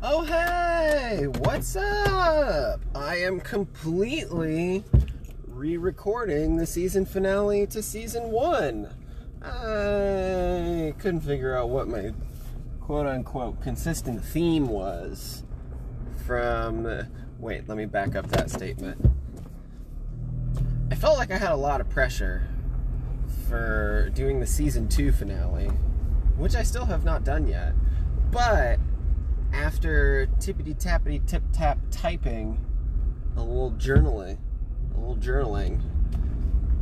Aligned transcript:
Oh, 0.00 0.22
hey, 0.22 1.26
what's 1.40 1.74
up? 1.74 2.80
I 2.94 3.16
am 3.16 3.40
completely 3.40 4.84
re 5.48 5.76
recording 5.76 6.56
the 6.56 6.66
season 6.66 7.04
finale 7.04 7.66
to 7.66 7.82
season 7.82 8.30
one. 8.30 8.94
I 9.42 10.94
couldn't 11.00 11.22
figure 11.22 11.56
out 11.56 11.70
what 11.70 11.88
my 11.88 12.12
quote 12.80 13.06
unquote 13.06 13.60
consistent 13.60 14.24
theme 14.24 14.68
was 14.68 15.42
from. 16.24 16.86
Wait, 17.40 17.68
let 17.68 17.76
me 17.76 17.86
back 17.86 18.14
up 18.14 18.28
that 18.28 18.50
statement. 18.50 19.04
I 20.92 20.94
felt 20.94 21.18
like 21.18 21.32
I 21.32 21.38
had 21.38 21.50
a 21.50 21.56
lot 21.56 21.80
of 21.80 21.90
pressure 21.90 22.46
for 23.48 24.10
doing 24.14 24.38
the 24.38 24.46
season 24.46 24.88
two 24.88 25.10
finale, 25.10 25.70
which 26.36 26.54
I 26.54 26.62
still 26.62 26.84
have 26.84 27.04
not 27.04 27.24
done 27.24 27.48
yet. 27.48 27.72
But 28.30 28.78
after 29.52 30.26
tippity 30.38 30.74
tappity 30.74 31.24
tip 31.26 31.42
tap 31.52 31.78
typing 31.90 32.64
a 33.36 33.42
little 33.42 33.72
journaling, 33.72 34.38
a 34.94 34.98
little 34.98 35.16
journaling, 35.16 35.80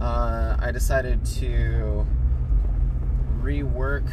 uh, 0.00 0.56
I 0.58 0.70
decided 0.72 1.24
to 1.36 2.06
rework 3.40 4.08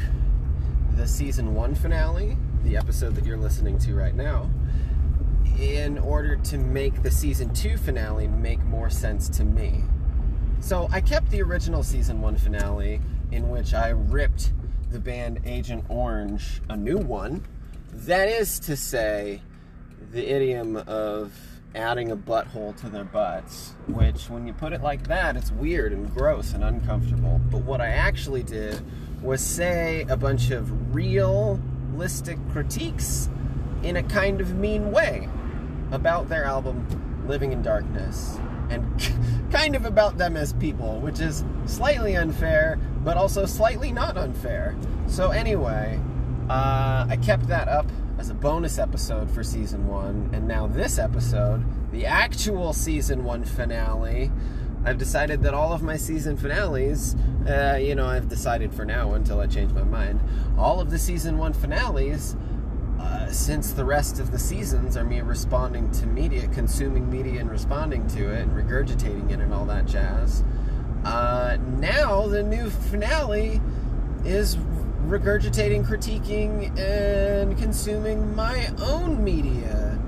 the 0.95 1.07
season 1.07 1.55
one 1.55 1.75
finale, 1.75 2.37
the 2.63 2.77
episode 2.77 3.15
that 3.15 3.25
you're 3.25 3.37
listening 3.37 3.77
to 3.79 3.95
right 3.95 4.15
now, 4.15 4.49
in 5.59 5.97
order 5.97 6.35
to 6.35 6.57
make 6.57 7.03
the 7.03 7.11
season 7.11 7.53
two 7.53 7.77
finale 7.77 8.27
make 8.27 8.63
more 8.63 8.89
sense 8.89 9.27
to 9.29 9.43
me. 9.43 9.83
So 10.59 10.87
I 10.91 11.01
kept 11.01 11.29
the 11.29 11.41
original 11.41 11.83
season 11.83 12.21
one 12.21 12.37
finale, 12.37 13.01
in 13.31 13.49
which 13.49 13.73
I 13.73 13.89
ripped 13.89 14.53
the 14.91 14.99
band 14.99 15.41
Agent 15.45 15.83
Orange 15.89 16.61
a 16.69 16.77
new 16.77 16.97
one. 16.97 17.45
That 17.93 18.27
is 18.27 18.59
to 18.61 18.75
say, 18.75 19.41
the 20.11 20.27
idiom 20.29 20.75
of 20.75 21.31
adding 21.75 22.11
a 22.11 22.17
butthole 22.17 22.75
to 22.77 22.89
their 22.89 23.03
butts, 23.03 23.75
which, 23.87 24.29
when 24.29 24.47
you 24.47 24.53
put 24.53 24.73
it 24.73 24.81
like 24.81 25.07
that, 25.07 25.37
it's 25.37 25.51
weird 25.51 25.93
and 25.93 26.13
gross 26.13 26.53
and 26.53 26.63
uncomfortable. 26.63 27.39
But 27.51 27.61
what 27.61 27.81
I 27.81 27.89
actually 27.89 28.43
did 28.43 28.81
was 29.21 29.41
say 29.41 30.05
a 30.09 30.17
bunch 30.17 30.49
of 30.49 30.93
realistic 30.93 32.39
critiques 32.51 33.29
in 33.83 33.95
a 33.95 34.03
kind 34.03 34.41
of 34.41 34.55
mean 34.55 34.91
way 34.91 35.29
about 35.91 36.29
their 36.29 36.45
album 36.45 36.85
Living 37.27 37.53
in 37.53 37.61
Darkness 37.61 38.37
and 38.69 38.83
kind 39.51 39.75
of 39.75 39.85
about 39.85 40.17
them 40.17 40.35
as 40.35 40.51
people, 40.53 40.99
which 40.99 41.19
is 41.19 41.43
slightly 41.67 42.15
unfair, 42.15 42.79
but 43.03 43.17
also 43.17 43.45
slightly 43.45 43.91
not 43.91 44.17
unfair. 44.17 44.75
So, 45.07 45.29
anyway, 45.31 46.01
uh, 46.53 47.07
I 47.09 47.17
kept 47.17 47.47
that 47.47 47.67
up 47.67 47.87
as 48.19 48.29
a 48.29 48.35
bonus 48.35 48.77
episode 48.77 49.31
for 49.31 49.43
season 49.43 49.87
one, 49.87 50.29
and 50.33 50.47
now 50.47 50.67
this 50.67 50.99
episode, 50.99 51.65
the 51.91 52.05
actual 52.05 52.73
season 52.73 53.23
one 53.23 53.43
finale. 53.43 54.31
I've 54.85 54.99
decided 54.99 55.41
that 55.43 55.55
all 55.55 55.73
of 55.73 55.81
my 55.81 55.95
season 55.97 56.37
finales, 56.37 57.15
uh, 57.47 57.79
you 57.81 57.95
know, 57.95 58.05
I've 58.05 58.29
decided 58.29 58.71
for 58.71 58.85
now 58.85 59.13
until 59.13 59.39
I 59.39 59.47
change 59.47 59.71
my 59.71 59.83
mind, 59.83 60.19
all 60.55 60.79
of 60.79 60.91
the 60.91 60.99
season 60.99 61.39
one 61.39 61.53
finales 61.53 62.35
uh, 62.99 63.31
since 63.31 63.71
the 63.71 63.85
rest 63.85 64.19
of 64.19 64.29
the 64.29 64.37
seasons 64.37 64.95
are 64.95 65.03
me 65.03 65.21
responding 65.21 65.89
to 65.93 66.05
media, 66.05 66.47
consuming 66.49 67.09
media 67.09 67.41
and 67.41 67.49
responding 67.49 68.05
to 68.09 68.31
it 68.31 68.41
and 68.41 68.51
regurgitating 68.51 69.31
it 69.31 69.39
and 69.39 69.51
all 69.51 69.65
that 69.65 69.87
jazz. 69.87 70.43
Uh, 71.03 71.57
now 71.79 72.27
the 72.27 72.43
new 72.43 72.69
finale 72.69 73.59
is 74.23 74.55
regurgitating, 75.07 75.85
critiquing, 75.85 76.77
and 76.77 77.57
consuming 77.57 78.35
my 78.35 78.71
own 78.79 79.23
media. 79.23 79.99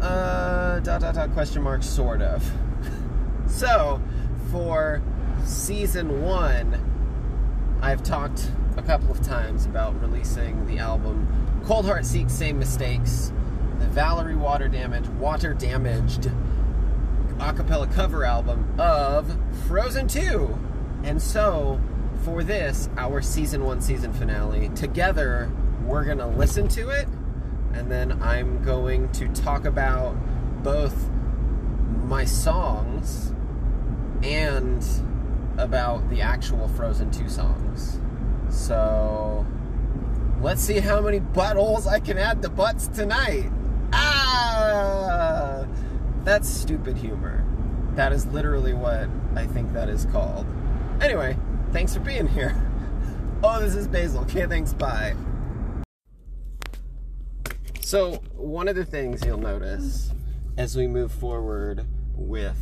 Uh, 0.00 0.80
dot 0.80 1.00
dot 1.00 1.14
dot 1.14 1.32
question 1.32 1.62
mark 1.62 1.82
sort 1.82 2.22
of. 2.22 2.50
so, 3.46 4.00
for 4.50 5.02
season 5.44 6.22
one, 6.22 7.78
I've 7.82 8.02
talked 8.02 8.50
a 8.76 8.82
couple 8.82 9.10
of 9.10 9.20
times 9.22 9.66
about 9.66 10.00
releasing 10.00 10.66
the 10.66 10.78
album 10.78 11.26
Cold 11.64 11.84
Heart 11.86 12.06
Seeks 12.06 12.32
Same 12.32 12.58
Mistakes, 12.58 13.32
the 13.78 13.86
Valerie 13.86 14.36
Water 14.36 14.68
Damage, 14.68 15.08
Water 15.08 15.52
Damaged 15.54 16.30
acapella 17.40 17.92
cover 17.92 18.24
album 18.24 18.74
of 18.78 19.36
Frozen 19.66 20.08
2. 20.08 20.58
And 21.04 21.20
so, 21.20 21.80
for 22.24 22.44
this, 22.44 22.88
our 22.96 23.22
season 23.22 23.64
one 23.64 23.80
season 23.80 24.12
finale, 24.12 24.68
together 24.70 25.50
we're 25.84 26.04
going 26.04 26.18
to 26.18 26.26
listen 26.26 26.68
to 26.68 26.90
it, 26.90 27.08
and 27.72 27.90
then 27.90 28.22
I'm 28.22 28.62
going 28.62 29.10
to 29.12 29.28
talk 29.28 29.64
about 29.64 30.14
both 30.62 31.08
my 32.04 32.24
songs 32.24 33.32
and 34.22 34.84
about 35.58 36.08
the 36.10 36.20
actual 36.20 36.68
Frozen 36.68 37.10
2 37.10 37.28
songs. 37.28 38.00
So, 38.48 39.46
let's 40.40 40.60
see 40.60 40.80
how 40.80 41.00
many 41.00 41.20
buttholes 41.20 41.86
I 41.86 42.00
can 42.00 42.18
add 42.18 42.42
to 42.42 42.50
butts 42.50 42.88
tonight. 42.88 43.50
Ah! 43.92 45.66
That's 46.24 46.48
stupid 46.48 46.96
humor. 46.96 47.44
That 47.94 48.12
is 48.12 48.26
literally 48.26 48.74
what 48.74 49.08
I 49.34 49.46
think 49.46 49.72
that 49.72 49.88
is 49.88 50.04
called. 50.06 50.46
Anyway, 51.00 51.36
thanks 51.72 51.94
for 51.94 52.00
being 52.00 52.28
here. 52.28 52.54
Oh, 53.42 53.58
this 53.58 53.74
is 53.74 53.88
Basil. 53.88 54.20
Okay, 54.24 54.44
thanks, 54.44 54.74
bye. 54.74 55.16
So, 57.80 58.16
one 58.36 58.68
of 58.68 58.76
the 58.76 58.84
things 58.84 59.24
you'll 59.24 59.38
notice 59.38 60.12
as 60.58 60.76
we 60.76 60.86
move 60.86 61.10
forward 61.10 61.86
with 62.14 62.58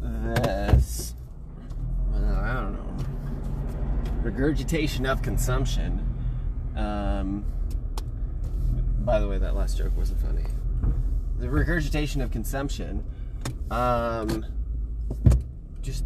this, 0.00 1.16
well, 2.12 2.36
I 2.36 2.54
don't 2.54 2.74
know, 2.74 3.04
regurgitation 4.22 5.04
of 5.04 5.20
consumption. 5.20 6.06
Um, 6.76 7.44
by 9.00 9.18
the 9.18 9.26
way, 9.26 9.38
that 9.38 9.56
last 9.56 9.78
joke 9.78 9.96
wasn't 9.96 10.20
funny. 10.20 10.44
The 11.38 11.50
regurgitation 11.50 12.22
of 12.22 12.30
consumption. 12.30 13.04
Um, 13.68 14.46
just 15.82 16.04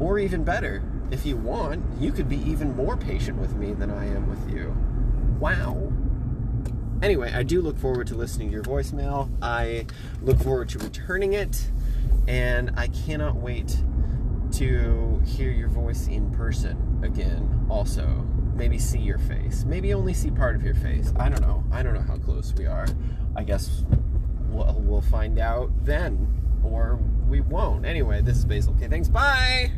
Or 0.00 0.18
even 0.18 0.42
better, 0.42 0.82
if 1.12 1.24
you 1.24 1.36
want, 1.36 1.84
you 2.00 2.10
could 2.10 2.28
be 2.28 2.38
even 2.38 2.74
more 2.74 2.96
patient 2.96 3.38
with 3.38 3.54
me 3.54 3.74
than 3.74 3.92
I 3.92 4.06
am 4.06 4.28
with 4.28 4.52
you. 4.52 4.76
Wow. 5.38 5.92
Anyway, 7.00 7.32
I 7.32 7.44
do 7.44 7.60
look 7.62 7.78
forward 7.78 8.08
to 8.08 8.16
listening 8.16 8.48
to 8.48 8.54
your 8.54 8.64
voicemail. 8.64 9.30
I 9.40 9.86
look 10.20 10.40
forward 10.40 10.68
to 10.70 10.78
returning 10.78 11.32
it, 11.32 11.70
and 12.28 12.72
I 12.76 12.88
cannot 12.88 13.36
wait 13.36 13.76
to 14.52 15.22
hear 15.24 15.50
your 15.50 15.68
voice 15.68 16.08
in 16.08 16.30
person 16.30 17.00
again, 17.02 17.66
also. 17.70 18.06
Maybe 18.54 18.78
see 18.78 18.98
your 18.98 19.18
face. 19.18 19.64
Maybe 19.64 19.94
only 19.94 20.12
see 20.12 20.30
part 20.30 20.56
of 20.56 20.62
your 20.62 20.74
face. 20.74 21.12
I 21.16 21.30
don't 21.30 21.40
know. 21.40 21.64
I 21.72 21.82
don't 21.82 21.94
know 21.94 22.02
how 22.02 22.18
close 22.18 22.52
we 22.54 22.66
are. 22.66 22.86
I 23.34 23.44
guess 23.44 23.84
we'll, 24.50 24.74
we'll 24.78 25.00
find 25.00 25.38
out 25.38 25.70
then, 25.84 26.28
or 26.62 26.98
we 27.28 27.40
won't. 27.40 27.86
Anyway, 27.86 28.20
this 28.20 28.36
is 28.36 28.44
Basil. 28.44 28.74
Okay, 28.74 28.88
thanks. 28.88 29.08
Bye! 29.08 29.72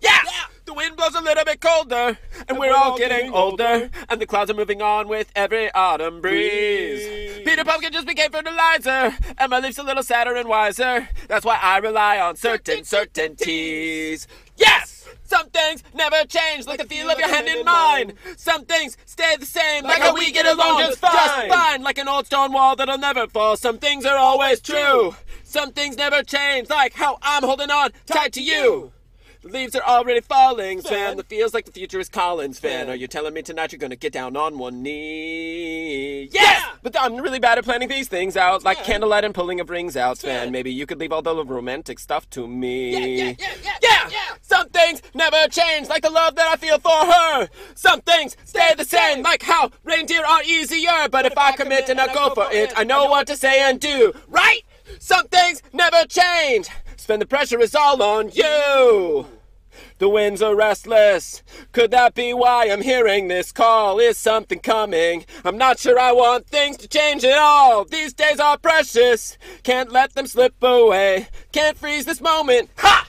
Yeah! 0.00 0.18
The 0.64 0.74
wind 0.74 0.96
blows 0.96 1.14
a 1.14 1.20
little 1.20 1.44
bit 1.44 1.60
colder, 1.60 2.18
and, 2.48 2.58
we're, 2.58 2.74
all 2.74 2.98
getting, 2.98 3.32
older, 3.32 3.88
and 4.08 4.20
the 4.20 4.26
clouds 4.26 4.50
are 4.50 4.54
moving 4.54 4.82
on 4.82 5.06
with 5.06 5.30
every 5.36 5.70
autumn 5.72 6.20
breeze. 6.20 7.25
Peter 7.46 7.64
Pumpkin 7.64 7.92
just 7.92 8.08
became 8.08 8.32
fertilizer, 8.32 9.16
and 9.38 9.50
my 9.50 9.60
leaf's 9.60 9.78
a 9.78 9.82
little 9.84 10.02
sadder 10.02 10.34
and 10.34 10.48
wiser. 10.48 11.08
That's 11.28 11.46
why 11.46 11.56
I 11.62 11.78
rely 11.78 12.18
on 12.18 12.34
certain 12.34 12.82
certainties. 12.82 14.26
Yes! 14.56 15.06
Some 15.22 15.48
things 15.50 15.84
never 15.94 16.24
change, 16.24 16.66
like 16.66 16.80
the 16.80 16.86
feel 16.86 17.08
of 17.08 17.20
your 17.20 17.28
hand 17.28 17.46
in 17.46 17.64
mine. 17.64 18.14
Some 18.36 18.64
things 18.64 18.96
stay 19.06 19.36
the 19.38 19.46
same, 19.46 19.84
like 19.84 20.02
how 20.02 20.12
we 20.12 20.32
get 20.32 20.44
along 20.44 20.80
just 20.80 20.98
fine. 20.98 21.82
Like 21.82 21.98
an 21.98 22.08
old 22.08 22.26
stone 22.26 22.52
wall 22.52 22.74
that'll 22.74 22.98
never 22.98 23.28
fall. 23.28 23.56
Some 23.56 23.78
things 23.78 24.04
are 24.04 24.16
always 24.16 24.60
true. 24.60 25.14
Some 25.44 25.70
things 25.70 25.96
never 25.96 26.24
change, 26.24 26.68
like 26.68 26.94
how 26.94 27.16
I'm 27.22 27.44
holding 27.44 27.70
on 27.70 27.90
tight 28.06 28.32
to 28.32 28.42
you. 28.42 28.92
The 29.46 29.52
leaves 29.52 29.76
are 29.76 29.82
already 29.82 30.20
falling, 30.22 30.80
Sven. 30.80 31.20
It 31.20 31.26
feels 31.26 31.54
like 31.54 31.66
the 31.66 31.70
future 31.70 32.00
is 32.00 32.08
calling, 32.08 32.52
Sven. 32.52 32.90
Are 32.90 32.96
you 32.96 33.06
telling 33.06 33.32
me 33.32 33.42
tonight 33.42 33.70
you're 33.70 33.78
gonna 33.78 33.94
get 33.94 34.12
down 34.12 34.36
on 34.36 34.58
one 34.58 34.82
knee? 34.82 36.28
Yeah! 36.32 36.72
But 36.82 36.96
I'm 37.00 37.14
really 37.18 37.38
bad 37.38 37.56
at 37.56 37.64
planning 37.64 37.88
these 37.88 38.08
things 38.08 38.36
out, 38.36 38.64
like 38.64 38.82
candlelight 38.82 39.24
and 39.24 39.32
pulling 39.32 39.60
of 39.60 39.70
rings 39.70 39.96
out, 39.96 40.18
Sven. 40.18 40.50
Maybe 40.50 40.72
you 40.72 40.84
could 40.84 40.98
leave 40.98 41.12
all 41.12 41.22
the 41.22 41.44
romantic 41.44 42.00
stuff 42.00 42.28
to 42.30 42.48
me. 42.48 43.18
Yeah, 43.18 43.34
yeah, 43.38 43.76
yeah, 43.82 44.08
yeah, 44.10 44.34
Some 44.42 44.68
things 44.70 45.00
never 45.14 45.46
change, 45.48 45.88
like 45.88 46.02
the 46.02 46.10
love 46.10 46.34
that 46.34 46.48
I 46.48 46.56
feel 46.56 46.80
for 46.80 46.90
her. 46.90 47.48
Some 47.76 48.00
things 48.00 48.36
stay 48.44 48.74
the 48.76 48.84
same, 48.84 49.22
like 49.22 49.44
how 49.44 49.70
reindeer 49.84 50.24
are 50.24 50.42
easier. 50.42 51.08
But 51.08 51.24
if 51.24 51.38
I 51.38 51.52
commit 51.52 51.88
and 51.88 52.00
I 52.00 52.12
go 52.12 52.34
for 52.34 52.50
it, 52.50 52.72
I 52.76 52.82
know 52.82 53.04
what 53.04 53.28
to 53.28 53.36
say 53.36 53.60
and 53.62 53.78
do, 53.78 54.12
right? 54.26 54.62
Some 54.98 55.28
things 55.28 55.62
never 55.72 56.04
change. 56.08 56.68
Sven, 56.96 57.20
the 57.20 57.26
pressure 57.26 57.60
is 57.60 57.76
all 57.76 58.02
on 58.02 58.30
you. 58.30 59.26
The 59.98 60.08
winds 60.10 60.42
are 60.42 60.54
restless. 60.54 61.42
Could 61.72 61.90
that 61.92 62.14
be 62.14 62.34
why 62.34 62.68
I'm 62.68 62.82
hearing 62.82 63.28
this 63.28 63.50
call? 63.50 63.98
Is 63.98 64.18
something 64.18 64.58
coming? 64.58 65.24
I'm 65.42 65.56
not 65.56 65.78
sure 65.78 65.98
I 65.98 66.12
want 66.12 66.46
things 66.46 66.76
to 66.78 66.88
change 66.88 67.24
at 67.24 67.38
all. 67.38 67.86
These 67.86 68.12
days 68.12 68.38
are 68.38 68.58
precious. 68.58 69.38
Can't 69.62 69.90
let 69.90 70.14
them 70.14 70.26
slip 70.26 70.62
away. 70.62 71.28
Can't 71.50 71.78
freeze 71.78 72.04
this 72.04 72.20
moment. 72.20 72.68
Ha! 72.76 73.05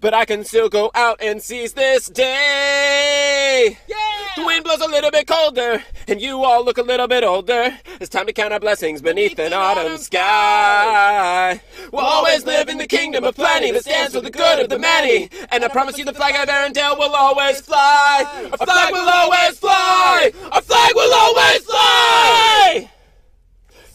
But 0.00 0.14
I 0.14 0.24
can 0.24 0.44
still 0.44 0.68
go 0.68 0.90
out 0.94 1.20
and 1.22 1.42
seize 1.42 1.72
this 1.72 2.06
day. 2.06 3.78
Yeah! 3.88 3.96
The 4.36 4.44
wind 4.44 4.64
blows 4.64 4.80
a 4.80 4.86
little 4.86 5.10
bit 5.10 5.26
colder, 5.26 5.82
and 6.08 6.20
you 6.20 6.44
all 6.44 6.64
look 6.64 6.78
a 6.78 6.82
little 6.82 7.06
bit 7.06 7.22
older. 7.22 7.78
It's 8.00 8.08
time 8.08 8.26
to 8.26 8.32
count 8.32 8.52
our 8.52 8.60
blessings 8.60 9.00
beneath 9.00 9.38
an 9.38 9.52
autumn 9.52 9.96
sky. 9.98 11.60
We'll 11.92 12.04
always 12.04 12.44
live 12.44 12.68
in 12.68 12.78
the 12.78 12.86
kingdom 12.86 13.24
of 13.24 13.36
plenty 13.36 13.70
that 13.70 13.82
stands 13.82 14.14
for 14.14 14.20
the 14.20 14.30
good 14.30 14.60
of 14.60 14.68
the 14.68 14.78
many. 14.78 15.30
And 15.50 15.64
I 15.64 15.68
promise 15.68 15.98
you 15.98 16.04
the 16.04 16.14
flag 16.14 16.34
of 16.34 16.48
Arendelle 16.48 16.98
will 16.98 17.14
always 17.14 17.60
fly. 17.60 18.50
Our 18.52 18.66
flag 18.66 18.92
will 18.92 19.08
always 19.08 19.58
fly. 19.58 20.32
Our 20.52 20.62
flag 20.62 20.92
will 20.94 21.14
always 21.14 21.62
fly. 21.64 22.90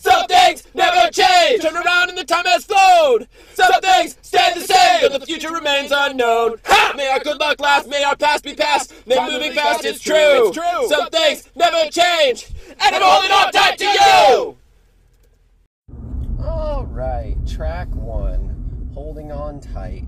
Some 0.10 0.28
things 0.28 0.64
never 0.74 1.12
change. 1.12 1.62
Turn 1.62 1.76
around 1.76 2.10
and 2.10 2.18
the 2.18 2.24
time 2.24 2.46
has 2.46 2.66
flowed. 2.66 3.28
Some 3.54 3.72
things 3.82 4.18
stay 4.22 4.54
the 4.56 4.62
same, 4.62 5.02
but 5.02 5.20
the 5.20 5.26
future 5.26 5.52
remains 5.52 5.92
unknown. 5.94 6.58
Ha! 6.66 6.94
May 6.96 7.10
our 7.10 7.20
good 7.20 7.40
luck 7.40 7.60
last. 7.60 7.88
May 7.88 8.04
our 8.04 8.16
past 8.16 8.44
be 8.44 8.56
past. 8.56 8.94
May 9.06 9.20
moving 9.30 9.54
fast. 9.54 9.86
It's 9.86 10.02
true. 10.02 10.52
Some 10.88 11.10
things 11.10 11.48
never 11.56 11.90
change, 11.92 12.48
and 12.80 12.96
I'm 12.96 13.02
holding 13.02 13.32
on 13.32 13.52
tight 13.52 13.78
to 13.78 13.86
you. 13.86 14.58
All 16.44 16.86
right, 16.86 17.36
track 17.48 17.90
one, 17.94 18.92
Holding 18.94 19.32
On 19.32 19.60
Tight, 19.60 20.08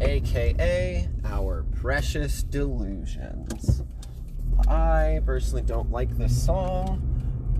aka 0.00 1.08
Our 1.24 1.64
Precious 1.80 2.42
Delusions. 2.42 3.82
I 4.68 5.20
personally 5.24 5.62
don't 5.62 5.90
like 5.90 6.16
this 6.16 6.44
song. 6.44 7.13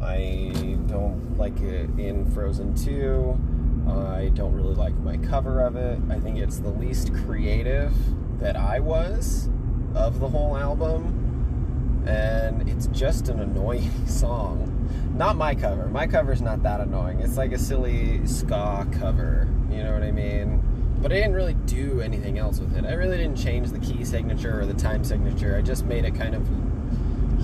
I 0.05 0.77
don't 0.87 1.37
like 1.39 1.59
it 1.61 1.89
in 1.99 2.31
Frozen 2.33 2.75
2. 2.77 3.91
I 3.91 4.31
don't 4.35 4.53
really 4.53 4.75
like 4.75 4.95
my 4.97 5.17
cover 5.17 5.61
of 5.61 5.77
it. 5.77 5.99
I 6.11 6.21
think 6.21 6.39
it's 6.39 6.59
the 6.59 6.69
least 6.69 7.15
creative 7.15 7.93
that 8.39 8.55
I 8.55 8.81
was 8.81 9.49
of 9.95 10.21
the 10.21 10.29
whole 10.29 10.57
album. 10.57 12.05
And 12.07 12.69
it's 12.69 12.87
just 12.89 13.29
an 13.29 13.41
annoying 13.41 13.91
song. 14.07 14.71
Not 15.17 15.37
my 15.37 15.55
cover. 15.55 15.87
My 15.87 16.07
cover's 16.07 16.43
not 16.43 16.63
that 16.65 16.81
annoying. 16.81 17.21
It's 17.21 17.39
like 17.39 17.53
a 17.53 17.59
silly 17.59 18.27
ska 18.27 18.87
cover. 18.93 19.49
You 19.71 19.83
know 19.85 19.95
what 19.95 20.03
I 20.03 20.11
mean? 20.11 20.63
But 21.01 21.13
I 21.13 21.17
didn't 21.17 21.35
really 21.35 21.55
do 21.55 22.03
anything 22.03 22.39
else 22.39 22.61
with 22.61 22.77
it. 22.77 22.85
I 22.85 22.93
really 22.93 23.17
didn't 23.17 23.37
change 23.37 23.71
the 23.71 23.79
key 23.79 24.05
signature 24.05 24.61
or 24.61 24.67
the 24.67 24.75
time 24.75 25.03
signature. 25.03 25.57
I 25.57 25.63
just 25.63 25.87
made 25.87 26.05
it 26.05 26.15
kind 26.15 26.35
of 26.35 26.47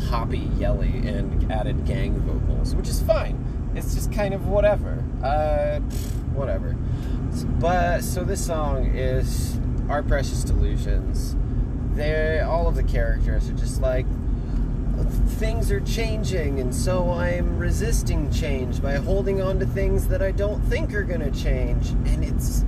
hoppy, 0.08 0.50
yelly, 0.56 1.06
and 1.06 1.50
added 1.52 1.86
gang 1.86 2.14
vocals, 2.20 2.74
which 2.74 2.88
is 2.88 3.02
fine. 3.02 3.72
It's 3.74 3.94
just 3.94 4.12
kind 4.12 4.34
of 4.34 4.46
whatever. 4.46 5.04
Uh, 5.22 5.80
whatever. 6.34 6.76
But 7.60 8.02
so 8.02 8.24
this 8.24 8.44
song 8.44 8.86
is 8.86 9.58
Our 9.88 10.02
Precious 10.02 10.42
Delusions. 10.42 11.36
They 11.94 12.40
all 12.40 12.68
of 12.68 12.74
the 12.74 12.82
characters 12.82 13.48
are 13.48 13.54
just 13.54 13.80
like 13.80 14.06
things 15.38 15.70
are 15.70 15.80
changing, 15.80 16.60
and 16.60 16.74
so 16.74 17.12
I'm 17.12 17.58
resisting 17.58 18.30
change 18.30 18.82
by 18.82 18.94
holding 18.96 19.40
on 19.40 19.58
to 19.60 19.66
things 19.66 20.08
that 20.08 20.22
I 20.22 20.30
don't 20.30 20.60
think 20.62 20.94
are 20.94 21.02
gonna 21.02 21.30
change. 21.30 21.90
And 21.90 22.24
it's 22.24 22.64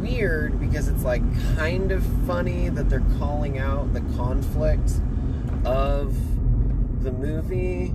weird 0.00 0.58
because 0.60 0.88
it's 0.88 1.04
like 1.04 1.22
kind 1.56 1.92
of 1.92 2.04
funny 2.26 2.68
that 2.68 2.88
they're 2.88 3.04
calling 3.18 3.58
out 3.58 3.92
the 3.92 4.00
conflict 4.16 4.92
of 5.64 6.16
the 7.06 7.12
movie 7.12 7.92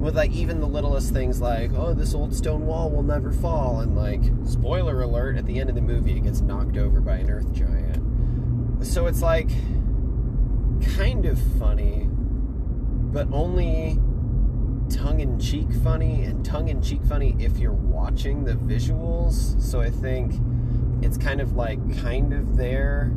with 0.00 0.16
like 0.16 0.32
even 0.32 0.60
the 0.60 0.66
littlest 0.66 1.12
things 1.12 1.40
like 1.40 1.70
oh 1.72 1.94
this 1.94 2.14
old 2.14 2.34
stone 2.34 2.66
wall 2.66 2.90
will 2.90 3.02
never 3.02 3.32
fall 3.32 3.80
and 3.80 3.94
like 3.94 4.20
spoiler 4.44 5.02
alert 5.02 5.36
at 5.36 5.46
the 5.46 5.60
end 5.60 5.68
of 5.68 5.76
the 5.76 5.80
movie 5.80 6.16
it 6.16 6.24
gets 6.24 6.40
knocked 6.40 6.76
over 6.76 7.00
by 7.00 7.16
an 7.16 7.30
earth 7.30 7.52
giant. 7.52 8.84
So 8.84 9.06
it's 9.06 9.22
like 9.22 9.50
kind 10.96 11.26
of 11.26 11.40
funny 11.58 12.08
but 12.10 13.28
only 13.32 14.00
tongue-in-cheek 14.90 15.70
funny 15.84 16.24
and 16.24 16.44
tongue-in-cheek 16.44 17.04
funny 17.04 17.36
if 17.38 17.58
you're 17.58 17.72
watching 17.72 18.42
the 18.44 18.54
visuals. 18.54 19.60
So 19.62 19.80
i 19.80 19.90
think 19.90 20.34
it's 21.02 21.16
kind 21.16 21.40
of 21.40 21.54
like 21.54 21.78
kind 22.02 22.32
of 22.32 22.56
there 22.56 23.12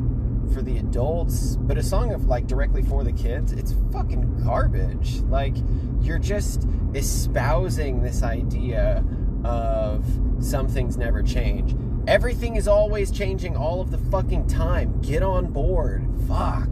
for 0.52 0.62
the 0.62 0.78
adults, 0.78 1.56
but 1.56 1.78
a 1.78 1.82
song 1.82 2.12
of 2.12 2.26
like 2.26 2.46
directly 2.46 2.82
for 2.82 3.04
the 3.04 3.12
kids, 3.12 3.52
it's 3.52 3.74
fucking 3.92 4.44
garbage. 4.44 5.20
Like 5.22 5.54
you're 6.00 6.18
just 6.18 6.66
espousing 6.94 8.02
this 8.02 8.22
idea 8.22 9.04
of 9.44 10.04
some 10.40 10.68
things 10.68 10.96
never 10.96 11.22
change. 11.22 11.76
Everything 12.06 12.56
is 12.56 12.68
always 12.68 13.10
changing 13.10 13.56
all 13.56 13.80
of 13.80 13.90
the 13.90 13.98
fucking 13.98 14.46
time. 14.46 15.00
Get 15.00 15.22
on 15.22 15.52
board. 15.52 16.06
Fuck. 16.28 16.68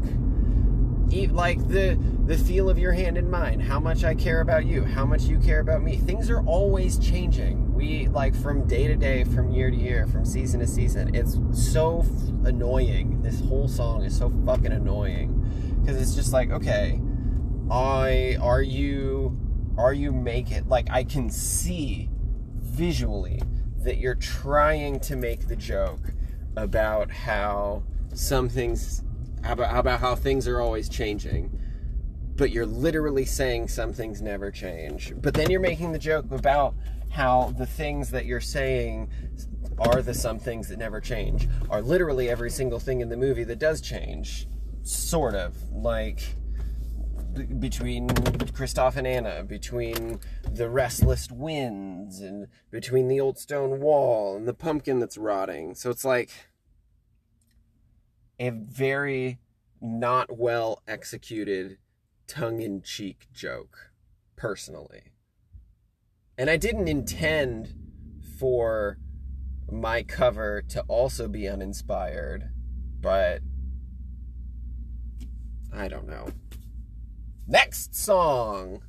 Like 1.13 1.69
the 1.69 1.99
the 2.27 2.39
feel 2.39 2.71
of 2.71 2.79
your 2.79 2.93
hand 2.93 3.19
in 3.19 3.31
mine, 3.31 3.61
how 3.61 3.79
much 3.79 4.05
I 4.05 4.15
care 4.15 4.41
about 4.41 4.65
you, 4.65 4.85
how 4.85 5.05
much 5.05 5.25
you 5.25 5.39
care 5.39 5.61
about 5.61 5.83
me. 5.83 5.97
Things 5.97 6.31
are 6.31 6.41
always 6.43 6.99
changing. 6.99 7.75
We 7.75 8.09
like 8.09 8.35
from 8.35 8.67
day 8.67 8.87
to 8.87 8.97
day, 8.97 9.25
from 9.25 9.51
year 9.51 9.71
to 9.71 9.77
year, 9.77 10.07
from 10.07 10.25
season 10.25 10.61
to 10.61 10.67
season. 10.67 11.15
It's 11.15 11.39
so 11.53 12.07
annoying. 12.45 13.21
This 13.23 13.41
whole 13.41 13.69
song 13.69 14.05
is 14.05 14.17
so 14.17 14.33
fucking 14.47 14.73
annoying 14.73 15.79
because 15.81 16.01
it's 16.01 16.15
just 16.15 16.33
like, 16.33 16.51
okay, 16.51 17.01
I 17.71 18.39
are 18.41 18.63
you 18.63 19.37
are 19.77 19.93
you 19.93 20.13
make 20.13 20.51
it 20.51 20.69
like 20.69 20.89
I 20.91 21.05
can 21.05 21.29
see 21.29 22.09
visually 22.57 23.43
that 23.79 23.99
you're 23.99 24.15
trying 24.15 25.01
to 25.01 25.17
make 25.17 25.49
the 25.49 25.57
joke 25.57 26.13
about 26.57 27.11
how 27.11 27.83
some 28.15 28.49
things 28.49 29.03
about, 29.45 29.77
about 29.77 30.01
how 30.01 30.15
things 30.15 30.47
are 30.49 30.61
always 30.61 30.89
changing 30.89 31.59
but 32.37 32.51
you're 32.51 32.67
literally 32.67 33.25
saying 33.25 33.69
some 33.69 33.93
things 33.93 34.23
never 34.23 34.51
change. 34.51 35.13
But 35.17 35.35
then 35.35 35.51
you're 35.51 35.61
making 35.61 35.93
the 35.93 35.99
joke 35.99 36.31
about 36.31 36.75
how 37.11 37.55
the 37.59 37.67
things 37.67 38.11
that 38.11 38.25
you're 38.25 38.41
saying 38.41 39.11
are 39.79 40.03
the 40.03 40.15
some 40.15 40.39
things 40.39 40.69
that 40.69 40.79
never 40.79 41.01
change 41.01 41.49
are 41.71 41.83
literally 41.83 42.31
every 42.31 42.51
single 42.51 42.79
thing 42.79 43.01
in 43.01 43.09
the 43.09 43.17
movie 43.17 43.45
that 43.45 43.59
does 43.59 43.81
change 43.81 44.47
sort 44.83 45.35
of 45.35 45.55
like 45.73 46.37
between 47.59 48.09
Kristoff 48.09 48.97
and 48.97 49.07
Anna, 49.07 49.43
between 49.43 50.21
the 50.51 50.69
restless 50.69 51.31
winds, 51.31 52.21
and 52.21 52.47
between 52.71 53.09
the 53.09 53.21
old 53.21 53.39
stone 53.39 53.81
wall 53.81 54.37
and 54.37 54.47
the 54.47 54.53
pumpkin 54.53 54.99
that's 54.99 55.17
rotting. 55.17 55.75
So 55.75 55.91
it's 55.91 56.05
like 56.05 56.31
a 58.39 58.51
very 58.51 59.39
not 59.81 60.37
well 60.37 60.83
executed 60.87 61.79
tongue 62.27 62.61
in 62.61 62.83
cheek 62.83 63.29
joke, 63.33 63.91
personally. 64.37 65.13
And 66.39 66.49
I 66.49 66.57
didn't 66.57 66.89
intend 66.89 67.75
for 68.39 68.99
my 69.71 70.03
cover 70.03 70.63
to 70.63 70.83
also 70.83 71.29
be 71.29 71.49
uninspired, 71.49 72.51
but 73.01 73.41
I 75.73 75.89
don't 75.89 76.07
know. 76.07 76.29
Next 77.47 77.95
song. 77.95 78.83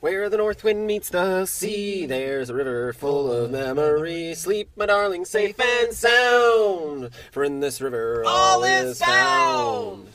Where 0.00 0.30
the 0.30 0.38
north 0.38 0.64
wind 0.64 0.86
meets 0.86 1.10
the 1.10 1.44
sea, 1.44 2.06
there's 2.06 2.48
a 2.48 2.54
river 2.54 2.94
full 2.94 3.30
of 3.30 3.50
memory. 3.50 4.34
Sleep, 4.34 4.70
my 4.74 4.86
darling, 4.86 5.26
safe 5.26 5.60
and 5.60 5.92
sound, 5.92 7.10
for 7.30 7.44
in 7.44 7.60
this 7.60 7.82
river 7.82 8.24
all, 8.26 8.64
is 8.64 8.98
found. 8.98 10.08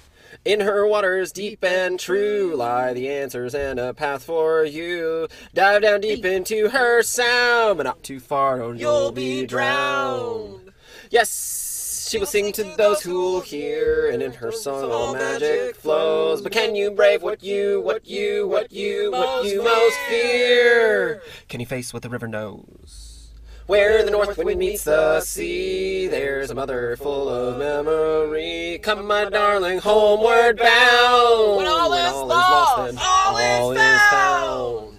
In 0.43 0.61
her 0.61 0.87
waters 0.87 1.31
deep 1.31 1.63
and 1.63 1.99
true 1.99 2.55
lie 2.55 2.93
the 2.93 3.11
answers 3.11 3.53
and 3.53 3.79
a 3.79 3.93
path 3.93 4.23
for 4.23 4.65
you. 4.65 5.27
Dive 5.53 5.83
down 5.83 6.01
deep 6.01 6.25
into 6.25 6.69
her 6.69 7.03
sound, 7.03 7.77
but 7.77 7.83
not 7.83 8.01
too 8.01 8.19
far 8.19 8.63
or 8.63 8.73
you'll 8.73 9.11
be 9.11 9.45
drowned. 9.45 10.71
Yes, 11.11 11.29
she 12.15 12.19
will 12.19 12.25
sing 12.25 12.53
to 12.53 12.63
those 12.77 13.01
who'll 13.01 13.41
hear, 13.41 14.09
and 14.09 14.23
in 14.23 14.31
her 14.31 14.49
song 14.49 14.89
all 14.89 15.13
magic 15.13 15.75
flows. 15.75 16.41
But 16.41 16.53
can 16.53 16.73
you 16.73 16.89
brave 16.91 17.21
what 17.21 17.43
you, 17.43 17.81
what 17.81 18.05
you, 18.05 18.47
what 18.47 18.71
you, 18.71 19.11
what 19.11 19.43
you 19.43 19.61
most 19.61 19.97
fear? 20.07 21.21
Can 21.49 21.59
you 21.59 21.65
face 21.65 21.93
what 21.93 22.03
the 22.03 22.09
river 22.09 22.29
knows? 22.29 23.33
Where 23.67 24.05
the 24.05 24.11
north 24.11 24.37
wind 24.37 24.61
meets 24.61 24.85
the 24.85 25.19
sea, 25.19 26.07
there's 26.07 26.51
a 26.51 26.55
mother 26.55 26.95
full 26.95 27.27
of 27.27 27.57
memory. 27.57 28.79
Come, 28.81 29.05
my 29.07 29.25
darling, 29.25 29.79
homeward 29.79 30.57
bound. 30.57 31.57
When 31.57 31.67
all 31.67 31.91
is 31.91 32.13
lost, 32.13 32.77
then 32.77 32.97
all 32.97 33.37
is 33.73 34.01
found. 34.09 34.97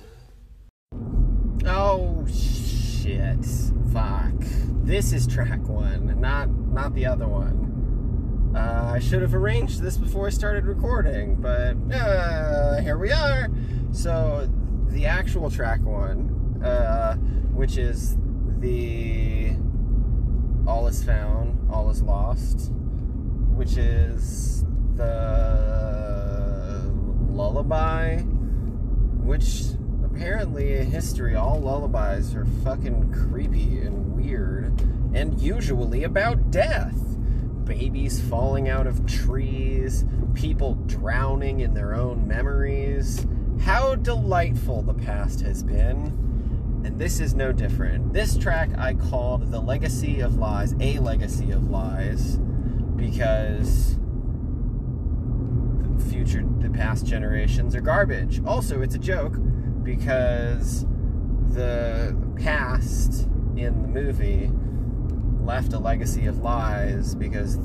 Oh 1.65 1.97
shit! 1.97 1.97
Fuck. 1.97 2.06
This 4.87 5.13
is 5.13 5.27
track 5.27 5.67
one, 5.67 6.21
not 6.21 6.49
not 6.49 6.95
the 6.95 7.07
other 7.07 7.27
one. 7.27 8.53
Uh, 8.55 8.93
I 8.95 9.01
should 9.01 9.21
have 9.21 9.35
arranged 9.35 9.83
this 9.83 9.97
before 9.97 10.29
I 10.29 10.31
started 10.31 10.65
recording, 10.65 11.35
but 11.35 11.77
uh, 11.93 12.81
here 12.83 12.97
we 12.97 13.11
are. 13.11 13.49
So 13.91 14.49
the 14.91 15.07
actual 15.07 15.51
track 15.51 15.81
one, 15.83 16.63
uh, 16.65 17.17
which 17.53 17.79
is 17.79 18.17
the 18.61 19.57
All 20.69 20.87
Is 20.87 21.03
Found, 21.03 21.69
All 21.69 21.91
Is 21.91 22.01
Lost, 22.01 22.71
which 23.57 23.77
is 23.77 24.65
the 24.95 25.83
lullaby, 27.29 28.19
which 28.19 29.65
apparently 30.17 30.77
in 30.77 30.91
history 30.91 31.37
all 31.37 31.61
lullabies 31.61 32.35
are 32.35 32.47
fucking 32.65 33.13
creepy 33.13 33.81
and 33.81 34.17
weird 34.17 34.81
and 35.15 35.39
usually 35.39 36.05
about 36.05 36.51
death. 36.51 36.97
Babies 37.65 38.19
falling 38.23 38.67
out 38.67 38.87
of 38.87 39.05
trees, 39.05 40.07
people 40.33 40.77
drowning 40.87 41.61
in 41.61 41.75
their 41.75 41.95
own 41.95 42.27
memories. 42.27 43.27
How 43.61 43.95
delightful 43.95 44.81
the 44.81 44.95
past 44.95 45.43
has 45.43 45.63
been 45.63 46.83
and 46.83 46.99
this 46.99 47.21
is 47.21 47.35
no 47.35 47.53
different. 47.53 48.15
This 48.15 48.39
track 48.39 48.71
I 48.79 48.95
called 48.95 49.51
The 49.51 49.61
Legacy 49.61 50.21
of 50.21 50.37
Lies, 50.37 50.75
A 50.81 50.99
Legacy 50.99 51.51
of 51.51 51.69
Lies, 51.69 52.39
because 52.97 53.97
the 55.99 56.05
future, 56.09 56.43
the 56.61 56.71
past 56.71 57.05
generations 57.05 57.75
are 57.75 57.83
garbage. 57.83 58.43
Also, 58.47 58.81
it's 58.81 58.95
a 58.95 58.99
joke 58.99 59.37
because 59.87 60.85
the 61.53 62.15
cast 62.39 63.29
in 63.57 63.81
the 63.83 63.89
movie 63.89 64.51
left 65.43 65.73
a 65.73 65.79
legacy 65.79 66.27
of 66.27 66.41
lies 66.41 67.15
because 67.15 67.57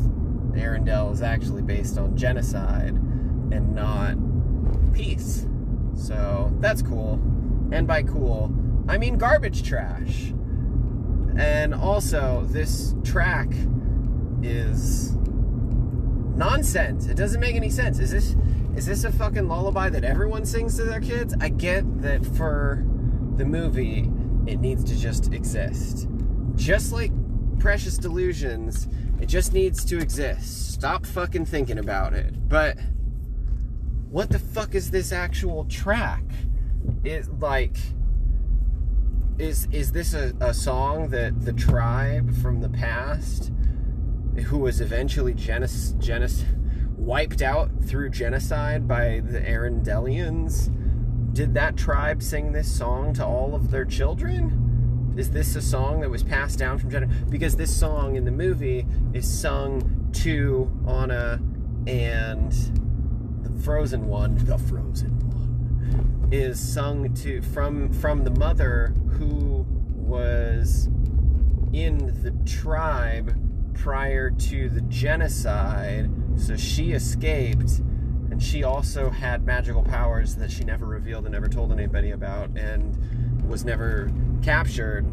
Arendelle 0.53 1.11
is 1.11 1.23
actually 1.23 1.63
based 1.63 1.97
on 1.97 2.15
genocide 2.15 2.93
and 2.93 3.73
not 3.73 4.15
peace. 4.93 5.47
So 5.95 6.55
that's 6.59 6.83
cool. 6.83 7.13
And 7.71 7.87
by 7.87 8.03
cool, 8.03 8.53
I 8.87 8.99
mean 8.99 9.17
garbage 9.17 9.63
trash. 9.63 10.31
And 11.37 11.73
also, 11.73 12.45
this 12.49 12.93
track 13.03 13.49
is 14.43 15.15
nonsense. 16.35 17.07
It 17.07 17.15
doesn't 17.15 17.39
make 17.39 17.55
any 17.55 17.69
sense. 17.69 17.97
Is 17.99 18.11
this 18.11 18.35
is 18.75 18.85
this 18.85 19.03
a 19.03 19.11
fucking 19.11 19.47
lullaby 19.47 19.89
that 19.89 20.03
everyone 20.03 20.45
sings 20.45 20.77
to 20.77 20.83
their 20.83 21.01
kids? 21.01 21.35
I 21.39 21.49
get 21.49 22.01
that 22.01 22.25
for 22.25 22.85
the 23.35 23.45
movie, 23.45 24.09
it 24.47 24.59
needs 24.59 24.83
to 24.85 24.97
just 24.97 25.33
exist. 25.33 26.07
Just 26.55 26.91
like 26.91 27.11
Precious 27.59 27.97
Delusions, 27.97 28.87
it 29.19 29.27
just 29.27 29.53
needs 29.53 29.85
to 29.85 29.99
exist. 29.99 30.73
Stop 30.73 31.05
fucking 31.05 31.45
thinking 31.45 31.79
about 31.79 32.13
it. 32.13 32.49
But 32.49 32.77
what 34.09 34.29
the 34.29 34.39
fuck 34.39 34.73
is 34.73 34.91
this 34.91 35.11
actual 35.11 35.65
track? 35.65 36.23
It 37.03 37.27
like 37.39 37.77
is 39.37 39.67
is 39.71 39.91
this 39.91 40.13
a, 40.13 40.33
a 40.39 40.53
song 40.53 41.09
that 41.09 41.41
the 41.41 41.53
tribe 41.53 42.33
from 42.41 42.61
the 42.61 42.69
past 42.69 43.51
who 44.45 44.57
was 44.57 44.81
eventually 44.81 45.33
genis, 45.33 45.93
wiped 47.01 47.41
out 47.41 47.71
through 47.83 48.09
genocide 48.09 48.87
by 48.87 49.19
the 49.25 49.39
Arendellians 49.39 50.69
did 51.33 51.55
that 51.55 51.75
tribe 51.75 52.21
sing 52.21 52.51
this 52.51 52.71
song 52.71 53.11
to 53.11 53.25
all 53.25 53.55
of 53.55 53.71
their 53.71 53.85
children 53.85 55.13
is 55.17 55.31
this 55.31 55.55
a 55.55 55.61
song 55.61 55.99
that 56.01 56.09
was 56.09 56.21
passed 56.21 56.59
down 56.59 56.77
from 56.77 56.91
generation 56.91 57.25
because 57.29 57.55
this 57.55 57.75
song 57.75 58.15
in 58.15 58.23
the 58.23 58.31
movie 58.31 58.85
is 59.13 59.27
sung 59.27 60.09
to 60.13 60.71
Anna 60.87 61.41
and 61.87 62.51
the 63.41 63.63
frozen 63.63 64.07
one 64.07 64.37
the 64.45 64.57
frozen 64.59 65.17
one 65.31 66.29
is 66.31 66.59
sung 66.59 67.11
to 67.15 67.41
from 67.41 67.91
from 67.91 68.23
the 68.23 68.31
mother 68.31 68.93
who 69.17 69.65
was 69.95 70.87
in 71.73 72.21
the 72.21 72.31
tribe 72.45 73.35
prior 73.73 74.29
to 74.29 74.69
the 74.69 74.81
genocide. 74.81 76.09
So 76.37 76.55
she 76.57 76.91
escaped, 76.91 77.79
and 78.29 78.41
she 78.41 78.63
also 78.63 79.09
had 79.09 79.45
magical 79.45 79.83
powers 79.83 80.35
that 80.35 80.51
she 80.51 80.63
never 80.63 80.85
revealed 80.85 81.25
and 81.25 81.33
never 81.33 81.47
told 81.47 81.71
anybody 81.71 82.11
about, 82.11 82.49
and 82.57 82.97
was 83.47 83.63
never 83.63 84.11
captured. 84.41 85.05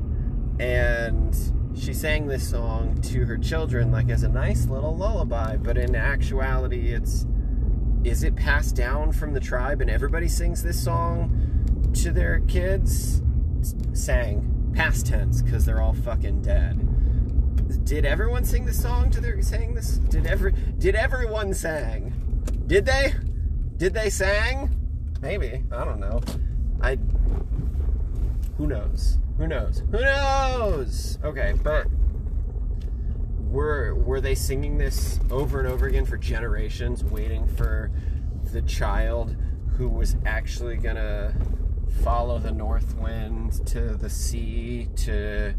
And 0.58 1.36
she 1.76 1.92
sang 1.92 2.26
this 2.26 2.48
song 2.48 3.00
to 3.02 3.24
her 3.26 3.36
children 3.36 3.92
like 3.92 4.08
as 4.10 4.22
a 4.22 4.28
nice 4.28 4.66
little 4.66 4.96
lullaby, 4.96 5.56
but 5.56 5.76
in 5.76 5.94
actuality, 5.94 6.92
it's 6.92 7.26
is 8.04 8.22
it 8.22 8.36
passed 8.36 8.76
down 8.76 9.12
from 9.12 9.34
the 9.34 9.40
tribe 9.40 9.80
and 9.80 9.90
everybody 9.90 10.28
sings 10.28 10.62
this 10.62 10.82
song 10.82 11.90
to 11.94 12.12
their 12.12 12.40
kids? 12.40 13.22
sang 13.92 14.72
past 14.74 15.06
tense 15.06 15.42
because 15.42 15.64
they're 15.64 15.80
all 15.80 15.94
fucking 15.94 16.42
dead. 16.42 16.87
Did 17.88 18.04
everyone 18.04 18.44
sing 18.44 18.66
the 18.66 18.74
song 18.74 19.10
to 19.12 19.20
their 19.22 19.40
saying 19.40 19.74
this? 19.74 19.96
Did 19.96 20.26
every 20.26 20.52
did 20.52 20.94
everyone 20.94 21.54
sang? 21.54 22.12
Did 22.66 22.84
they? 22.84 23.14
Did 23.78 23.94
they 23.94 24.10
sang? 24.10 24.78
Maybe. 25.22 25.64
I 25.72 25.84
don't 25.84 25.98
know. 25.98 26.20
I 26.82 26.96
who 28.58 28.66
knows? 28.66 29.16
Who 29.38 29.46
knows? 29.46 29.82
Who 29.90 30.02
knows? 30.02 31.18
Okay, 31.24 31.54
but 31.62 31.86
were 33.48 33.94
were 33.94 34.20
they 34.20 34.34
singing 34.34 34.76
this 34.76 35.18
over 35.30 35.58
and 35.58 35.66
over 35.66 35.86
again 35.86 36.04
for 36.04 36.18
generations 36.18 37.02
waiting 37.02 37.48
for 37.48 37.90
the 38.52 38.60
child 38.60 39.34
who 39.78 39.88
was 39.88 40.14
actually 40.26 40.76
gonna 40.76 41.32
follow 42.04 42.38
the 42.38 42.52
north 42.52 42.94
wind 42.96 43.66
to 43.66 43.94
the 43.94 44.10
sea 44.10 44.90
to 44.96 45.54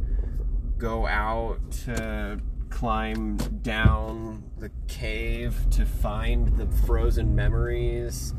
go 0.79 1.05
out 1.05 1.59
to 1.71 2.39
climb 2.69 3.35
down 3.61 4.43
the 4.59 4.71
cave 4.87 5.55
to 5.69 5.85
find 5.85 6.47
the 6.57 6.65
frozen 6.85 7.35
memories 7.35 8.33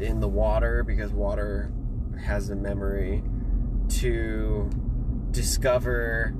in 0.00 0.18
the 0.18 0.28
water 0.28 0.82
because 0.82 1.12
water 1.12 1.70
has 2.24 2.48
a 2.48 2.56
memory 2.56 3.22
to 3.88 4.70
discover 5.30 6.34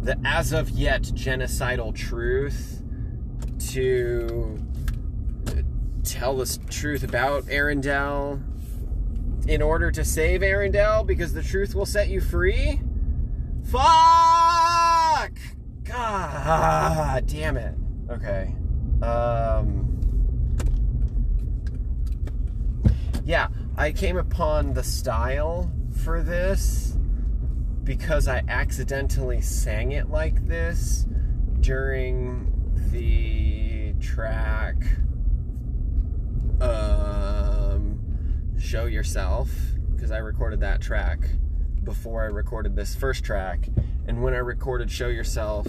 the 0.00 0.18
as 0.24 0.52
of 0.52 0.70
yet 0.70 1.02
genocidal 1.02 1.94
truth 1.94 2.82
to 3.58 4.58
tell 6.04 6.36
the 6.36 6.58
truth 6.70 7.02
about 7.02 7.44
Arendelle 7.44 8.40
in 9.46 9.60
order 9.60 9.90
to 9.90 10.04
save 10.04 10.40
Arendelle 10.40 11.06
because 11.06 11.34
the 11.34 11.42
truth 11.42 11.74
will 11.74 11.86
set 11.86 12.08
you 12.08 12.20
free? 12.20 12.80
Fuck! 13.70 15.38
God 15.84 17.26
damn 17.26 17.56
it. 17.56 17.74
Okay. 18.10 18.54
Um 19.02 19.84
Yeah, 23.24 23.48
I 23.76 23.92
came 23.92 24.16
upon 24.16 24.72
the 24.72 24.82
style 24.82 25.70
for 26.02 26.22
this 26.22 26.96
because 27.84 28.26
I 28.26 28.42
accidentally 28.48 29.42
sang 29.42 29.92
it 29.92 30.08
like 30.08 30.46
this 30.48 31.06
during 31.60 32.50
the 32.90 33.92
track 34.00 34.76
um, 36.60 38.00
Show 38.58 38.86
Yourself 38.86 39.50
because 39.94 40.10
I 40.10 40.18
recorded 40.18 40.60
that 40.60 40.80
track 40.80 41.20
before 41.84 42.22
I 42.22 42.26
recorded 42.26 42.76
this 42.76 42.94
first 42.94 43.24
track. 43.24 43.68
And 44.06 44.22
when 44.22 44.34
I 44.34 44.38
recorded 44.38 44.90
Show 44.90 45.08
Yourself, 45.08 45.66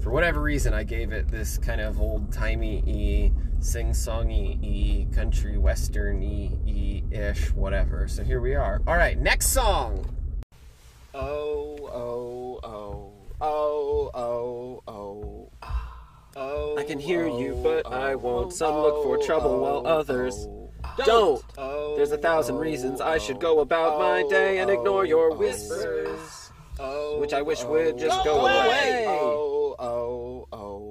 for 0.00 0.10
whatever 0.10 0.40
reason, 0.40 0.74
I 0.74 0.84
gave 0.84 1.12
it 1.12 1.28
this 1.28 1.58
kind 1.58 1.80
of 1.80 2.00
old 2.00 2.32
timey 2.32 2.82
e, 2.86 3.32
sing 3.60 3.90
songy 3.90 4.62
e, 4.62 5.06
country 5.14 5.58
western 5.58 6.22
e 6.22 6.58
ish, 7.10 7.52
whatever. 7.52 8.08
So 8.08 8.22
here 8.22 8.40
we 8.40 8.54
are. 8.54 8.80
All 8.86 8.96
right, 8.96 9.18
next 9.18 9.48
song. 9.48 10.14
Oh, 11.14 11.76
oh, 11.92 12.60
oh, 12.62 13.12
oh, 13.40 14.10
oh, 14.14 14.82
oh. 14.86 15.50
Oh, 16.36 16.78
I 16.78 16.84
can 16.84 17.00
hear 17.00 17.26
you, 17.26 17.54
oh, 17.56 17.62
but 17.62 17.92
I 17.92 18.12
oh, 18.12 18.18
won't. 18.18 18.52
Some 18.52 18.76
look 18.76 19.02
for 19.02 19.18
oh, 19.18 19.26
trouble 19.26 19.58
while 19.60 19.82
oh, 19.84 19.98
others 19.98 20.46
oh, 20.48 20.67
don't. 21.04 21.44
oh, 21.56 21.96
There's 21.96 22.12
a 22.12 22.18
thousand 22.18 22.56
oh, 22.56 22.60
reasons 22.60 23.00
I 23.00 23.18
should 23.18 23.36
oh, 23.36 23.40
go 23.40 23.60
about 23.60 23.98
my 23.98 24.22
oh, 24.22 24.30
day 24.30 24.58
and 24.58 24.70
ignore 24.70 25.04
your 25.04 25.32
oh, 25.32 25.36
whispers. 25.36 26.50
oh, 26.78 27.18
which 27.20 27.32
I 27.32 27.42
wish 27.42 27.62
oh, 27.64 27.70
would 27.70 27.98
just 27.98 28.24
go 28.24 28.40
oh, 28.40 28.46
away. 28.46 29.04
Oh, 29.08 29.76
oh, 29.78 30.48
oh. 30.52 30.87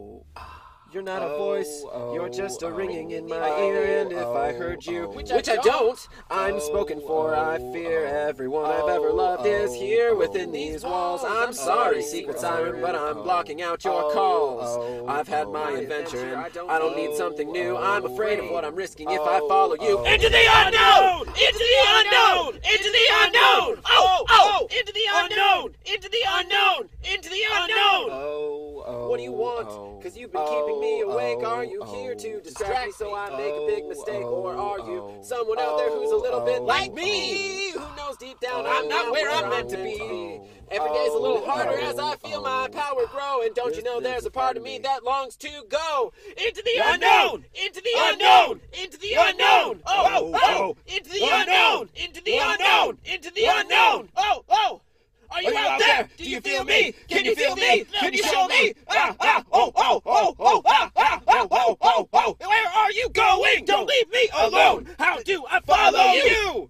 You're 0.94 1.03
not 1.03 1.22
a 1.22 1.25
Oh, 1.25 1.38
voice, 1.38 1.84
oh, 1.91 2.13
you're 2.13 2.29
just 2.29 2.63
a 2.63 2.67
oh, 2.67 2.70
ringing 2.70 3.12
in 3.12 3.25
oh, 3.25 3.27
my 3.39 3.50
oh, 3.50 3.67
ear. 3.67 4.01
And 4.01 4.12
if 4.13 4.20
I 4.20 4.53
oh, 4.53 4.58
heard 4.58 4.86
you, 4.86 5.03
oh, 5.03 5.10
which, 5.10 5.29
which 5.32 5.50
I, 5.50 5.53
I 5.53 5.58
don't, 5.58 6.08
I'm 6.32 6.56
Oh, 6.56 6.60
spoken 6.60 7.01
for. 7.01 7.36
I 7.36 7.58
oh, 7.60 7.74
fear 7.74 8.08
oh, 8.08 8.29
everyone 8.29 8.65
I've 8.72 8.88
ever 8.88 9.10
oh, 9.10 9.15
loved 9.15 9.46
is 9.46 9.74
here 9.74 10.12
oh, 10.13 10.17
within 10.17 10.51
these 10.53 10.84
walls. 10.86 11.24
I'm 11.25 11.50
oh, 11.50 11.51
sorry, 11.51 12.01
secret 12.01 12.39
siren, 12.39 12.79
but 12.82 12.96
I'm 12.96 13.17
oh, 13.17 13.24
blocking 13.24 13.62
out 13.62 13.84
your 13.84 14.01
oh, 14.01 14.13
calls. 14.13 14.77
oh, 14.77 15.08
I've 15.08 15.27
had 15.27 15.48
oh, 15.48 15.51
my 15.51 15.72
adventure, 15.72 16.25
and 16.25 16.38
I 16.39 16.50
don't 16.50 16.70
I 16.70 16.79
don't 16.79 16.96
need 16.96 17.15
something 17.17 17.51
new. 17.51 17.75
Oh, 17.75 17.84
I'm 17.84 18.06
afraid 18.06 18.39
of 18.39 18.50
what 18.50 18.63
I'm 18.63 18.75
risking 18.75 19.12
if 19.12 19.20
I 19.22 19.39
follow 19.39 19.75
you 19.75 20.00
oh, 20.00 20.06
into 20.06 20.29
the 20.29 20.46
unknown, 20.50 21.27
into 21.27 21.60
the 21.60 21.84
unknown, 22.00 22.53
into 22.56 22.89
the 22.89 23.06
unknown. 23.24 23.82
Oh, 23.86 24.25
oh, 24.29 24.67
into 24.72 24.94
the 24.94 25.06
unknown, 25.15 25.75
into 25.86 26.10
the 26.10 26.24
unknown, 26.29 26.89
into 27.03 27.29
the 27.29 27.41
unknown. 27.60 28.10
Oh, 28.10 28.84
oh, 28.88 29.10
What 29.10 29.17
do 29.17 29.24
you 29.24 29.34
want? 29.34 29.67
oh, 29.70 30.00
Cause 30.01 30.15
you've 30.15 30.32
been 30.32 30.46
keeping 30.48 30.77
me 30.80 31.04
oh, 31.04 31.12
awake. 31.12 31.40
oh, 31.42 31.46
Are 31.46 31.64
you 31.66 31.82
oh, 31.82 31.96
here 31.96 32.16
to 32.16 32.34
oh, 32.36 32.40
distract 32.40 32.88
me 32.88 32.92
so 32.94 33.16
I 33.16 33.30
make 33.32 33.54
a 33.54 33.66
big 33.68 33.86
mistake? 33.88 34.24
oh, 34.24 34.44
Or 34.46 34.56
are 34.56 34.80
you 34.80 35.00
oh, 35.04 35.22
someone 35.22 35.60
out 35.60 35.78
there 35.78 35.90
who's 35.92 36.12
a 36.12 36.16
little 36.16 36.42
bit 36.42 36.60
oh, 36.60 36.66
like 36.66 36.92
oh. 36.92 36.96
me? 36.96 37.72
Who 37.72 37.96
knows 37.96 38.18
deep 38.18 38.40
down 38.40 38.66
oh, 38.66 38.80
I'm 38.80 38.88
not 38.88 39.12
where 39.12 39.30
I'm 39.30 39.50
meant 39.50 39.70
to 39.70 39.78
be? 39.78 40.42
Every 40.70 40.90
day's 40.90 41.14
a 41.14 41.18
little 41.18 41.46
harder 41.46 41.80
as 41.80 41.98
I 41.98 42.16
feel 42.18 42.42
my 42.42 42.68
power 42.70 43.06
grow. 43.08 43.42
And 43.44 43.56
don't 43.56 43.76
you 43.76 43.84
know 43.84 44.02
there's 44.02 44.26
a 44.26 44.32
part 44.32 44.58
of 44.58 44.63
me 44.63 44.80
that 44.80 45.04
longs 45.04 45.38
to 45.38 45.50
go 45.70 46.12
into 46.36 46.62
the 46.62 46.82
unknown, 46.84 47.46
into 47.66 47.82
the 47.82 47.94
unknown, 47.98 48.60
into 48.74 48.98
the 48.98 49.13
unknown. 49.18 49.82
Oh, 49.86 50.34
Oh, 50.44 50.78
into 50.88 51.10
the 51.10 51.30
unknown, 51.32 51.90
into 51.96 52.22
the 52.22 52.38
unknown, 52.42 52.98
into 53.06 53.32
the 53.32 53.46
unknown. 53.50 54.10
Oh, 54.18 54.44
oh. 54.50 54.82
Are 55.30 55.42
you 55.42 55.56
out 55.58 55.80
there? 55.80 56.10
Do 56.18 56.27
you 56.38 56.52
feel 56.52 56.63
me? 56.63 56.93
Can 57.08 57.26
you 57.26 57.36
feel 57.36 57.56
me? 57.56 57.86
Can 58.00 58.13
you 58.13 58.23
show 58.23 58.47
me? 58.47 58.73
Ah, 58.89 59.15
ah, 59.19 59.43
oh, 59.52 59.71
oh, 59.76 60.02
oh, 60.06 60.36
oh, 60.39 60.62
ah, 60.65 60.91
ah, 60.95 61.21
ah, 61.28 61.47
oh, 61.52 61.78
oh, 61.82 62.10
oh. 62.13 62.38
Where 62.39 62.67
are 62.67 62.91
you 62.91 63.10
going? 63.10 63.65
Don't 63.65 63.88
leave 63.88 64.10
me 64.12 64.30
alone. 64.38 64.88
How 65.00 65.19
do 65.23 65.43
I 65.50 65.60
follow 65.62 66.13
you? 66.13 66.69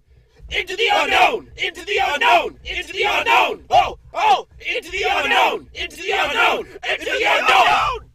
Into 0.50 0.76
the 0.76 0.88
unknown, 0.90 1.50
into 1.58 1.84
the 1.84 2.00
unknown, 2.02 2.58
into 2.64 2.92
the 2.94 3.02
unknown. 3.02 3.64
Oh, 3.68 3.98
oh, 4.14 4.46
into 4.74 4.90
the 4.90 5.04
unknown, 5.06 5.68
into 5.74 5.96
the 5.96 6.12
unknown, 6.12 6.66
into 6.90 7.04
the 7.04 7.24
unknown. 7.28 8.10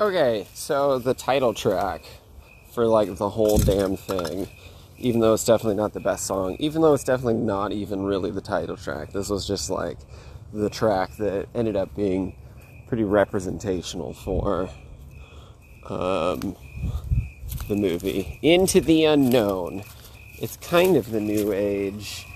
Okay, 0.00 0.46
so 0.54 0.98
the 0.98 1.12
title 1.12 1.52
track 1.52 2.02
for 2.72 2.86
like 2.86 3.14
the 3.16 3.28
whole 3.28 3.58
damn 3.58 3.98
thing, 3.98 4.48
even 4.98 5.20
though 5.20 5.34
it's 5.34 5.44
definitely 5.44 5.76
not 5.76 5.92
the 5.92 6.00
best 6.00 6.26
song, 6.26 6.56
even 6.58 6.82
though 6.82 6.94
it's 6.94 7.04
definitely 7.04 7.34
not 7.34 7.72
even 7.72 8.04
really 8.04 8.30
the 8.30 8.40
title 8.40 8.76
track, 8.76 9.12
this 9.12 9.28
was 9.28 9.46
just 9.46 9.70
like 9.70 9.98
the 10.52 10.70
track 10.70 11.16
that 11.16 11.48
ended 11.54 11.76
up 11.76 11.94
being 11.94 12.36
pretty 12.86 13.04
representational 13.04 14.12
for 14.12 14.68
um, 15.88 16.56
the 17.68 17.76
movie. 17.76 18.38
Into 18.42 18.80
the 18.80 19.04
Unknown. 19.04 19.84
It's 20.38 20.56
kind 20.56 20.96
of 20.96 21.10
the 21.10 21.20
new 21.20 21.52
age. 21.52 22.26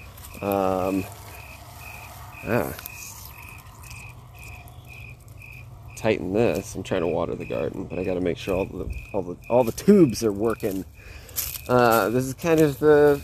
Um, 0.40 1.04
ah, 2.44 2.72
tighten 5.96 6.32
this. 6.32 6.74
I'm 6.74 6.82
trying 6.82 7.00
to 7.00 7.08
water 7.08 7.34
the 7.34 7.44
garden, 7.44 7.84
but 7.84 7.98
I 7.98 8.04
got 8.04 8.14
to 8.14 8.20
make 8.20 8.38
sure 8.38 8.54
all 8.54 8.64
the 8.66 8.88
all 9.12 9.22
the 9.22 9.36
all 9.50 9.64
the 9.64 9.72
tubes 9.72 10.22
are 10.22 10.32
working. 10.32 10.84
Uh, 11.68 12.08
this 12.08 12.24
is 12.24 12.34
kind 12.34 12.60
of 12.60 12.78
the. 12.78 13.20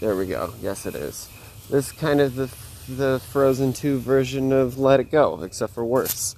There 0.00 0.14
we 0.16 0.26
go. 0.26 0.54
Yes, 0.62 0.86
it 0.86 0.94
is. 0.94 1.28
This 1.68 1.86
is 1.86 1.92
kind 1.92 2.20
of 2.20 2.36
the 2.36 2.48
the 2.88 3.20
Frozen 3.32 3.72
2 3.72 3.98
version 3.98 4.52
of 4.52 4.78
Let 4.78 5.00
It 5.00 5.10
Go, 5.10 5.42
except 5.42 5.72
for 5.72 5.84
worse, 5.84 6.36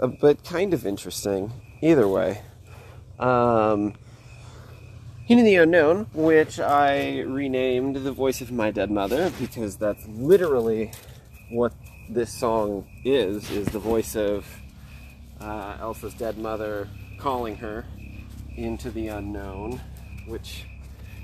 uh, 0.00 0.06
but 0.06 0.44
kind 0.44 0.72
of 0.72 0.86
interesting. 0.86 1.52
Either 1.82 2.08
way. 2.08 2.42
Um, 3.18 3.94
Into 5.28 5.42
the 5.44 5.56
Unknown, 5.56 6.06
which 6.14 6.58
I 6.58 7.20
renamed 7.20 7.96
The 7.96 8.12
Voice 8.12 8.40
of 8.40 8.50
My 8.50 8.70
Dead 8.70 8.90
Mother 8.90 9.30
because 9.38 9.76
that's 9.76 10.06
literally 10.08 10.92
what 11.50 11.72
this 12.08 12.32
song 12.32 12.86
is 13.04 13.50
is 13.50 13.66
the 13.68 13.78
voice 13.78 14.16
of 14.16 14.46
uh, 15.40 15.76
Elsa's 15.80 16.14
dead 16.14 16.38
mother 16.38 16.88
calling 17.18 17.56
her 17.56 17.84
into 18.56 18.90
the 18.90 19.08
unknown, 19.08 19.80
which 20.28 20.64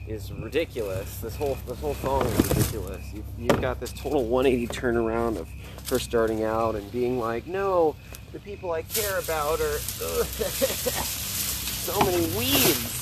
is 0.06 0.32
ridiculous. 0.32 1.18
This 1.18 1.36
whole 1.36 1.56
this 1.66 1.80
whole 1.80 1.94
song 1.94 2.26
is 2.26 2.48
ridiculous. 2.48 3.04
You've, 3.12 3.24
you've 3.38 3.60
got 3.60 3.80
this 3.80 3.92
total 3.92 4.24
180 4.24 4.66
turnaround 4.68 5.38
of 5.38 5.48
her 5.88 5.98
starting 5.98 6.44
out 6.44 6.74
and 6.74 6.90
being 6.92 7.18
like, 7.18 7.46
"No, 7.46 7.96
the 8.32 8.38
people 8.40 8.72
I 8.72 8.82
care 8.82 9.18
about 9.18 9.60
are 9.60 9.78
so 11.84 11.98
many 12.00 12.26
weeds." 12.36 13.00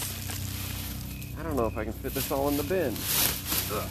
I 1.38 1.42
don't 1.42 1.56
know 1.56 1.66
if 1.66 1.76
I 1.76 1.84
can 1.84 1.92
fit 1.92 2.14
this 2.14 2.30
all 2.30 2.48
in 2.48 2.56
the 2.56 2.62
bin. 2.62 2.94
Ugh. 3.72 3.88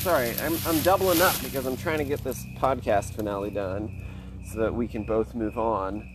Sorry, 0.00 0.30
I'm, 0.40 0.56
I'm 0.66 0.80
doubling 0.80 1.20
up 1.20 1.34
because 1.42 1.66
I'm 1.66 1.76
trying 1.76 1.98
to 1.98 2.04
get 2.04 2.24
this 2.24 2.44
podcast 2.56 3.14
finale 3.14 3.50
done 3.50 4.04
so 4.44 4.60
that 4.60 4.72
we 4.72 4.88
can 4.88 5.02
both 5.02 5.34
move 5.34 5.58
on, 5.58 6.08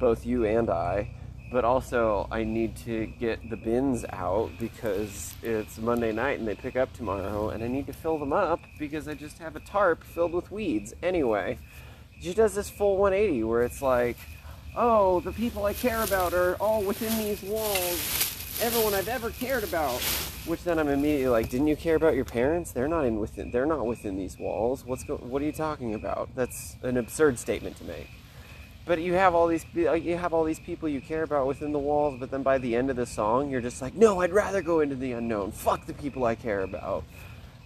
both 0.00 0.26
you 0.26 0.44
and 0.44 0.68
I. 0.68 1.10
But 1.50 1.64
also, 1.64 2.26
I 2.30 2.42
need 2.42 2.76
to 2.84 3.06
get 3.06 3.48
the 3.48 3.56
bins 3.56 4.04
out 4.10 4.50
because 4.58 5.34
it's 5.42 5.78
Monday 5.78 6.10
night 6.10 6.40
and 6.40 6.48
they 6.48 6.56
pick 6.56 6.74
up 6.74 6.92
tomorrow, 6.92 7.50
and 7.50 7.62
I 7.62 7.68
need 7.68 7.86
to 7.86 7.92
fill 7.92 8.18
them 8.18 8.32
up 8.32 8.60
because 8.78 9.06
I 9.06 9.14
just 9.14 9.38
have 9.38 9.54
a 9.54 9.60
tarp 9.60 10.02
filled 10.02 10.32
with 10.32 10.50
weeds. 10.50 10.92
Anyway, 11.02 11.58
she 12.20 12.34
does 12.34 12.54
this 12.54 12.68
full 12.68 12.96
180 12.96 13.44
where 13.44 13.62
it's 13.62 13.80
like, 13.80 14.16
oh, 14.76 15.20
the 15.20 15.32
people 15.32 15.64
I 15.64 15.72
care 15.72 16.02
about 16.02 16.34
are 16.34 16.56
all 16.56 16.82
within 16.82 17.16
these 17.18 17.42
walls. 17.42 18.58
Everyone 18.60 18.94
I've 18.94 19.08
ever 19.08 19.30
cared 19.30 19.62
about. 19.62 20.00
Which 20.46 20.62
then 20.62 20.78
I'm 20.78 20.88
immediately 20.88 21.28
like, 21.28 21.48
didn't 21.48 21.66
you 21.66 21.76
care 21.76 21.96
about 21.96 22.14
your 22.14 22.24
parents? 22.24 22.70
They're 22.72 22.88
not 22.88 23.04
in 23.04 23.18
within. 23.18 23.50
They're 23.50 23.66
not 23.66 23.84
within 23.84 24.16
these 24.16 24.38
walls. 24.38 24.84
What's 24.84 25.02
go? 25.04 25.16
What 25.16 25.42
are 25.42 25.44
you 25.44 25.52
talking 25.52 25.94
about? 25.94 26.28
That's 26.36 26.76
an 26.82 26.96
absurd 26.96 27.38
statement 27.38 27.76
to 27.78 27.84
make. 27.84 28.08
But 28.86 29.00
you 29.00 29.14
have 29.14 29.34
all 29.34 29.48
these 29.48 29.66
uh, 29.76 29.92
you 29.92 30.16
have 30.16 30.32
all 30.32 30.44
these 30.44 30.60
people 30.60 30.88
you 30.88 31.00
care 31.00 31.24
about 31.24 31.46
within 31.46 31.72
the 31.72 31.78
walls. 31.78 32.16
But 32.18 32.30
then 32.30 32.42
by 32.42 32.58
the 32.58 32.76
end 32.76 32.88
of 32.88 32.96
the 32.96 33.06
song, 33.06 33.50
you're 33.50 33.60
just 33.60 33.82
like, 33.82 33.94
no, 33.94 34.20
I'd 34.20 34.32
rather 34.32 34.62
go 34.62 34.80
into 34.80 34.94
the 34.94 35.12
unknown. 35.12 35.52
Fuck 35.52 35.86
the 35.86 35.94
people 35.94 36.24
I 36.24 36.36
care 36.36 36.60
about. 36.60 37.04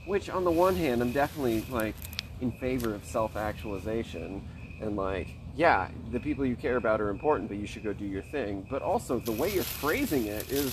Which 0.06 0.30
on 0.30 0.44
the 0.44 0.50
one 0.50 0.76
hand, 0.76 1.02
I'm 1.02 1.12
definitely 1.12 1.64
like 1.70 1.94
in 2.40 2.50
favor 2.52 2.94
of 2.94 3.04
self-actualization. 3.04 4.42
and 4.80 4.96
like 4.96 5.28
yeah 5.56 5.88
the 6.10 6.20
people 6.20 6.44
you 6.46 6.56
care 6.56 6.76
about 6.76 7.00
are 7.00 7.10
important 7.10 7.48
but 7.48 7.58
you 7.58 7.66
should 7.66 7.84
go 7.84 7.92
do 7.92 8.04
your 8.04 8.22
thing 8.22 8.66
but 8.70 8.82
also 8.82 9.18
the 9.18 9.32
way 9.32 9.52
you're 9.52 9.62
phrasing 9.62 10.26
it 10.26 10.50
is 10.50 10.72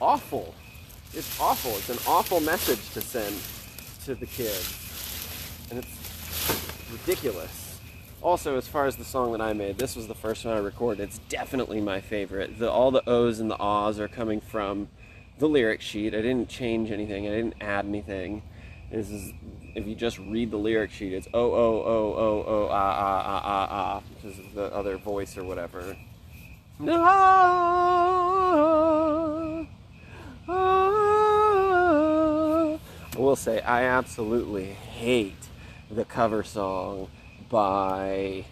awful 0.00 0.54
it's 1.14 1.40
awful 1.40 1.70
it's 1.72 1.88
an 1.90 1.98
awful 2.06 2.40
message 2.40 2.90
to 2.90 3.00
send 3.00 3.34
to 4.04 4.14
the 4.14 4.26
kids 4.26 4.76
and 5.70 5.78
it's 5.78 6.90
ridiculous 6.92 7.59
also 8.22 8.56
as 8.56 8.68
far 8.68 8.86
as 8.86 8.96
the 8.96 9.04
song 9.04 9.32
that 9.32 9.40
i 9.40 9.52
made 9.52 9.78
this 9.78 9.96
was 9.96 10.06
the 10.06 10.14
first 10.14 10.44
one 10.44 10.54
i 10.54 10.58
recorded. 10.58 11.02
It's 11.02 11.18
definitely 11.28 11.80
my 11.80 12.00
favorite. 12.00 12.58
The 12.58 12.70
all 12.70 12.90
the 12.90 13.08
o's 13.08 13.40
and 13.40 13.50
the 13.50 13.58
ahs 13.58 13.98
are 13.98 14.08
coming 14.08 14.40
from 14.40 14.88
the 15.38 15.48
lyric 15.48 15.80
sheet. 15.80 16.14
I 16.14 16.20
didn't 16.20 16.48
change 16.48 16.90
anything. 16.90 17.26
I 17.26 17.30
didn't 17.30 17.54
add 17.60 17.86
anything. 17.86 18.42
This 18.90 19.10
is 19.10 19.32
if 19.74 19.86
you 19.86 19.94
just 19.94 20.18
read 20.18 20.50
the 20.50 20.56
lyric 20.58 20.90
sheet, 20.90 21.12
it's 21.12 21.28
oh 21.32 21.52
oh 21.52 21.82
oh 21.86 22.14
oh 22.16 22.44
oh 22.46 22.68
ah 22.70 22.96
ah 22.98 23.22
ah 23.26 23.42
ah 23.44 23.68
ah 23.70 24.02
because 24.14 24.38
of 24.38 24.54
the 24.54 24.64
other 24.74 24.96
voice 24.96 25.36
or 25.36 25.44
whatever. 25.44 25.96
Ah, 26.82 26.86
ah. 30.48 31.10
I 33.12 33.18
will 33.18 33.36
say 33.36 33.60
I 33.60 33.84
absolutely 33.84 34.64
hate 34.64 35.48
the 35.90 36.04
cover 36.04 36.42
song 36.42 37.08
by 37.50 38.44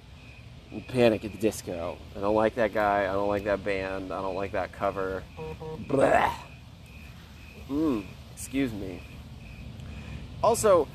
Panic 0.88 1.24
at 1.24 1.32
the 1.32 1.38
Disco. 1.38 1.96
I 2.14 2.20
don't 2.20 2.34
like 2.34 2.56
that 2.56 2.74
guy. 2.74 3.04
I 3.04 3.12
don't 3.12 3.28
like 3.28 3.44
that 3.44 3.64
band. 3.64 4.12
I 4.12 4.20
don't 4.20 4.34
like 4.34 4.52
that 4.52 4.72
cover. 4.72 5.22
Blah. 5.88 6.34
Mm, 7.70 8.04
excuse 8.34 8.72
me. 8.72 9.02
Also, 10.42 10.88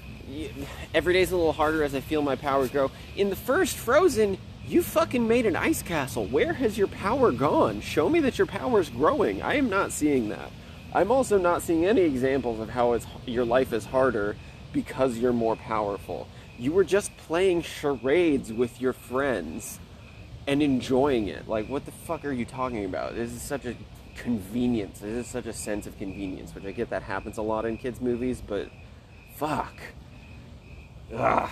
every 0.93 1.13
day's 1.13 1.31
a 1.31 1.35
little 1.35 1.53
harder 1.53 1.83
as 1.83 1.95
I 1.95 2.01
feel 2.01 2.21
my 2.21 2.35
power 2.35 2.67
grow. 2.67 2.91
In 3.15 3.29
the 3.29 3.35
first 3.35 3.75
Frozen, 3.75 4.37
you 4.65 4.83
fucking 4.83 5.27
made 5.27 5.45
an 5.45 5.55
ice 5.55 5.81
castle. 5.81 6.25
Where 6.25 6.53
has 6.53 6.77
your 6.77 6.87
power 6.87 7.31
gone? 7.31 7.81
Show 7.81 8.09
me 8.09 8.19
that 8.21 8.37
your 8.37 8.47
power 8.47 8.79
is 8.79 8.89
growing. 8.89 9.41
I 9.41 9.55
am 9.55 9.69
not 9.69 9.91
seeing 9.91 10.29
that. 10.29 10.51
I'm 10.93 11.11
also 11.11 11.37
not 11.37 11.63
seeing 11.63 11.85
any 11.85 12.01
examples 12.01 12.59
of 12.59 12.69
how 12.69 12.93
it's, 12.93 13.07
your 13.25 13.45
life 13.45 13.73
is 13.73 13.85
harder 13.85 14.35
because 14.71 15.17
you're 15.17 15.33
more 15.33 15.55
powerful. 15.55 16.27
You 16.63 16.71
were 16.71 16.85
just 16.85 17.17
playing 17.17 17.63
charades 17.63 18.53
with 18.53 18.79
your 18.79 18.93
friends 18.93 19.79
and 20.47 20.63
enjoying 20.63 21.27
it. 21.27 21.45
Like, 21.45 21.67
what 21.67 21.83
the 21.83 21.91
fuck 21.91 22.23
are 22.23 22.31
you 22.31 22.45
talking 22.45 22.85
about? 22.85 23.15
This 23.15 23.33
is 23.33 23.41
such 23.41 23.65
a 23.65 23.75
convenience. 24.15 24.99
This 24.99 25.25
is 25.25 25.29
such 25.29 25.45
a 25.45 25.51
sense 25.51 25.87
of 25.87 25.97
convenience, 25.97 26.55
which 26.55 26.63
I 26.63 26.71
get 26.71 26.89
that 26.91 27.03
happens 27.03 27.37
a 27.37 27.41
lot 27.41 27.65
in 27.65 27.75
kids' 27.77 27.99
movies, 27.99 28.41
but 28.47 28.69
fuck. 29.35 29.73
Ugh. 31.13 31.49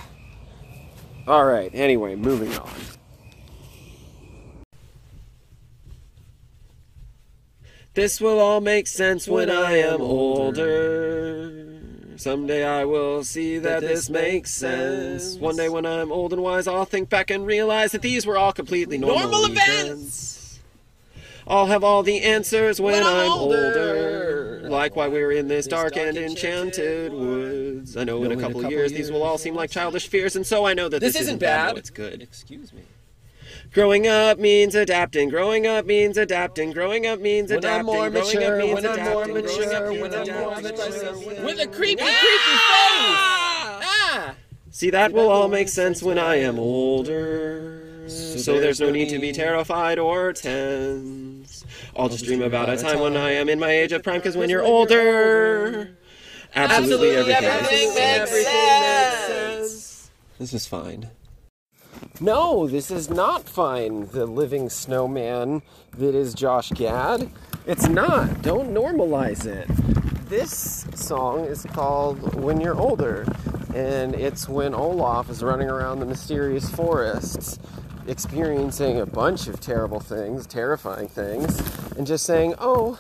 All 1.28 1.44
right. 1.44 1.72
Anyway, 1.74 2.16
moving 2.16 2.58
on. 2.58 2.72
This 7.96 8.22
will 8.22 8.40
all 8.40 8.62
make 8.62 8.88
sense 8.88 9.28
when 9.28 9.50
I 9.50 9.80
am 9.80 10.00
older. 10.00 11.71
Someday 12.22 12.64
I 12.64 12.86
will 12.86 13.24
see 13.24 13.58
that 13.58 13.82
this 13.82 14.08
makes 14.08 14.52
sense. 14.52 15.38
One 15.38 15.56
day 15.56 15.70
when 15.70 15.88
I'm 15.88 16.12
old 16.12 16.34
and 16.34 16.44
wise, 16.44 16.68
I'll 16.68 16.86
think 16.86 17.10
back 17.10 17.32
and 17.32 17.48
realize 17.48 17.94
that 17.94 18.04
these 18.04 18.28
were 18.28 18.38
all 18.38 18.54
completely 18.54 19.00
normal, 19.00 19.22
Normal 19.22 19.46
events. 19.46 19.88
events. 19.88 20.60
I'll 21.48 21.66
have 21.66 21.84
all 21.84 22.04
the 22.04 22.22
answers 22.22 22.80
when, 22.80 22.94
When 22.94 23.04
I'm 23.04 23.22
I'm 23.22 23.32
older. 23.32 24.60
older. 24.62 24.70
Like 24.70 24.96
why 24.96 25.08
we're 25.08 25.32
in 25.32 25.48
this 25.48 25.66
dark 25.66 25.98
and 25.98 26.16
enchanted 26.16 27.12
woods. 27.12 27.98
I 27.98 28.04
know 28.04 28.24
in 28.24 28.32
a 28.32 28.38
couple 28.38 28.70
years 28.70 28.92
these 28.94 29.12
will 29.12 29.24
all 29.24 29.40
seem 29.40 29.56
like 29.56 29.72
childish 29.72 30.08
fears, 30.08 30.36
and 30.36 30.46
so 30.46 30.64
I 30.64 30.76
know 30.76 30.90
that 30.90 31.00
This 31.00 31.14
this, 31.14 31.24
isn't 31.24 31.40
bad. 31.40 31.66
bad. 31.70 31.74
No, 31.74 31.80
it's 31.80 31.90
good. 31.90 32.22
Excuse 32.22 32.72
me. 32.72 32.84
Growing 33.74 34.06
up 34.06 34.38
means 34.38 34.76
adapting. 34.76 35.30
Growing 35.30 35.66
up 35.66 35.86
means 35.86 36.18
adapting. 36.18 36.72
Growing 36.72 37.06
up 37.08 37.20
means 37.22 37.52
When 37.52 37.60
adapting. 37.60 37.80
I'm 37.80 37.86
more 37.86 38.10
growing 38.10 38.26
mature, 38.26 38.54
up 38.54 38.58
means 38.60 38.74
when 38.74 38.86
I'm 38.86 39.06
more 39.06 39.24
adapting. 39.24 39.34
Mature, 39.34 39.92
when 40.02 40.14
I'm 40.14 40.42
more 40.42 40.62
mature. 40.62 41.46
With 41.46 41.60
a 41.62 41.68
creepy, 41.68 42.04
Ah! 42.04 42.18
creepy 42.20 42.56
face! 42.68 43.88
Ah! 43.88 44.36
See, 44.72 44.90
that 44.90 45.14
will 45.14 45.30
all 45.30 45.48
make 45.48 45.70
sense 45.70 46.04
when 46.04 46.20
I 46.20 46.36
am 46.36 46.60
older. 46.60 48.08
So 48.08 48.60
there's 48.60 48.82
no 48.82 48.90
need 48.90 49.08
to 49.10 49.20
be 49.20 49.32
terrified 49.32 50.00
or 50.00 50.34
tense. 50.34 51.64
I'll 51.96 52.10
just 52.10 52.26
dream 52.26 52.42
about 52.42 52.68
a 52.68 52.76
time 52.76 53.00
when 53.00 53.16
I 53.16 53.32
am 53.32 53.48
in 53.48 53.58
my 53.60 53.70
age 53.70 53.94
of 53.94 54.04
prime, 54.04 54.18
because 54.18 54.36
when 54.36 54.50
you're 54.50 54.64
older, 54.64 55.96
absolutely 56.56 57.16
Absolutely 57.16 57.34
everything, 57.34 57.96
everything 57.96 57.96
makes 57.96 58.48
sense. 59.28 60.12
This 60.40 60.54
is 60.54 60.66
fine. 60.68 61.10
No, 62.22 62.68
this 62.68 62.92
is 62.92 63.10
not 63.10 63.50
fine. 63.50 64.06
The 64.10 64.28
living 64.28 64.70
snowman 64.70 65.64
that 65.98 66.14
is 66.14 66.36
Josh 66.36 66.70
Gad. 66.70 67.32
It's 67.66 67.88
not. 67.88 68.44
Don't 68.44 68.72
normalize 68.72 69.48
it. 69.48 69.68
This 70.30 70.86
song 70.94 71.46
is 71.46 71.66
called 71.74 72.36
When 72.36 72.62
You're 72.62 72.80
Older, 72.80 73.26
and 73.74 74.14
it's 74.14 74.48
when 74.48 74.76
Olaf 74.76 75.32
is 75.32 75.42
running 75.42 75.68
around 75.68 76.00
the 76.00 76.06
mysterious 76.06 76.70
forests, 76.70 77.58
experiencing 78.06 79.00
a 79.00 79.06
bunch 79.08 79.48
of 79.48 79.60
terrible 79.60 80.00
things, 80.00 80.46
terrifying 80.46 81.08
things, 81.08 81.60
and 81.98 82.06
just 82.06 82.24
saying, 82.24 82.54
Oh, 82.60 83.00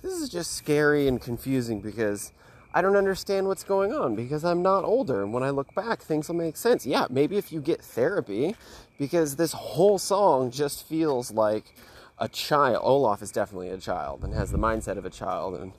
this 0.00 0.14
is 0.14 0.30
just 0.30 0.54
scary 0.54 1.06
and 1.06 1.20
confusing 1.20 1.82
because 1.82 2.32
I 2.78 2.80
don't 2.80 2.94
understand 2.94 3.48
what's 3.48 3.64
going 3.64 3.92
on 3.92 4.14
because 4.14 4.44
I'm 4.44 4.62
not 4.62 4.84
older. 4.84 5.24
And 5.24 5.32
when 5.32 5.42
I 5.42 5.50
look 5.50 5.74
back, 5.74 6.00
things 6.00 6.28
will 6.28 6.36
make 6.36 6.56
sense. 6.56 6.86
Yeah, 6.86 7.08
maybe 7.10 7.36
if 7.36 7.50
you 7.50 7.60
get 7.60 7.82
therapy, 7.82 8.54
because 9.00 9.34
this 9.34 9.50
whole 9.50 9.98
song 9.98 10.52
just 10.52 10.86
feels 10.86 11.32
like 11.32 11.74
a 12.20 12.28
child. 12.28 12.78
Olaf 12.84 13.20
is 13.20 13.32
definitely 13.32 13.70
a 13.70 13.78
child 13.78 14.22
and 14.22 14.32
has 14.32 14.52
the 14.52 14.58
mindset 14.58 14.96
of 14.96 15.04
a 15.04 15.10
child 15.10 15.56
and 15.56 15.72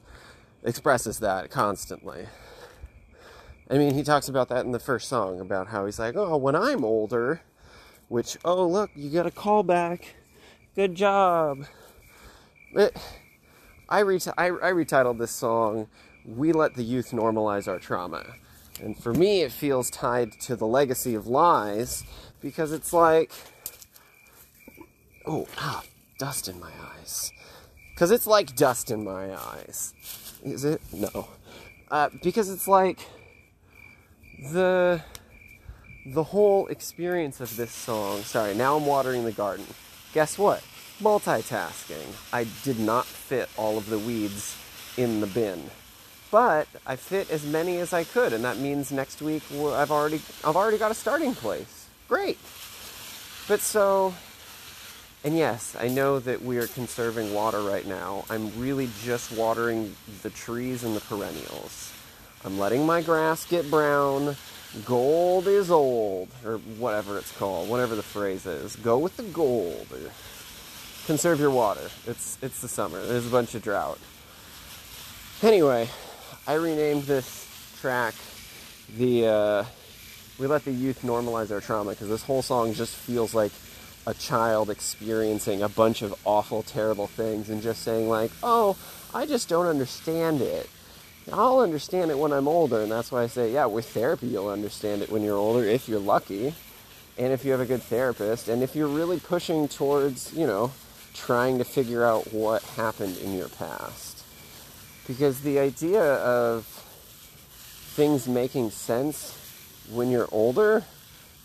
expresses 0.61 1.19
that 1.19 1.49
constantly. 1.49 2.25
I 3.69 3.77
mean, 3.77 3.93
he 3.93 4.03
talks 4.03 4.27
about 4.27 4.49
that 4.49 4.65
in 4.65 4.73
the 4.73 4.77
first 4.77 5.07
song 5.07 5.39
about 5.39 5.67
how 5.67 5.85
he's 5.85 5.99
like, 5.99 6.17
oh, 6.17 6.35
when 6.35 6.53
I'm 6.57 6.83
older, 6.83 7.39
which, 8.09 8.35
oh, 8.43 8.67
look, 8.67 8.91
you 8.93 9.09
got 9.09 9.25
a 9.25 9.31
call 9.31 9.63
back. 9.63 10.15
Good 10.75 10.95
job. 10.95 11.59
But 12.73 13.01
I, 13.87 14.01
reti- 14.01 14.33
I, 14.37 14.47
I 14.47 14.73
retitled 14.73 15.17
this 15.17 15.31
song 15.31 15.87
we 16.25 16.51
let 16.51 16.75
the 16.75 16.83
youth 16.83 17.11
normalize 17.11 17.67
our 17.67 17.79
trauma. 17.79 18.23
And 18.81 18.97
for 18.97 19.13
me 19.13 19.41
it 19.41 19.51
feels 19.51 19.89
tied 19.89 20.33
to 20.41 20.55
the 20.55 20.67
legacy 20.67 21.15
of 21.15 21.27
lies 21.27 22.03
because 22.41 22.71
it's 22.71 22.93
like 22.93 23.31
oh 25.25 25.47
ah, 25.57 25.83
dust 26.17 26.47
in 26.47 26.59
my 26.59 26.71
eyes. 26.97 27.31
Because 27.93 28.11
it's 28.11 28.27
like 28.27 28.55
dust 28.55 28.91
in 28.91 29.03
my 29.03 29.35
eyes. 29.35 29.93
Is 30.43 30.63
it? 30.63 30.81
No. 30.93 31.27
Uh, 31.91 32.09
because 32.23 32.49
it's 32.49 32.67
like 32.67 32.99
the 34.51 35.01
the 36.05 36.23
whole 36.23 36.67
experience 36.67 37.41
of 37.41 37.53
this 37.57 37.71
song 37.71 38.21
sorry 38.21 38.55
now 38.55 38.77
i'm 38.77 38.85
watering 38.85 39.25
the 39.25 39.31
garden. 39.31 39.65
Guess 40.13 40.37
what? 40.37 40.63
Multitasking. 41.01 42.15
I 42.33 42.47
did 42.63 42.79
not 42.79 43.05
fit 43.05 43.49
all 43.57 43.77
of 43.77 43.89
the 43.89 43.99
weeds 43.99 44.57
in 44.97 45.21
the 45.21 45.27
bin 45.27 45.69
but 46.31 46.67
I 46.85 46.95
fit 46.95 47.29
as 47.31 47.45
many 47.45 47.77
as 47.77 47.93
I 47.93 48.03
could, 48.03 48.33
and 48.33 48.43
that 48.43 48.57
means 48.57 48.91
next 48.91 49.21
week 49.21 49.43
I've 49.51 49.91
already 49.91 50.21
I've 50.43 50.55
already 50.55 50.77
got 50.77 50.91
a 50.91 50.95
starting 50.95 51.33
place. 51.33 51.87
Great. 52.07 52.37
But 53.47 53.61
so, 53.61 54.13
and 55.23 55.35
yes, 55.35 55.75
I 55.79 55.87
know 55.87 56.19
that 56.19 56.41
we 56.41 56.57
are 56.57 56.67
conserving 56.67 57.33
water 57.33 57.61
right 57.61 57.85
now. 57.85 58.25
I'm 58.29 58.51
really 58.59 58.89
just 59.03 59.31
watering 59.31 59.95
the 60.21 60.29
trees 60.29 60.83
and 60.83 60.95
the 60.95 61.01
perennials. 61.01 61.91
I'm 62.45 62.59
letting 62.59 62.85
my 62.85 63.01
grass 63.01 63.45
get 63.45 63.69
brown. 63.69 64.35
Gold 64.85 65.47
is 65.47 65.71
old, 65.71 66.29
or 66.45 66.57
whatever 66.77 67.17
it's 67.17 67.35
called, 67.37 67.69
whatever 67.69 67.95
the 67.95 68.03
phrase 68.03 68.45
is. 68.45 68.75
Go 68.75 68.99
with 68.99 69.17
the 69.17 69.23
gold. 69.23 69.87
Conserve 71.07 71.39
your 71.39 71.49
water. 71.49 71.89
It's 72.05 72.37
it's 72.43 72.61
the 72.61 72.67
summer. 72.67 73.03
There's 73.03 73.25
a 73.25 73.31
bunch 73.31 73.55
of 73.55 73.63
drought. 73.63 73.97
Anyway, 75.41 75.89
I 76.49 76.55
renamed 76.55 77.03
this 77.03 77.47
track 77.79 78.15
the 78.97 79.27
uh, 79.27 79.65
"We 80.39 80.47
Let 80.47 80.65
the 80.65 80.71
Youth 80.71 81.03
Normalize 81.03 81.51
Our 81.51 81.61
Trauma" 81.61 81.91
because 81.91 82.09
this 82.09 82.23
whole 82.23 82.41
song 82.41 82.73
just 82.73 82.95
feels 82.95 83.35
like 83.35 83.51
a 84.07 84.15
child 84.15 84.71
experiencing 84.71 85.61
a 85.61 85.69
bunch 85.69 86.01
of 86.01 86.15
awful, 86.25 86.63
terrible 86.63 87.05
things 87.05 87.51
and 87.51 87.61
just 87.61 87.83
saying 87.83 88.09
like, 88.09 88.31
"Oh, 88.41 88.75
I 89.13 89.27
just 89.27 89.47
don't 89.47 89.67
understand 89.67 90.41
it." 90.41 90.67
I'll 91.31 91.59
understand 91.59 92.09
it 92.09 92.17
when 92.17 92.33
I'm 92.33 92.47
older, 92.47 92.81
and 92.81 92.91
that's 92.91 93.11
why 93.11 93.21
I 93.21 93.27
say, 93.27 93.53
yeah, 93.53 93.67
with 93.67 93.87
therapy, 93.87 94.25
you'll 94.25 94.49
understand 94.49 95.03
it 95.03 95.11
when 95.11 95.21
you're 95.21 95.37
older 95.37 95.63
if 95.63 95.87
you're 95.87 95.99
lucky, 95.99 96.55
and 97.19 97.31
if 97.31 97.45
you 97.45 97.51
have 97.51 97.61
a 97.61 97.67
good 97.67 97.83
therapist, 97.83 98.47
and 98.47 98.63
if 98.63 98.75
you're 98.75 98.87
really 98.87 99.19
pushing 99.19 99.67
towards, 99.67 100.33
you 100.33 100.47
know, 100.47 100.71
trying 101.13 101.59
to 101.59 101.63
figure 101.63 102.03
out 102.03 102.33
what 102.33 102.63
happened 102.63 103.17
in 103.19 103.37
your 103.37 103.49
past 103.49 104.18
because 105.09 105.41
the 105.41 105.59
idea 105.59 106.01
of 106.01 106.63
things 107.95 108.29
making 108.29 108.69
sense 108.69 109.35
when 109.91 110.09
you're 110.09 110.29
older 110.31 110.85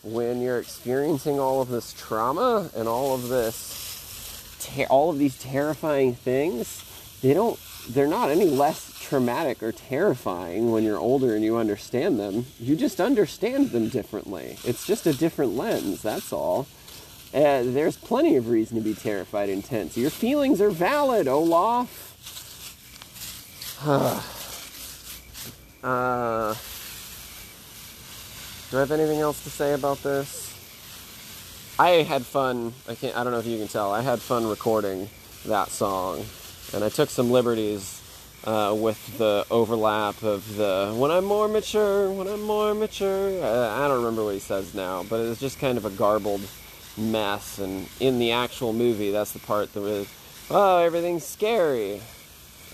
when 0.04 0.42
you're 0.42 0.58
experiencing 0.58 1.40
all 1.40 1.62
of 1.62 1.68
this 1.68 1.94
trauma 1.94 2.70
and 2.76 2.86
all 2.86 3.14
of 3.14 3.28
this, 3.28 4.76
all 4.90 5.10
of 5.10 5.18
these 5.18 5.38
terrifying 5.38 6.14
things, 6.14 6.84
they 7.22 7.32
don't, 7.32 7.58
they're 7.88 8.06
not 8.06 8.30
any 8.30 8.44
less 8.44 8.98
traumatic 9.00 9.62
or 9.62 9.72
terrifying 9.72 10.70
when 10.70 10.84
you're 10.84 10.98
older 10.98 11.34
and 11.34 11.42
you 11.42 11.56
understand 11.56 12.20
them. 12.20 12.44
You 12.60 12.76
just 12.76 13.00
understand 13.00 13.70
them 13.70 13.88
differently. 13.88 14.58
It's 14.64 14.86
just 14.86 15.06
a 15.06 15.14
different 15.14 15.56
lens, 15.56 16.02
that's 16.02 16.32
all. 16.32 16.66
Uh, 17.32 17.62
there's 17.64 17.96
plenty 17.96 18.36
of 18.36 18.48
reason 18.48 18.76
to 18.76 18.84
be 18.84 18.94
terrified 18.94 19.48
and 19.48 19.64
tense. 19.64 19.96
Your 19.96 20.10
feelings 20.10 20.60
are 20.60 20.70
valid, 20.70 21.26
Olaf. 21.26 22.10
Uh, 23.82 24.22
do 28.70 28.76
I 28.76 28.80
have 28.80 28.90
anything 28.92 29.20
else 29.20 29.42
to 29.44 29.50
say 29.50 29.74
about 29.74 30.02
this? 30.02 30.44
I 31.78 31.88
had 32.02 32.24
fun. 32.24 32.72
I 32.88 32.94
can't. 32.94 33.16
I 33.16 33.24
don't 33.24 33.32
know 33.32 33.40
if 33.40 33.46
you 33.46 33.58
can 33.58 33.68
tell. 33.68 33.90
I 33.92 34.00
had 34.00 34.20
fun 34.20 34.46
recording 34.46 35.08
that 35.46 35.70
song, 35.70 36.24
and 36.72 36.84
I 36.84 36.88
took 36.88 37.10
some 37.10 37.32
liberties 37.32 38.00
uh, 38.44 38.76
with 38.78 39.18
the 39.18 39.44
overlap 39.50 40.22
of 40.22 40.56
the 40.56 40.94
"when 40.96 41.10
I'm 41.10 41.24
more 41.24 41.48
mature, 41.48 42.12
when 42.12 42.28
I'm 42.28 42.42
more 42.42 42.74
mature." 42.74 43.44
I, 43.44 43.84
I 43.84 43.88
don't 43.88 43.98
remember 43.98 44.24
what 44.24 44.34
he 44.34 44.40
says 44.40 44.72
now, 44.72 45.02
but 45.02 45.16
it 45.16 45.28
was 45.28 45.40
just 45.40 45.58
kind 45.58 45.76
of 45.76 45.84
a 45.84 45.90
garbled 45.90 46.42
mess. 46.96 47.58
And 47.58 47.88
in 47.98 48.20
the 48.20 48.30
actual 48.30 48.72
movie, 48.72 49.10
that's 49.10 49.32
the 49.32 49.40
part 49.40 49.72
that 49.74 49.80
was, 49.80 50.06
"Oh, 50.50 50.78
everything's 50.78 51.24
scary." 51.24 52.00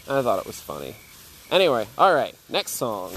I 0.09 0.23
thought 0.23 0.41
it 0.41 0.47
was 0.47 0.61
funny. 0.61 0.97
Anyway, 1.51 1.87
all 1.99 2.15
right, 2.15 2.35
next 2.49 2.73
song. 2.73 3.13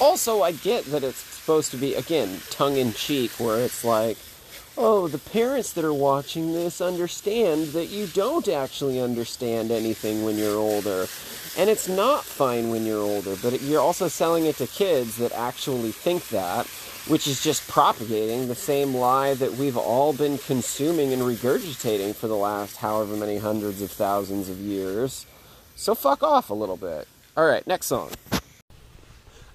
Also, 0.00 0.42
I 0.42 0.52
get 0.52 0.84
that 0.86 1.04
it's 1.04 1.18
supposed 1.18 1.70
to 1.70 1.76
be, 1.76 1.94
again, 1.94 2.40
tongue 2.50 2.76
in 2.76 2.92
cheek, 2.92 3.30
where 3.38 3.58
it's 3.60 3.84
like, 3.84 4.18
oh, 4.76 5.08
the 5.08 5.18
parents 5.18 5.72
that 5.72 5.84
are 5.84 5.94
watching 5.94 6.52
this 6.52 6.80
understand 6.80 7.68
that 7.68 7.86
you 7.86 8.06
don't 8.08 8.48
actually 8.48 9.00
understand 9.00 9.70
anything 9.70 10.24
when 10.24 10.36
you're 10.36 10.58
older. 10.58 11.06
And 11.58 11.70
it's 11.70 11.88
not 11.88 12.22
fine 12.22 12.68
when 12.68 12.84
you're 12.84 13.00
older, 13.00 13.34
but 13.42 13.62
you're 13.62 13.80
also 13.80 14.08
selling 14.08 14.44
it 14.44 14.56
to 14.56 14.66
kids 14.66 15.16
that 15.16 15.32
actually 15.32 15.90
think 15.90 16.28
that, 16.28 16.66
which 17.08 17.26
is 17.26 17.42
just 17.42 17.66
propagating 17.66 18.46
the 18.46 18.54
same 18.54 18.94
lie 18.94 19.32
that 19.34 19.52
we've 19.52 19.78
all 19.78 20.12
been 20.12 20.36
consuming 20.36 21.14
and 21.14 21.22
regurgitating 21.22 22.14
for 22.14 22.28
the 22.28 22.36
last 22.36 22.76
however 22.76 23.16
many 23.16 23.38
hundreds 23.38 23.80
of 23.80 23.90
thousands 23.90 24.50
of 24.50 24.58
years. 24.58 25.24
So 25.76 25.94
fuck 25.94 26.22
off 26.22 26.50
a 26.50 26.54
little 26.54 26.76
bit. 26.76 27.08
All 27.38 27.46
right, 27.46 27.66
next 27.66 27.86
song. 27.86 28.10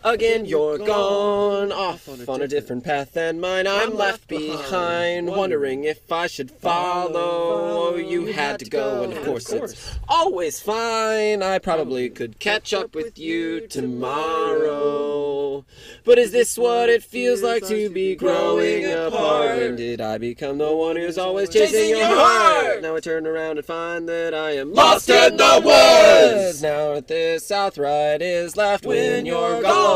Again, 0.04 0.46
you're 0.46 0.80
gone 0.80 1.72
off 1.72 2.10
on 2.28 2.42
a 2.42 2.48
different 2.48 2.84
path 2.84 3.14
than 3.14 3.40
mine. 3.40 3.68
I'm 3.68 3.96
left 3.96 4.28
behind, 4.28 5.28
wondering 5.28 5.84
if 5.84 6.12
I 6.12 6.26
should 6.26 6.50
follow. 6.50 7.96
You 7.96 8.26
had 8.26 8.58
to 8.62 8.66
go, 8.70 9.04
and 9.04 9.14
of 9.14 9.24
course, 9.24 9.52
it's 9.52 10.00
always 10.08 10.60
fine. 10.60 11.44
I 11.44 11.60
probably 11.60 12.10
um, 12.10 12.16
could 12.16 12.40
catch 12.40 12.74
up 12.74 12.96
with 12.96 13.20
you 13.20 13.68
tomorrow. 13.68 15.66
But 16.04 16.18
is 16.18 16.32
this 16.32 16.58
what 16.58 16.90
it 16.90 17.04
feels 17.04 17.44
like 17.44 17.68
to 17.68 17.88
be 17.92 18.16
growing 18.16 18.92
apart? 18.92 19.58
When 19.58 19.76
did 19.76 20.02
I 20.02 20.18
become 20.18 20.58
the 20.58 20.76
one 20.76 20.96
who's 20.96 21.20
always 21.20 21.50
chasing 21.50 21.90
your 21.90 22.08
heart? 22.08 22.82
Now 22.82 22.96
I 22.96 23.02
turn 23.02 23.28
around 23.28 23.60
and 23.60 23.66
find 23.66 24.10
that 24.10 24.34
I 24.34 24.52
am 24.52 24.74
lost 24.74 25.12
in 25.12 25.38
the 25.38 25.62
woods. 25.64 26.64
Now 26.64 26.96
that 26.96 27.08
this 27.08 27.46
south 27.46 27.78
ride 27.78 28.24
is 28.24 28.58
left 28.58 28.84
when 28.84 29.28
you're 29.28 29.62
gone. 29.62 29.91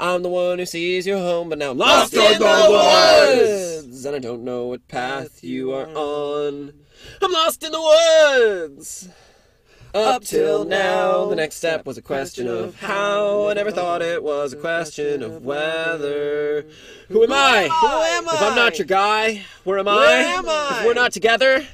I'm 0.00 0.22
the 0.22 0.28
one 0.28 0.58
who 0.58 0.66
sees 0.66 1.06
your 1.06 1.18
home, 1.18 1.48
but 1.48 1.58
now 1.58 1.70
I'm 1.70 1.78
lost 1.78 2.14
in 2.14 2.38
the 2.38 3.78
woods. 3.80 4.04
And 4.04 4.16
I 4.16 4.18
don't 4.18 4.44
know 4.44 4.66
what 4.66 4.86
path 4.88 5.42
you 5.42 5.72
are 5.72 5.88
on. 5.94 6.72
I'm 7.22 7.32
lost 7.32 7.62
in 7.62 7.72
the 7.72 7.80
woods. 7.80 9.08
Up 9.94 10.24
till 10.24 10.64
now, 10.64 11.26
the 11.26 11.36
next 11.36 11.54
step 11.54 11.86
was 11.86 11.96
a 11.96 12.02
question 12.02 12.48
of 12.48 12.74
how. 12.80 13.48
I 13.48 13.54
never 13.54 13.70
thought 13.70 14.02
it 14.02 14.24
was 14.24 14.52
a 14.52 14.56
question 14.56 15.22
of 15.22 15.44
whether. 15.44 16.66
Who 17.08 17.22
am 17.22 17.32
I? 17.32 17.68
Who 17.68 17.86
am 17.86 18.28
I? 18.28 18.34
If 18.34 18.42
I'm 18.42 18.56
not 18.56 18.78
your 18.78 18.86
guy, 18.86 19.44
where 19.62 19.78
am 19.78 19.86
I? 19.86 19.94
Where 19.94 20.26
am 20.38 20.48
I? 20.48 20.78
If 20.80 20.86
we're 20.86 20.94
not 20.94 21.12
together, 21.12 21.64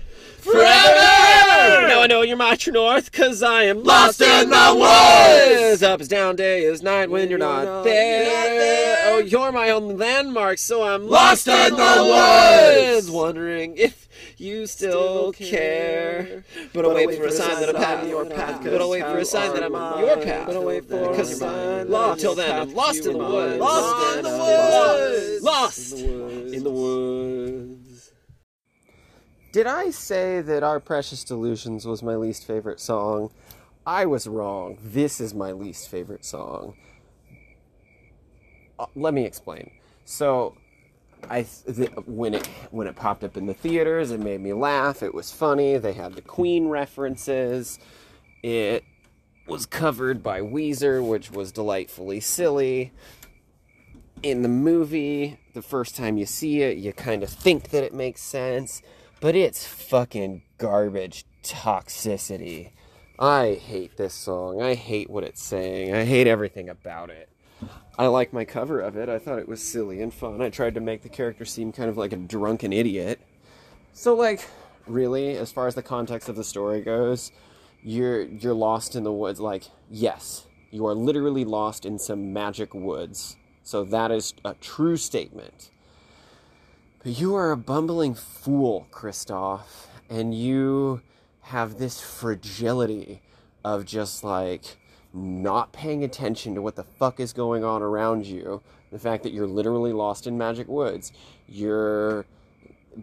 Forever! 0.43 1.89
Now 1.89 2.01
I 2.03 2.07
know 2.09 2.23
you're 2.23 2.37
my 2.37 2.57
true 2.57 2.73
north, 2.73 3.13
cause 3.13 3.43
I 3.43 3.65
am 3.65 3.85
Lost 3.85 4.21
in 4.21 4.49
the 4.49 4.75
woods! 4.75 5.83
Up 5.83 6.01
is 6.01 6.09
down, 6.09 6.37
day 6.37 6.65
is 6.65 6.83
night 6.83 7.11
when 7.11 7.29
you're 7.29 7.39
not 7.39 7.85
there. 7.85 8.25
there. 8.25 8.97
Oh, 9.13 9.19
you're 9.19 9.53
my 9.53 9.71
only 9.71 9.95
landmark, 9.95 10.59
so 10.59 10.83
I'm 10.83 11.09
Lost 11.09 11.47
in 11.47 11.75
the 11.75 12.95
woods! 12.97 13.11
Wondering 13.11 13.77
if 13.77 14.09
you 14.39 14.67
still 14.67 15.33
care. 15.33 16.45
But 16.73 16.87
I'll 16.87 16.95
wait 16.95 17.15
for 17.17 17.27
a 17.27 17.33
sign 17.33 17.61
that 17.61 17.69
I'm 17.69 17.77
path 17.77 18.09
your 18.09 18.25
path. 18.25 18.63
But 18.65 18.81
I'll 18.81 18.91
wait 18.91 19.03
for 19.03 19.19
a 19.19 19.25
sign 19.25 19.53
that 19.55 19.63
I'm 19.63 19.75
on 19.75 20.01
your 20.01 20.17
path. 20.17 20.47
But 20.47 20.57
I'll 20.57 20.65
wait 20.65 20.89
for 20.89 21.11
a 21.11 21.25
sign 21.25 21.91
lost 21.91 22.21
till 22.21 22.35
then, 22.35 22.61
I'm 22.61 22.75
lost 22.75 23.05
in 23.05 23.13
the 23.13 23.19
woods. 23.19 23.61
Lost 23.61 24.17
in 24.17 24.25
the 24.25 24.39
woods! 24.39 25.43
Lost 25.43 25.93
in 25.99 26.65
the 26.65 26.71
woods. 26.71 27.90
Did 29.53 29.67
I 29.67 29.91
say 29.91 30.41
that 30.43 30.63
Our 30.63 30.79
Precious 30.79 31.25
Delusions 31.25 31.85
was 31.85 32.03
my 32.03 32.15
least 32.15 32.47
favorite 32.47 32.79
song? 32.79 33.31
I 33.85 34.07
was 34.07 34.29
wrong. 34.29 34.79
This 34.81 35.21
is 35.21 35.35
my 35.35 35.51
least 35.51 35.89
favorite 35.89 36.25
song. 36.25 36.77
Uh, 38.79 38.87
let 38.95 39.13
me 39.13 39.25
explain. 39.25 39.73
So, 40.05 40.57
I 41.29 41.43
th- 41.43 41.91
when 42.07 42.35
it 42.35 42.47
when 42.71 42.87
it 42.87 42.95
popped 42.95 43.25
up 43.25 43.37
in 43.37 43.47
the 43.47 43.55
theaters, 43.55 44.13
it 44.13 44.21
made 44.21 44.41
me 44.41 44.53
laugh. 44.53 45.03
It 45.03 45.13
was 45.13 45.33
funny. 45.33 45.77
They 45.79 45.95
had 45.95 46.15
the 46.15 46.23
Queen 46.23 46.69
references. 46.69 47.81
It 48.45 48.85
was 49.49 49.67
covered 49.67 50.23
by 50.23 50.41
Weezer, 50.41 51.07
which 51.07 51.33
was 51.33 51.51
delightfully 51.51 52.21
silly. 52.21 52.93
In 54.23 54.43
the 54.43 54.49
movie, 54.49 55.41
the 55.55 55.63
first 55.63 55.97
time 55.97 56.17
you 56.17 56.27
see 56.27 56.63
it, 56.63 56.79
you 56.79 56.93
kind 56.93 57.25
of 57.25 57.31
think 57.31 57.71
that 57.71 57.83
it 57.83 57.93
makes 57.93 58.23
sense, 58.23 58.81
but 59.21 59.37
it's 59.37 59.67
fucking 59.67 60.43
garbage 60.59 61.25
toxicity. 61.43 62.73
I 63.19 63.61
hate 63.63 63.97
this 63.97 64.15
song. 64.15 64.63
I 64.63 64.75
hate 64.75 65.11
what 65.11 65.25
it's 65.25 65.43
saying. 65.43 65.95
I 65.95 66.05
hate 66.05 66.27
everything 66.27 66.71
about 66.71 67.11
it. 67.11 67.29
I 67.99 68.07
like 68.07 68.33
my 68.33 68.47
cover 68.47 68.81
of 68.81 68.97
it. 68.97 69.11
I 69.11 69.19
thought 69.19 69.39
it 69.39 69.49
was 69.49 69.63
silly 69.63 70.01
and 70.01 70.13
fun. 70.13 70.41
I 70.41 70.49
tried 70.49 70.75
to 70.75 70.81
make 70.81 71.03
the 71.03 71.11
character 71.11 71.45
seem 71.45 71.71
kind 71.71 71.91
of 71.91 71.99
like 71.99 72.15
a 72.15 72.17
drunken 72.17 72.73
idiot. 72.73 73.21
So 73.93 74.15
like, 74.15 74.49
really, 74.87 75.37
as 75.37 75.53
far 75.53 75.67
as 75.67 75.75
the 75.75 75.83
context 75.83 76.31
of 76.31 76.37
the 76.37 76.45
story 76.45 76.81
goes, 76.81 77.31
you're 77.83 78.23
you're 78.23 78.55
lost 78.55 78.97
in 78.97 79.05
the 79.05 79.13
woods 79.13 79.39
like, 79.39 79.65
yes, 79.91 80.47
you 80.71 80.87
are 80.87 80.95
literally 80.95 81.45
lost 81.45 81.85
in 81.85 81.99
some 81.99 82.33
magic 82.33 82.73
woods. 82.73 83.37
So 83.63 83.85
that 83.85 84.11
is 84.11 84.33
a 84.47 84.55
true 84.55 84.97
statement. 84.97 85.71
But 87.03 87.19
you 87.19 87.35
are 87.35 87.51
a 87.51 87.57
bumbling 87.57 88.15
fool, 88.15 88.87
Kristoff, 88.91 89.87
and 90.11 90.35
you 90.35 91.01
have 91.41 91.79
this 91.79 91.99
fragility 91.99 93.23
of 93.65 93.87
just 93.87 94.23
like 94.23 94.77
not 95.15 95.73
paying 95.73 96.05
attention 96.05 96.55
to 96.55 96.61
what 96.61 96.77
the 96.77 96.85
fuck 96.85 97.19
is 97.19 97.33
going 97.33 97.65
on 97.65 97.81
around 97.81 98.27
you. 98.27 98.61
The 98.93 98.99
fact 98.99 99.23
that 99.23 99.33
you're 99.33 99.47
literally 99.47 99.95
lost 99.95 100.27
in 100.27 100.37
magic 100.37 100.69
woods. 100.69 101.11
You're 101.49 102.27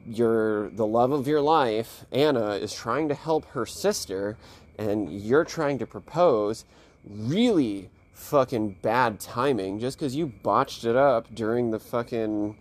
you're 0.05 0.69
the 0.69 0.86
love 0.86 1.12
of 1.12 1.27
your 1.27 1.41
life, 1.41 2.05
Anna, 2.12 2.51
is 2.51 2.73
trying 2.73 3.07
to 3.07 3.15
help 3.15 3.45
her 3.51 3.65
sister, 3.65 4.38
and 4.77 5.12
you're 5.12 5.45
trying 5.45 5.79
to 5.79 5.88
propose. 5.88 6.65
Really 7.03 7.89
fucking 8.13 8.77
bad 8.83 9.19
timing 9.19 9.79
just 9.79 9.97
because 9.97 10.15
you 10.15 10.27
botched 10.27 10.86
it 10.86 10.95
up 10.95 11.33
during 11.33 11.71
the 11.71 11.79
fucking 11.79 12.57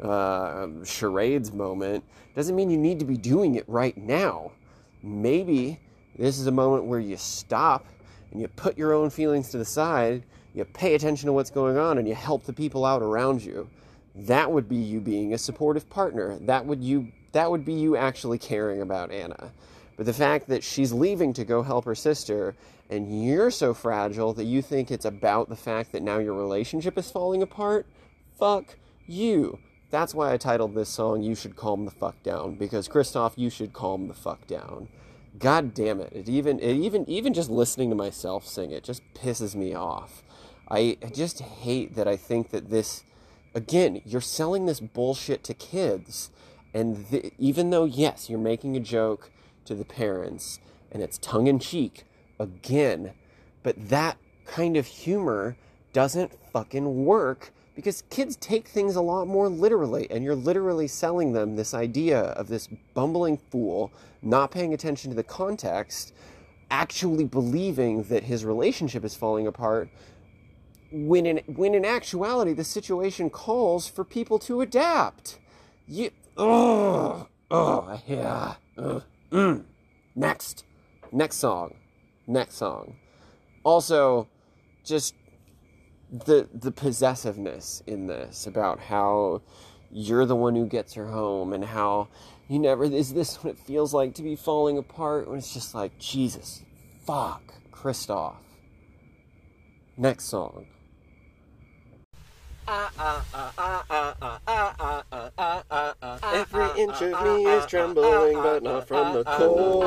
uh, 0.00 0.68
charades 0.84 1.52
moment 1.52 2.04
doesn't 2.34 2.54
mean 2.54 2.70
you 2.70 2.78
need 2.78 2.98
to 3.00 3.04
be 3.04 3.16
doing 3.16 3.56
it 3.56 3.64
right 3.68 3.96
now. 3.96 4.52
Maybe 5.02 5.80
this 6.16 6.38
is 6.38 6.46
a 6.46 6.52
moment 6.52 6.84
where 6.84 7.00
you 7.00 7.16
stop 7.16 7.86
and 8.30 8.40
you 8.40 8.48
put 8.48 8.76
your 8.76 8.92
own 8.92 9.10
feelings 9.10 9.48
to 9.50 9.58
the 9.58 9.64
side, 9.64 10.24
you 10.54 10.64
pay 10.64 10.94
attention 10.94 11.26
to 11.26 11.32
what's 11.32 11.50
going 11.50 11.78
on, 11.78 11.98
and 11.98 12.06
you 12.06 12.14
help 12.14 12.44
the 12.44 12.52
people 12.52 12.84
out 12.84 13.02
around 13.02 13.42
you. 13.42 13.68
That 14.14 14.50
would 14.50 14.68
be 14.68 14.76
you 14.76 15.00
being 15.00 15.34
a 15.34 15.38
supportive 15.38 15.88
partner. 15.88 16.38
That 16.40 16.66
would 16.66 16.82
you 16.82 17.12
that 17.32 17.50
would 17.50 17.64
be 17.64 17.74
you 17.74 17.96
actually 17.96 18.38
caring 18.38 18.80
about 18.80 19.12
Anna. 19.12 19.52
But 19.96 20.06
the 20.06 20.14
fact 20.14 20.48
that 20.48 20.64
she's 20.64 20.92
leaving 20.92 21.32
to 21.34 21.44
go 21.44 21.62
help 21.62 21.84
her 21.84 21.94
sister 21.94 22.54
and 22.90 23.24
you're 23.24 23.50
so 23.50 23.74
fragile 23.74 24.32
that 24.34 24.44
you 24.44 24.62
think 24.62 24.90
it's 24.90 25.04
about 25.04 25.48
the 25.48 25.56
fact 25.56 25.92
that 25.92 26.02
now 26.02 26.18
your 26.18 26.34
relationship 26.34 26.96
is 26.96 27.10
falling 27.10 27.42
apart, 27.42 27.86
fuck 28.38 28.76
you. 29.06 29.58
That's 29.90 30.14
why 30.14 30.32
I 30.32 30.36
titled 30.36 30.74
this 30.74 30.88
song 30.88 31.22
You 31.22 31.34
Should 31.34 31.56
Calm 31.56 31.84
the 31.84 31.90
Fuck 31.90 32.22
Down 32.22 32.56
because 32.56 32.88
Christoph, 32.88 33.34
you 33.36 33.48
should 33.48 33.72
calm 33.72 34.08
the 34.08 34.14
fuck 34.14 34.46
down. 34.46 34.88
God 35.38 35.72
damn 35.72 36.00
it. 36.00 36.12
It 36.12 36.28
even 36.28 36.58
it 36.58 36.74
even 36.74 37.08
even 37.08 37.32
just 37.32 37.48
listening 37.48 37.90
to 37.90 37.96
myself 37.96 38.46
sing 38.46 38.70
it 38.70 38.84
just 38.84 39.02
pisses 39.14 39.54
me 39.54 39.74
off. 39.74 40.22
I 40.68 40.98
just 41.14 41.40
hate 41.40 41.94
that 41.94 42.08
I 42.08 42.16
think 42.16 42.50
that 42.50 42.70
this 42.70 43.04
again, 43.54 44.00
you're 44.04 44.20
selling 44.20 44.66
this 44.66 44.80
bullshit 44.80 45.42
to 45.44 45.54
kids. 45.54 46.30
And 46.74 47.08
th- 47.08 47.32
even 47.38 47.70
though, 47.70 47.84
yes, 47.84 48.28
you're 48.28 48.38
making 48.38 48.76
a 48.76 48.80
joke 48.80 49.30
to 49.64 49.74
the 49.74 49.84
parents 49.84 50.60
and 50.92 51.02
it's 51.02 51.18
tongue 51.18 51.46
in 51.46 51.58
cheek, 51.58 52.04
again, 52.38 53.12
but 53.62 53.88
that 53.88 54.16
kind 54.46 54.76
of 54.76 54.86
humor 54.86 55.56
doesn't 55.92 56.32
fucking 56.52 57.04
work 57.04 57.52
because 57.78 58.02
kids 58.10 58.34
take 58.34 58.66
things 58.66 58.96
a 58.96 59.00
lot 59.00 59.28
more 59.28 59.48
literally 59.48 60.10
and 60.10 60.24
you're 60.24 60.34
literally 60.34 60.88
selling 60.88 61.32
them 61.32 61.54
this 61.54 61.74
idea 61.74 62.20
of 62.20 62.48
this 62.48 62.66
bumbling 62.92 63.36
fool 63.36 63.92
not 64.20 64.50
paying 64.50 64.74
attention 64.74 65.10
to 65.10 65.14
the 65.16 65.22
context 65.22 66.12
actually 66.72 67.24
believing 67.24 68.02
that 68.04 68.24
his 68.24 68.44
relationship 68.44 69.04
is 69.04 69.14
falling 69.14 69.46
apart 69.46 69.88
when 70.90 71.26
in 71.26 71.38
when 71.46 71.74
in 71.74 71.84
actuality 71.84 72.52
the 72.52 72.64
situation 72.64 73.30
calls 73.30 73.86
for 73.88 74.04
people 74.04 74.38
to 74.38 74.60
adapt. 74.60 75.38
You 75.86 76.10
oh 76.36 77.28
oh 77.50 78.00
yeah 78.06 78.54
ugh, 78.76 79.02
mm. 79.30 79.64
next. 80.14 80.64
Next 81.10 81.36
song. 81.36 81.74
Next 82.26 82.56
song. 82.56 82.96
Also 83.64 84.28
just 84.84 85.14
the 86.10 86.48
the 86.54 86.70
possessiveness 86.70 87.82
in 87.86 88.06
this 88.06 88.46
about 88.46 88.80
how 88.80 89.42
you're 89.90 90.26
the 90.26 90.36
one 90.36 90.54
who 90.54 90.66
gets 90.66 90.94
her 90.94 91.08
home 91.08 91.52
and 91.52 91.64
how 91.64 92.08
you 92.48 92.58
never 92.58 92.84
is 92.84 93.12
this 93.12 93.42
what 93.42 93.54
it 93.54 93.58
feels 93.58 93.92
like 93.92 94.14
to 94.14 94.22
be 94.22 94.36
falling 94.36 94.78
apart 94.78 95.28
when 95.28 95.38
it's 95.38 95.52
just 95.52 95.74
like 95.74 95.98
Jesus 95.98 96.62
fuck 97.06 97.42
Kristoff. 97.72 98.36
Next 99.96 100.24
song 100.24 100.66
Every 106.34 106.68
inch 106.82 107.00
of 107.00 107.22
me 107.24 107.46
is 107.46 107.64
trembling, 107.66 108.34
but 108.42 108.62
not 108.62 108.86
from 108.86 109.14
the 109.14 109.24
cold. 109.24 109.84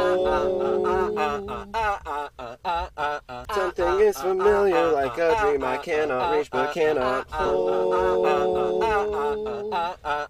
Something 3.53 3.99
is 3.99 4.17
familiar, 4.17 4.91
like 4.91 5.17
a 5.19 5.37
dream 5.41 5.63
I 5.63 5.77
cannot 5.77 6.35
reach, 6.35 6.49
but 6.49 6.73
cannot 6.73 7.29
hold. 7.29 8.83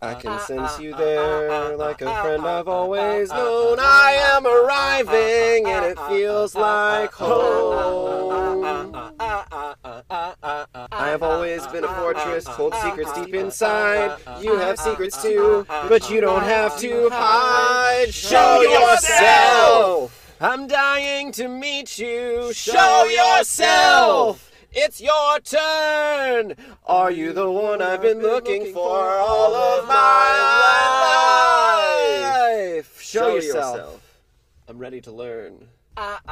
I 0.01 0.13
can 0.15 0.39
sense 0.41 0.79
you 0.79 0.93
there, 0.95 1.77
like 1.77 2.01
a 2.01 2.21
friend 2.21 2.45
I've 2.45 2.67
always 2.67 3.29
known. 3.29 3.77
I 3.79 4.17
am 4.35 4.45
arriving, 4.45 5.67
and 5.67 5.85
it 5.85 5.97
feels 6.09 6.53
like 6.55 7.13
home. 7.13 9.00
I 10.13 11.07
have 11.07 11.23
always 11.23 11.65
been 11.67 11.85
a 11.85 11.95
fortress, 11.95 12.45
hold 12.45 12.75
secrets 12.75 13.13
deep 13.13 13.33
inside. 13.33 14.19
You 14.41 14.57
have 14.57 14.77
secrets 14.77 15.21
too, 15.21 15.65
but 15.87 16.09
you 16.09 16.19
don't 16.19 16.43
have 16.43 16.77
to 16.79 17.09
hide. 17.09 18.13
Show 18.13 18.61
yourself! 18.61 20.35
I'm 20.41 20.67
dying 20.67 21.31
to 21.33 21.47
meet 21.47 21.97
you. 21.97 22.51
Show 22.51 23.05
yourself! 23.05 24.51
It's 24.73 24.99
your 24.99 25.39
turn! 25.39 26.55
Are 26.85 27.11
you 27.11 27.31
the 27.31 27.49
one 27.49 27.81
I've 27.81 28.01
been 28.01 28.19
looking 28.19 28.73
for 28.73 29.07
all 29.11 29.55
of 29.55 29.87
my 29.87 30.31
life? 32.75 32.99
Show 33.01 33.35
yourself. 33.35 34.03
I'm 34.67 34.77
ready 34.77 34.99
to 35.01 35.11
learn. 35.11 35.67
I've 35.97 36.23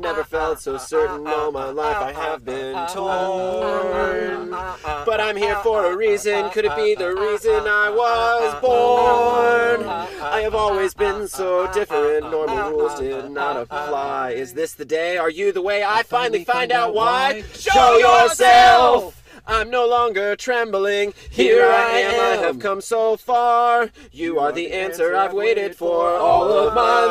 never 0.00 0.24
felt 0.24 0.60
so 0.60 0.76
certain 0.76 1.26
all 1.26 1.52
my 1.52 1.70
life 1.70 1.96
I 1.96 2.12
have 2.12 2.44
been 2.44 2.74
torn. 2.88 4.50
But 4.50 5.20
I'm 5.20 5.36
here 5.36 5.56
for 5.56 5.92
a 5.92 5.96
reason. 5.96 6.50
Could 6.50 6.64
it 6.64 6.76
be 6.76 6.94
the 6.94 7.14
reason 7.14 7.66
I 7.66 7.90
was 7.90 8.60
born? 8.60 9.88
I 10.22 10.40
have 10.42 10.54
always 10.54 10.94
been 10.94 11.28
so 11.28 11.70
different. 11.72 12.30
Normal 12.30 12.70
rules 12.70 12.98
did 12.98 13.30
not 13.30 13.56
apply. 13.56 14.32
Is 14.32 14.52
this 14.52 14.74
the 14.74 14.84
day? 14.84 15.16
Are 15.16 15.30
you 15.30 15.52
the 15.52 15.62
way? 15.62 15.84
I 15.84 16.02
finally 16.02 16.44
find 16.44 16.72
out 16.72 16.94
why. 16.94 17.42
Show 17.54 17.98
yourself! 17.98 19.21
I'm 19.46 19.70
no 19.70 19.88
longer 19.88 20.36
trembling. 20.36 21.14
Here 21.30 21.64
I 21.64 21.98
am, 21.98 22.20
I 22.20 22.46
have 22.46 22.58
come 22.58 22.80
so 22.80 23.16
far. 23.16 23.90
You 24.12 24.38
are 24.38 24.52
the 24.52 24.72
answer 24.72 25.16
I've 25.16 25.32
waited 25.32 25.74
for 25.74 26.10
all 26.10 26.50
of 26.52 26.74
my 26.74 27.04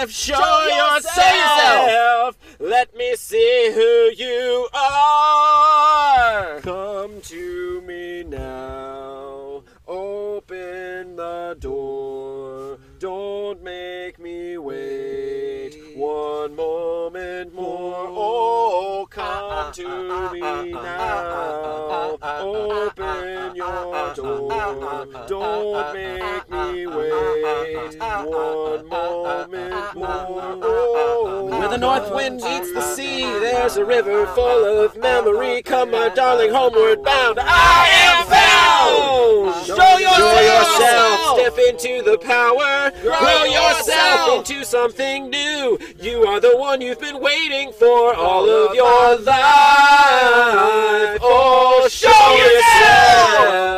life. 0.00 0.10
Show 0.10 0.34
yourself. 0.94 2.38
Let 2.60 2.96
me 2.96 3.16
see 3.16 3.72
who 3.74 4.12
you 4.16 4.68
are. 4.72 6.60
Come 6.60 7.20
to 7.22 7.80
me 7.82 8.22
now. 8.24 9.62
Open 9.88 11.16
the 11.16 11.56
door. 11.58 12.78
Don't 12.98 13.62
make 13.62 14.18
me 14.18 14.56
wait 14.58 15.05
one 16.16 16.56
moment 16.56 17.54
more. 17.54 18.06
Oh, 18.08 19.06
come 19.10 19.72
to 19.74 20.32
me 20.32 20.40
now. 20.72 22.16
Open 22.22 23.54
your 23.54 24.14
door. 24.14 25.06
Don't 25.28 25.94
make 25.94 26.50
me 26.50 26.86
wait 26.86 27.98
one 28.00 28.88
moment 28.88 29.94
more. 29.94 30.58
Oh, 30.62 31.48
where 31.50 31.68
the 31.68 31.78
north 31.78 32.10
wind 32.14 32.36
meets 32.36 32.72
the 32.72 32.80
sea, 32.80 33.20
there's 33.20 33.76
a 33.76 33.84
river 33.84 34.26
full 34.28 34.64
of 34.84 34.96
memory. 34.96 35.62
Come, 35.62 35.90
my 35.90 36.08
darling, 36.08 36.50
homeward 36.50 37.02
bound. 37.02 37.38
I 37.40 37.88
am 38.04 38.26
found. 38.26 39.15
Show 39.64 39.98
yourself. 39.98 41.38
Step 41.38 41.58
into 41.68 42.02
the 42.02 42.18
power. 42.18 42.92
Grow 43.00 43.44
yourself 43.44 44.38
into 44.38 44.64
something 44.64 45.30
new. 45.30 45.78
You 46.00 46.24
are 46.26 46.40
the 46.40 46.56
one 46.56 46.80
you've 46.80 47.00
been 47.00 47.20
waiting 47.20 47.72
for 47.72 48.14
all 48.14 48.48
of 48.48 48.74
your 48.74 49.16
life. 49.16 49.26
Oh, 51.22 51.82
oh 51.82 51.88
show 51.88 52.36
yourself. 52.36 53.76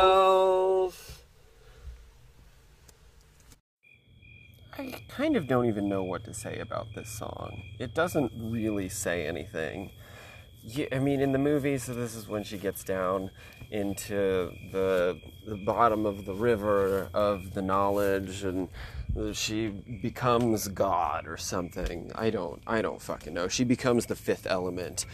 I 4.78 5.02
kind 5.08 5.36
of 5.36 5.46
don't 5.48 5.66
even 5.66 5.88
know 5.88 6.02
what 6.04 6.24
to 6.24 6.34
say 6.34 6.58
about 6.58 6.86
this 6.94 7.08
song. 7.10 7.62
It 7.78 7.94
doesn't 7.94 8.32
really 8.36 8.88
say 8.88 9.26
anything. 9.26 9.90
Yeah, 10.62 10.86
I 10.92 10.98
mean, 10.98 11.20
in 11.20 11.32
the 11.32 11.38
movies, 11.38 11.84
so 11.84 11.94
this 11.94 12.14
is 12.14 12.28
when 12.28 12.44
she 12.44 12.58
gets 12.58 12.84
down 12.84 13.30
into 13.70 14.50
the 14.72 15.20
the 15.46 15.56
bottom 15.56 16.06
of 16.06 16.24
the 16.24 16.34
river 16.34 17.08
of 17.14 17.54
the 17.54 17.62
knowledge, 17.62 18.44
and 18.44 18.68
she 19.32 19.68
becomes 19.68 20.68
God 20.68 21.26
or 21.26 21.36
something. 21.36 22.10
I 22.14 22.30
don't, 22.30 22.62
I 22.66 22.82
don't 22.82 23.00
fucking 23.00 23.34
know. 23.34 23.48
She 23.48 23.64
becomes 23.64 24.06
the 24.06 24.14
fifth 24.14 24.46
element. 24.46 25.06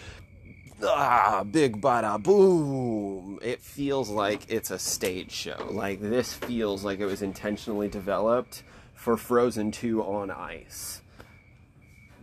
Ah, 0.83 1.45
big 1.45 1.81
bada 1.81 2.23
boom! 2.23 3.39
It 3.43 3.61
feels 3.61 4.11
like 4.11 4.51
it's 4.51 4.71
a 4.71 4.79
stage 4.79 5.31
show. 5.31 5.69
Like 5.71 6.01
this 6.01 6.33
feels 6.33 6.85
like 6.85 7.01
it 7.01 7.07
was 7.07 7.23
intentionally 7.23 7.89
developed 7.89 8.63
for 8.95 9.17
Frozen 9.17 9.73
2 9.73 10.03
on 10.03 10.31
ice 10.31 11.01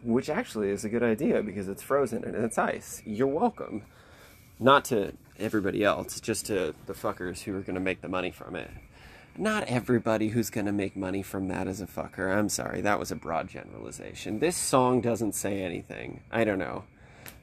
which 0.03 0.29
actually 0.29 0.69
is 0.69 0.83
a 0.83 0.89
good 0.89 1.03
idea 1.03 1.43
because 1.43 1.67
it's 1.67 1.83
frozen 1.83 2.23
and 2.23 2.35
it's 2.35 2.57
ice. 2.57 3.01
You're 3.05 3.27
welcome. 3.27 3.83
Not 4.59 4.85
to 4.85 5.13
everybody 5.39 5.83
else, 5.83 6.19
just 6.19 6.45
to 6.47 6.73
the 6.85 6.93
fuckers 6.93 7.41
who 7.43 7.55
are 7.55 7.61
going 7.61 7.75
to 7.75 7.81
make 7.81 8.01
the 8.01 8.09
money 8.09 8.31
from 8.31 8.55
it. 8.55 8.69
Not 9.37 9.63
everybody 9.63 10.29
who's 10.29 10.49
going 10.49 10.65
to 10.65 10.71
make 10.71 10.95
money 10.95 11.23
from 11.23 11.47
that 11.47 11.67
is 11.67 11.79
a 11.79 11.87
fucker. 11.87 12.35
I'm 12.35 12.49
sorry, 12.49 12.81
that 12.81 12.99
was 12.99 13.11
a 13.11 13.15
broad 13.15 13.47
generalization. 13.47 14.39
This 14.39 14.57
song 14.57 14.99
doesn't 14.99 15.33
say 15.33 15.61
anything. 15.61 16.21
I 16.31 16.43
don't 16.43 16.59
know. 16.59 16.83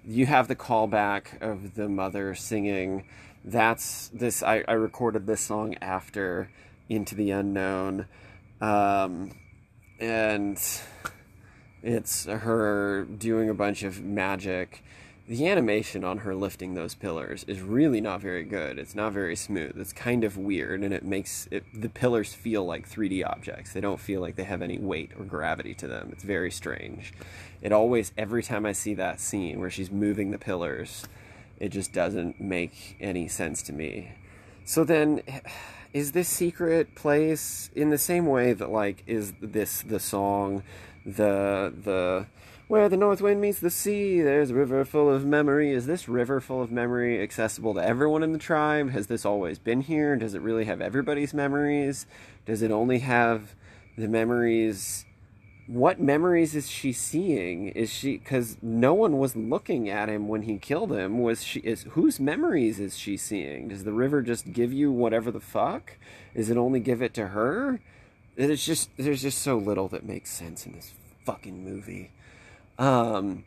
You 0.05 0.27
have 0.27 0.49
the 0.49 0.57
callback 0.57 1.41
of 1.41 1.75
the 1.75 1.89
mother 1.89 2.35
singing. 2.35 3.05
That's 3.45 4.09
this. 4.09 4.43
I, 4.43 4.65
I 4.69 4.73
recorded 4.73 5.27
this 5.27 5.41
song 5.41 5.77
after 5.81 6.51
Into 6.89 7.15
the 7.15 7.31
Unknown. 7.31 8.07
Um, 8.61 9.35
and 9.99 10.61
it's 11.83 12.27
her 12.27 13.05
doing 13.05 13.49
a 13.49 13.55
bunch 13.55 13.83
of 13.83 14.03
magic. 14.03 14.83
The 15.29 15.47
animation 15.47 16.05
on 16.05 16.19
her 16.19 16.35
lifting 16.35 16.73
those 16.73 16.95
pillars 16.95 17.45
is 17.45 17.61
really 17.61 18.01
not 18.01 18.23
very 18.23 18.45
good. 18.45 18.79
It's 18.79 18.95
not 18.95 19.13
very 19.13 19.37
smooth. 19.37 19.79
It's 19.79 19.93
kind 19.93 20.25
of 20.25 20.39
weird, 20.39 20.83
and 20.83 20.95
it 20.95 21.05
makes 21.05 21.47
it, 21.51 21.65
the 21.79 21.91
pillars 21.91 22.33
feel 22.33 22.65
like 22.65 22.89
3D 22.89 23.29
objects. 23.29 23.75
They 23.75 23.83
don't 23.83 24.01
feel 24.01 24.23
like 24.23 24.37
they 24.37 24.45
have 24.45 24.63
any 24.63 24.79
weight 24.79 25.11
or 25.19 25.27
gravity 25.27 25.75
to 25.75 25.87
them. 25.87 26.09
It's 26.13 26.25
very 26.25 26.51
strange. 26.51 27.13
It 27.61 27.73
always, 27.73 28.11
every 28.17 28.43
time 28.43 28.65
I 28.65 28.73
see 28.73 28.95
that 28.95 29.21
scene 29.21 29.61
where 29.61 29.69
she's 29.69 29.91
moving 29.91 30.31
the 30.31 30.39
pillars, 30.39 31.07
it 31.59 31.69
just 31.69 31.93
doesn't 31.93 32.41
make 32.41 32.97
any 32.99 33.29
sense 33.29 33.61
to 33.65 33.75
me. 33.75 34.13
So 34.65 34.83
then, 34.83 35.21
is 35.93 36.13
this 36.13 36.31
secret 36.31 36.95
place 36.95 37.69
in 37.75 37.91
the 37.91 37.99
same 37.99 38.25
way 38.25 38.55
that, 38.55 38.71
like, 38.71 39.03
is 39.07 39.35
this 39.43 39.83
the 39.83 40.01
song? 40.01 40.63
the 41.09 41.73
the 41.85 42.27
Where 42.69 42.91
the 42.91 42.99
north 42.99 43.23
wind 43.23 43.41
meets 43.41 43.61
the 43.61 43.71
sea, 43.71 44.21
there's 44.21 44.51
a 44.51 44.55
river 44.55 44.85
full 44.85 45.09
of 45.09 45.25
memory. 45.25 45.73
Is 45.73 45.87
this 45.87 46.07
river 46.07 46.39
full 46.39 46.61
of 46.61 46.71
memory 46.71 47.23
accessible 47.23 47.73
to 47.73 47.81
everyone 47.83 48.23
in 48.23 48.33
the 48.33 48.39
tribe? 48.39 48.91
Has 48.91 49.07
this 49.07 49.25
always 49.25 49.59
been 49.59 49.81
here? 49.81 50.17
Does 50.17 50.35
it 50.35 50.43
really 50.43 50.67
have 50.67 50.83
everybody's 50.83 51.33
memories? 51.33 52.05
Does 52.45 52.61
it 52.61 52.71
only 52.71 52.99
have 52.99 53.55
the 53.97 54.07
memories 54.07 55.07
what 55.67 55.99
memories 55.99 56.55
is 56.55 56.69
she 56.69 56.93
seeing 56.93 57.69
is 57.69 57.91
she 57.91 58.17
because 58.17 58.57
no 58.63 58.95
one 58.95 59.19
was 59.19 59.37
looking 59.37 59.91
at 59.91 60.09
him 60.09 60.27
when 60.27 60.43
he 60.43 60.57
killed 60.57 60.91
him 60.91 61.19
was 61.19 61.45
she 61.45 61.61
is 61.61 61.83
whose 61.91 62.19
memories 62.19 62.81
is 62.81 62.97
she 62.97 63.19
seeing 63.19 63.69
does 63.69 63.85
the 63.85 63.93
river 63.93 64.23
just 64.23 64.51
give 64.51 64.73
you 64.73 64.91
whatever 64.91 65.31
the 65.31 65.41
fuck 65.41 65.99
is 66.35 66.49
it 66.49 66.57
only 66.57 66.81
give 66.81 67.03
it 67.03 67.13
to 67.13 67.29
her 67.29 67.81
it's 68.35 68.65
just 68.65 68.89
there's 68.97 69.21
just 69.21 69.43
so 69.43 69.59
little 69.59 69.89
that 69.89 70.07
makes 70.07 70.31
sense 70.31 70.65
in 70.65 70.73
this 70.73 70.95
fucking 71.27 71.63
movie 71.63 72.13
um 72.79 73.45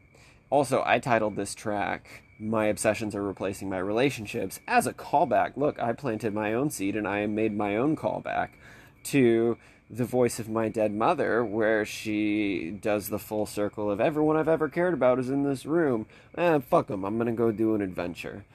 also 0.50 0.84
i 0.86 1.00
titled 1.00 1.36
this 1.36 1.56
track 1.56 2.24
my 2.40 2.66
obsessions 2.66 3.16
are 3.16 3.24
replacing 3.24 3.70
my 3.70 3.78
relationships 3.78 4.60
as 4.68 4.88
a 4.88 4.94
callback 4.94 5.56
look 5.56 5.80
i 5.80 5.94
planted 5.94 6.34
my 6.34 6.54
own 6.54 6.70
seed 6.70 6.96
and 6.96 7.08
i 7.08 7.26
made 7.26 7.56
my 7.56 7.76
own 7.76 7.96
callback 7.96 8.50
to 9.04 9.58
the 9.92 10.06
voice 10.06 10.40
of 10.40 10.48
my 10.48 10.70
dead 10.70 10.94
mother, 10.94 11.44
where 11.44 11.84
she 11.84 12.72
does 12.82 13.10
the 13.10 13.20
full 13.20 13.46
circle 13.46 13.92
of 13.92 14.00
everyone 14.00 14.38
I've 14.38 14.48
ever 14.48 14.70
cared 14.70 14.94
about 14.94 15.20
is 15.20 15.30
in 15.30 15.44
this 15.44 15.66
room. 15.66 16.06
Eh, 16.38 16.60
fuck 16.60 16.88
them. 16.88 17.04
I'm 17.04 17.18
gonna 17.18 17.34
go 17.34 17.52
do 17.52 17.76
an 17.76 17.82
adventure. 17.82 18.46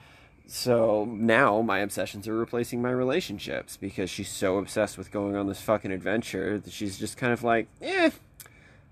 So 0.47 1.05
now 1.05 1.61
my 1.61 1.79
obsessions 1.79 2.27
are 2.27 2.35
replacing 2.35 2.81
my 2.81 2.89
relationships 2.89 3.77
because 3.77 4.09
she's 4.09 4.29
so 4.29 4.57
obsessed 4.57 4.97
with 4.97 5.11
going 5.11 5.35
on 5.35 5.47
this 5.47 5.61
fucking 5.61 5.91
adventure 5.91 6.57
that 6.57 6.73
she's 6.73 6.97
just 6.97 7.17
kind 7.17 7.33
of 7.33 7.43
like, 7.43 7.67
eh, 7.81 8.09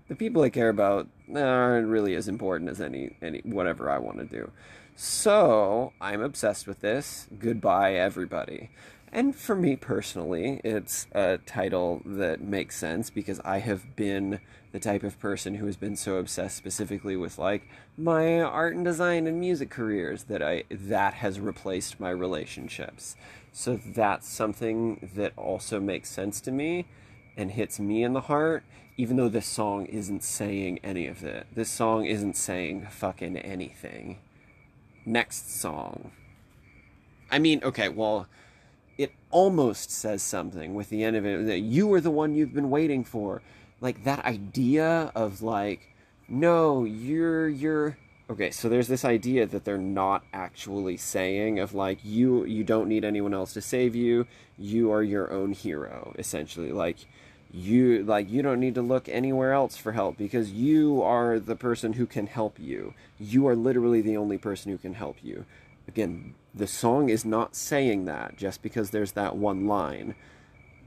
the 0.08 0.14
people 0.14 0.42
I 0.42 0.50
care 0.50 0.68
about 0.68 1.08
aren't 1.34 1.88
really 1.88 2.14
as 2.14 2.28
important 2.28 2.70
as 2.70 2.80
any 2.80 3.16
any 3.22 3.40
whatever 3.44 3.90
I 3.90 3.98
want 3.98 4.18
to 4.18 4.24
do. 4.24 4.50
So 4.94 5.92
I'm 6.00 6.22
obsessed 6.22 6.66
with 6.66 6.80
this. 6.80 7.28
Goodbye, 7.38 7.94
everybody. 7.94 8.70
And 9.12 9.36
for 9.36 9.54
me 9.54 9.76
personally, 9.76 10.60
it's 10.64 11.06
a 11.12 11.38
title 11.38 12.02
that 12.04 12.40
makes 12.40 12.76
sense 12.76 13.08
because 13.08 13.40
I 13.44 13.58
have 13.58 13.94
been 13.96 14.40
the 14.72 14.80
type 14.80 15.04
of 15.04 15.18
person 15.18 15.54
who 15.54 15.66
has 15.66 15.76
been 15.76 15.96
so 15.96 16.16
obsessed 16.16 16.56
specifically 16.56 17.16
with 17.16 17.38
like 17.38 17.68
my 17.96 18.40
art 18.40 18.74
and 18.74 18.84
design 18.84 19.26
and 19.26 19.40
music 19.40 19.70
careers 19.70 20.24
that 20.24 20.42
I 20.42 20.64
that 20.70 21.14
has 21.14 21.40
replaced 21.40 22.00
my 22.00 22.10
relationships. 22.10 23.16
So 23.52 23.80
that's 23.86 24.28
something 24.28 25.10
that 25.14 25.32
also 25.36 25.80
makes 25.80 26.10
sense 26.10 26.40
to 26.42 26.52
me 26.52 26.86
and 27.36 27.50
hits 27.52 27.78
me 27.78 28.02
in 28.02 28.12
the 28.12 28.22
heart 28.22 28.64
even 28.96 29.16
though 29.16 29.28
this 29.28 29.46
song 29.46 29.86
isn't 29.86 30.24
saying 30.24 30.78
any 30.82 31.06
of 31.06 31.22
it. 31.22 31.46
This 31.54 31.70
song 31.70 32.06
isn't 32.06 32.36
saying 32.36 32.86
fucking 32.90 33.36
anything. 33.36 34.18
Next 35.04 35.60
song. 35.60 36.12
I 37.30 37.38
mean, 37.38 37.60
okay, 37.62 37.88
well, 37.88 38.26
it 38.96 39.12
almost 39.30 39.90
says 39.90 40.22
something 40.22 40.74
with 40.74 40.88
the 40.88 41.04
end 41.04 41.16
of 41.16 41.26
it 41.26 41.46
that 41.46 41.58
you 41.58 41.92
are 41.92 42.00
the 42.00 42.10
one 42.10 42.34
you've 42.34 42.54
been 42.54 42.70
waiting 42.70 43.04
for. 43.04 43.42
Like 43.80 44.04
that 44.04 44.24
idea 44.24 45.12
of 45.14 45.42
like, 45.42 45.94
no, 46.28 46.84
you're 46.84 47.48
you're 47.48 47.98
okay. 48.30 48.50
So 48.50 48.70
there's 48.70 48.88
this 48.88 49.04
idea 49.04 49.44
that 49.46 49.64
they're 49.64 49.76
not 49.76 50.24
actually 50.32 50.96
saying 50.96 51.58
of 51.58 51.74
like 51.74 51.98
you 52.02 52.46
you 52.46 52.64
don't 52.64 52.88
need 52.88 53.04
anyone 53.04 53.34
else 53.34 53.52
to 53.52 53.60
save 53.60 53.94
you. 53.94 54.26
You 54.56 54.90
are 54.90 55.02
your 55.02 55.30
own 55.30 55.52
hero, 55.52 56.14
essentially. 56.18 56.72
Like 56.72 57.06
you 57.50 58.02
like 58.02 58.30
you 58.30 58.42
don't 58.42 58.60
need 58.60 58.74
to 58.74 58.82
look 58.82 59.08
anywhere 59.08 59.52
else 59.52 59.76
for 59.76 59.92
help 59.92 60.18
because 60.18 60.52
you 60.52 61.02
are 61.02 61.38
the 61.38 61.56
person 61.56 61.94
who 61.94 62.06
can 62.06 62.26
help 62.26 62.58
you. 62.58 62.94
You 63.18 63.46
are 63.46 63.56
literally 63.56 64.00
the 64.00 64.16
only 64.16 64.38
person 64.38 64.72
who 64.72 64.78
can 64.78 64.94
help 64.94 65.16
you. 65.22 65.44
Again, 65.88 66.34
the 66.54 66.66
song 66.66 67.08
is 67.08 67.24
not 67.24 67.54
saying 67.54 68.04
that 68.06 68.36
just 68.36 68.62
because 68.62 68.90
there's 68.90 69.12
that 69.12 69.36
one 69.36 69.66
line. 69.66 70.14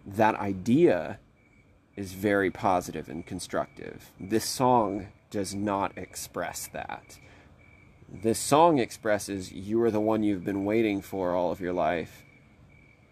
That 0.05 0.35
idea 0.35 1.19
is 1.95 2.13
very 2.13 2.51
positive 2.51 3.09
and 3.09 3.25
constructive. 3.25 4.11
This 4.19 4.45
song 4.45 5.07
does 5.29 5.53
not 5.53 5.97
express 5.97 6.67
that. 6.67 7.19
This 8.11 8.39
song 8.39 8.79
expresses 8.79 9.51
you 9.51 9.81
are 9.83 9.91
the 9.91 9.99
one 9.99 10.23
you've 10.23 10.43
been 10.43 10.65
waiting 10.65 11.01
for 11.01 11.35
all 11.35 11.51
of 11.51 11.61
your 11.61 11.73
life 11.73 12.23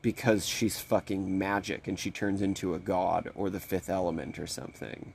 because 0.02 0.46
she's 0.46 0.80
fucking 0.80 1.38
magic 1.38 1.88
and 1.88 2.00
she 2.00 2.12
turns 2.12 2.42
into 2.42 2.74
a 2.74 2.80
god 2.80 3.30
or 3.36 3.50
the 3.50 3.60
fifth 3.60 3.90
element 3.90 4.40
or 4.40 4.48
something. 4.48 5.14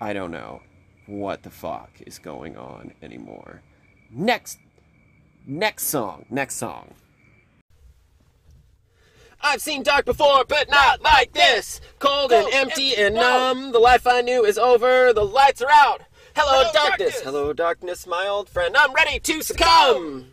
I 0.00 0.12
don't 0.12 0.30
know 0.30 0.62
what 1.06 1.42
the 1.42 1.50
fuck 1.50 1.90
is 2.06 2.18
going 2.18 2.56
on 2.56 2.92
anymore. 3.02 3.62
Next 4.10 4.58
Next 5.50 5.84
song. 5.86 6.26
Next 6.28 6.56
song. 6.56 6.92
I've 9.40 9.62
seen 9.62 9.82
dark 9.82 10.04
before, 10.04 10.44
but 10.46 10.68
not 10.68 11.00
like 11.00 11.32
this. 11.32 11.80
Cold 12.00 12.32
and 12.32 12.52
empty 12.52 12.94
and 12.94 13.14
numb. 13.14 13.72
The 13.72 13.78
life 13.78 14.06
I 14.06 14.20
knew 14.20 14.44
is 14.44 14.58
over. 14.58 15.14
The 15.14 15.24
lights 15.24 15.62
are 15.62 15.70
out. 15.70 16.02
Hello, 16.36 16.50
Hello, 16.50 16.62
darkness. 16.64 16.98
darkness. 16.98 17.20
Hello, 17.22 17.52
darkness, 17.54 18.06
my 18.06 18.26
old 18.26 18.50
friend. 18.50 18.76
I'm 18.76 18.92
ready 18.92 19.18
to 19.20 19.40
succumb. 19.40 20.32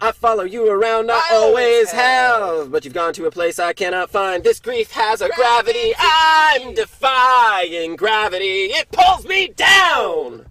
I 0.00 0.12
follow 0.12 0.44
you 0.44 0.70
around, 0.70 1.10
I, 1.10 1.22
always 1.32 1.90
have. 1.90 2.70
But 2.70 2.84
you've 2.84 2.94
gone 2.94 3.12
to 3.14 3.26
a 3.26 3.30
place 3.30 3.58
I 3.58 3.72
cannot 3.72 4.10
find. 4.10 4.42
This 4.42 4.60
grief 4.60 4.92
has 4.92 5.20
a 5.20 5.28
gravity. 5.30 5.92
I'm 5.98 6.74
defying 6.74 7.96
gravity. 7.96 8.66
It 8.66 8.90
pulls 8.90 9.26
me 9.26 9.48
down. 9.48 10.46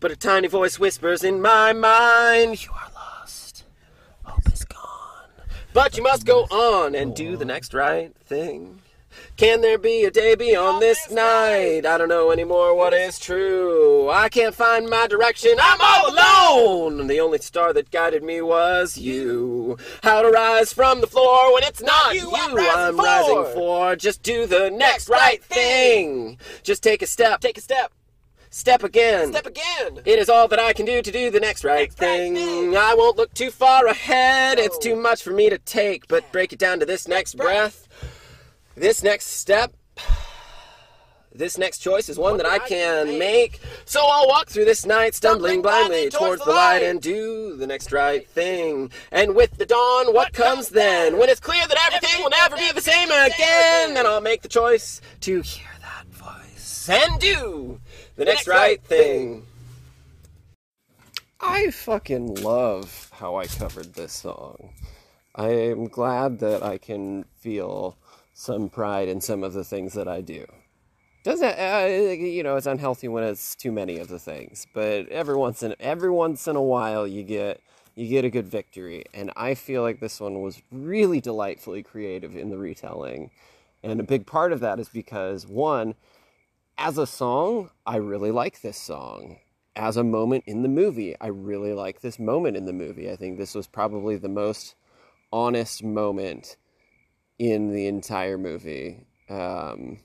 But 0.00 0.10
a 0.12 0.16
tiny 0.16 0.48
voice 0.48 0.78
whispers 0.78 1.24
in 1.24 1.40
my 1.40 1.72
mind. 1.72 2.64
You 2.64 2.70
are 2.72 2.90
lost. 2.94 3.64
Hope 4.22 4.52
is 4.52 4.64
gone. 4.64 4.78
But 5.72 5.96
you 5.96 6.02
must 6.02 6.26
go 6.26 6.42
on 6.44 6.94
and 6.94 7.14
do 7.14 7.36
the 7.36 7.44
next 7.44 7.74
right 7.74 8.14
thing. 8.16 8.80
Can 9.36 9.62
there 9.62 9.78
be 9.78 10.04
a 10.04 10.10
day 10.10 10.34
beyond 10.36 10.80
this 10.80 11.10
night? 11.10 11.84
I 11.86 11.98
don't 11.98 12.08
know 12.08 12.30
anymore 12.30 12.74
what 12.76 12.92
is 12.92 13.18
true. 13.18 14.08
I 14.08 14.28
can't 14.28 14.54
find 14.54 14.88
my 14.88 15.06
direction. 15.08 15.52
I'm 15.60 15.80
all 15.80 16.12
alone. 16.12 17.06
The 17.08 17.20
only 17.20 17.38
star 17.38 17.72
that 17.72 17.90
guided 17.90 18.22
me 18.22 18.40
was 18.42 18.96
you. 18.96 19.76
How 20.02 20.22
to 20.22 20.28
rise 20.30 20.72
from 20.72 21.00
the 21.00 21.06
floor 21.08 21.52
when 21.52 21.64
it's 21.64 21.82
not 21.82 22.14
you. 22.14 22.30
I'm 22.34 22.50
I'm 22.50 22.56
rising 22.56 22.96
rising 22.98 23.54
for. 23.54 23.96
Just 23.96 24.22
do 24.22 24.46
the 24.46 24.70
next 24.70 25.08
right 25.08 25.42
thing. 25.42 26.38
Just 26.62 26.82
take 26.82 27.02
a 27.02 27.06
step. 27.06 27.40
Take 27.40 27.58
a 27.58 27.60
step. 27.60 27.92
Step 28.50 28.84
again. 28.84 29.32
Step 29.32 29.46
again. 29.46 30.00
It 30.04 30.20
is 30.20 30.28
all 30.28 30.46
that 30.46 30.60
I 30.60 30.72
can 30.72 30.86
do 30.86 31.02
to 31.02 31.10
do 31.10 31.28
the 31.28 31.40
next 31.40 31.64
right 31.64 31.88
Next 31.90 32.00
right 32.00 32.08
thing. 32.08 32.34
thing. 32.36 32.76
I 32.76 32.94
won't 32.94 33.16
look 33.16 33.34
too 33.34 33.50
far 33.50 33.86
ahead. 33.88 34.60
It's 34.60 34.78
too 34.78 34.94
much 34.94 35.24
for 35.24 35.32
me 35.32 35.50
to 35.50 35.58
take, 35.58 36.06
but 36.06 36.30
break 36.30 36.52
it 36.52 36.60
down 36.60 36.78
to 36.78 36.86
this 36.86 37.08
next 37.08 37.36
breath. 37.36 37.83
This 38.76 39.02
next 39.02 39.26
step. 39.26 39.72
This 41.36 41.58
next 41.58 41.78
choice 41.78 42.08
is 42.08 42.16
one, 42.16 42.36
that 42.36 42.46
I 42.46 42.60
can 42.60 43.18
make. 43.18 43.60
So 43.86 44.00
I'll 44.04 44.28
walk 44.28 44.48
through 44.48 44.66
this 44.66 44.86
night, 44.86 45.16
stumbling 45.16 45.62
blindly 45.62 46.08
towards 46.08 46.44
the 46.44 46.52
light. 46.52 46.82
and 46.82 47.00
do 47.00 47.56
the 47.56 47.66
next 47.66 47.90
right 47.90 48.28
thing. 48.28 48.92
And 49.10 49.34
with 49.34 49.56
the 49.58 49.66
dawn, 49.66 50.14
what 50.14 50.32
comes 50.32 50.68
then? 50.68 51.18
When 51.18 51.28
it's 51.28 51.40
clear 51.40 51.66
that 51.66 51.78
everything 51.86 52.22
will 52.22 52.30
never 52.30 52.56
be 52.56 52.70
the 52.72 52.80
same 52.80 53.08
again, 53.08 53.94
then 53.94 54.06
I'll 54.06 54.20
make 54.20 54.42
the 54.42 54.48
choice 54.48 55.00
to 55.22 55.40
hear 55.40 55.70
that 55.80 56.06
voice 56.06 56.88
and 56.88 57.20
do 57.20 57.80
the 58.14 58.24
next 58.24 58.46
right 58.46 58.80
thing. 58.82 59.44
I 61.40 61.70
fucking 61.70 62.36
love 62.36 63.10
how 63.12 63.36
I 63.36 63.46
covered 63.46 63.94
this 63.94 64.12
song. 64.12 64.72
I 65.34 65.48
am 65.48 65.88
glad 65.88 66.38
that 66.38 66.62
I 66.62 66.78
can 66.78 67.24
feel 67.40 67.98
some 68.34 68.68
pride 68.68 69.08
in 69.08 69.20
some 69.20 69.42
of 69.42 69.52
the 69.52 69.64
things 69.64 69.94
that 69.94 70.08
I 70.08 70.20
do. 70.20 70.44
Doesn't 71.22 71.58
uh, 71.58 71.86
you 72.18 72.42
know 72.42 72.56
it's 72.56 72.66
unhealthy 72.66 73.08
when 73.08 73.24
it's 73.24 73.54
too 73.54 73.72
many 73.72 73.96
of 73.96 74.08
the 74.08 74.18
things, 74.18 74.66
but 74.74 75.08
every 75.08 75.36
once 75.36 75.62
in 75.62 75.74
every 75.80 76.10
once 76.10 76.46
in 76.46 76.54
a 76.54 76.62
while 76.62 77.06
you 77.06 77.22
get 77.22 77.62
you 77.94 78.08
get 78.08 78.26
a 78.26 78.30
good 78.30 78.46
victory, 78.46 79.04
and 79.14 79.30
I 79.34 79.54
feel 79.54 79.80
like 79.80 80.00
this 80.00 80.20
one 80.20 80.42
was 80.42 80.60
really 80.70 81.20
delightfully 81.20 81.82
creative 81.82 82.36
in 82.36 82.50
the 82.50 82.58
retelling, 82.58 83.30
and 83.82 83.98
a 84.00 84.04
big 84.04 84.26
part 84.26 84.52
of 84.52 84.60
that 84.60 84.78
is 84.78 84.90
because 84.90 85.46
one, 85.46 85.94
as 86.76 86.98
a 86.98 87.06
song, 87.06 87.70
I 87.86 87.96
really 87.96 88.32
like 88.32 88.60
this 88.60 88.76
song. 88.76 89.38
As 89.76 89.96
a 89.96 90.04
moment 90.04 90.44
in 90.46 90.62
the 90.62 90.68
movie, 90.68 91.16
I 91.20 91.28
really 91.28 91.72
like 91.72 92.00
this 92.00 92.18
moment 92.18 92.56
in 92.56 92.66
the 92.66 92.72
movie. 92.72 93.10
I 93.10 93.16
think 93.16 93.38
this 93.38 93.54
was 93.54 93.66
probably 93.66 94.16
the 94.16 94.28
most 94.28 94.74
honest 95.32 95.82
moment 95.82 96.56
in 97.52 97.72
the 97.72 97.86
entire 97.86 98.38
movie. 98.38 99.06
Um, 99.28 99.98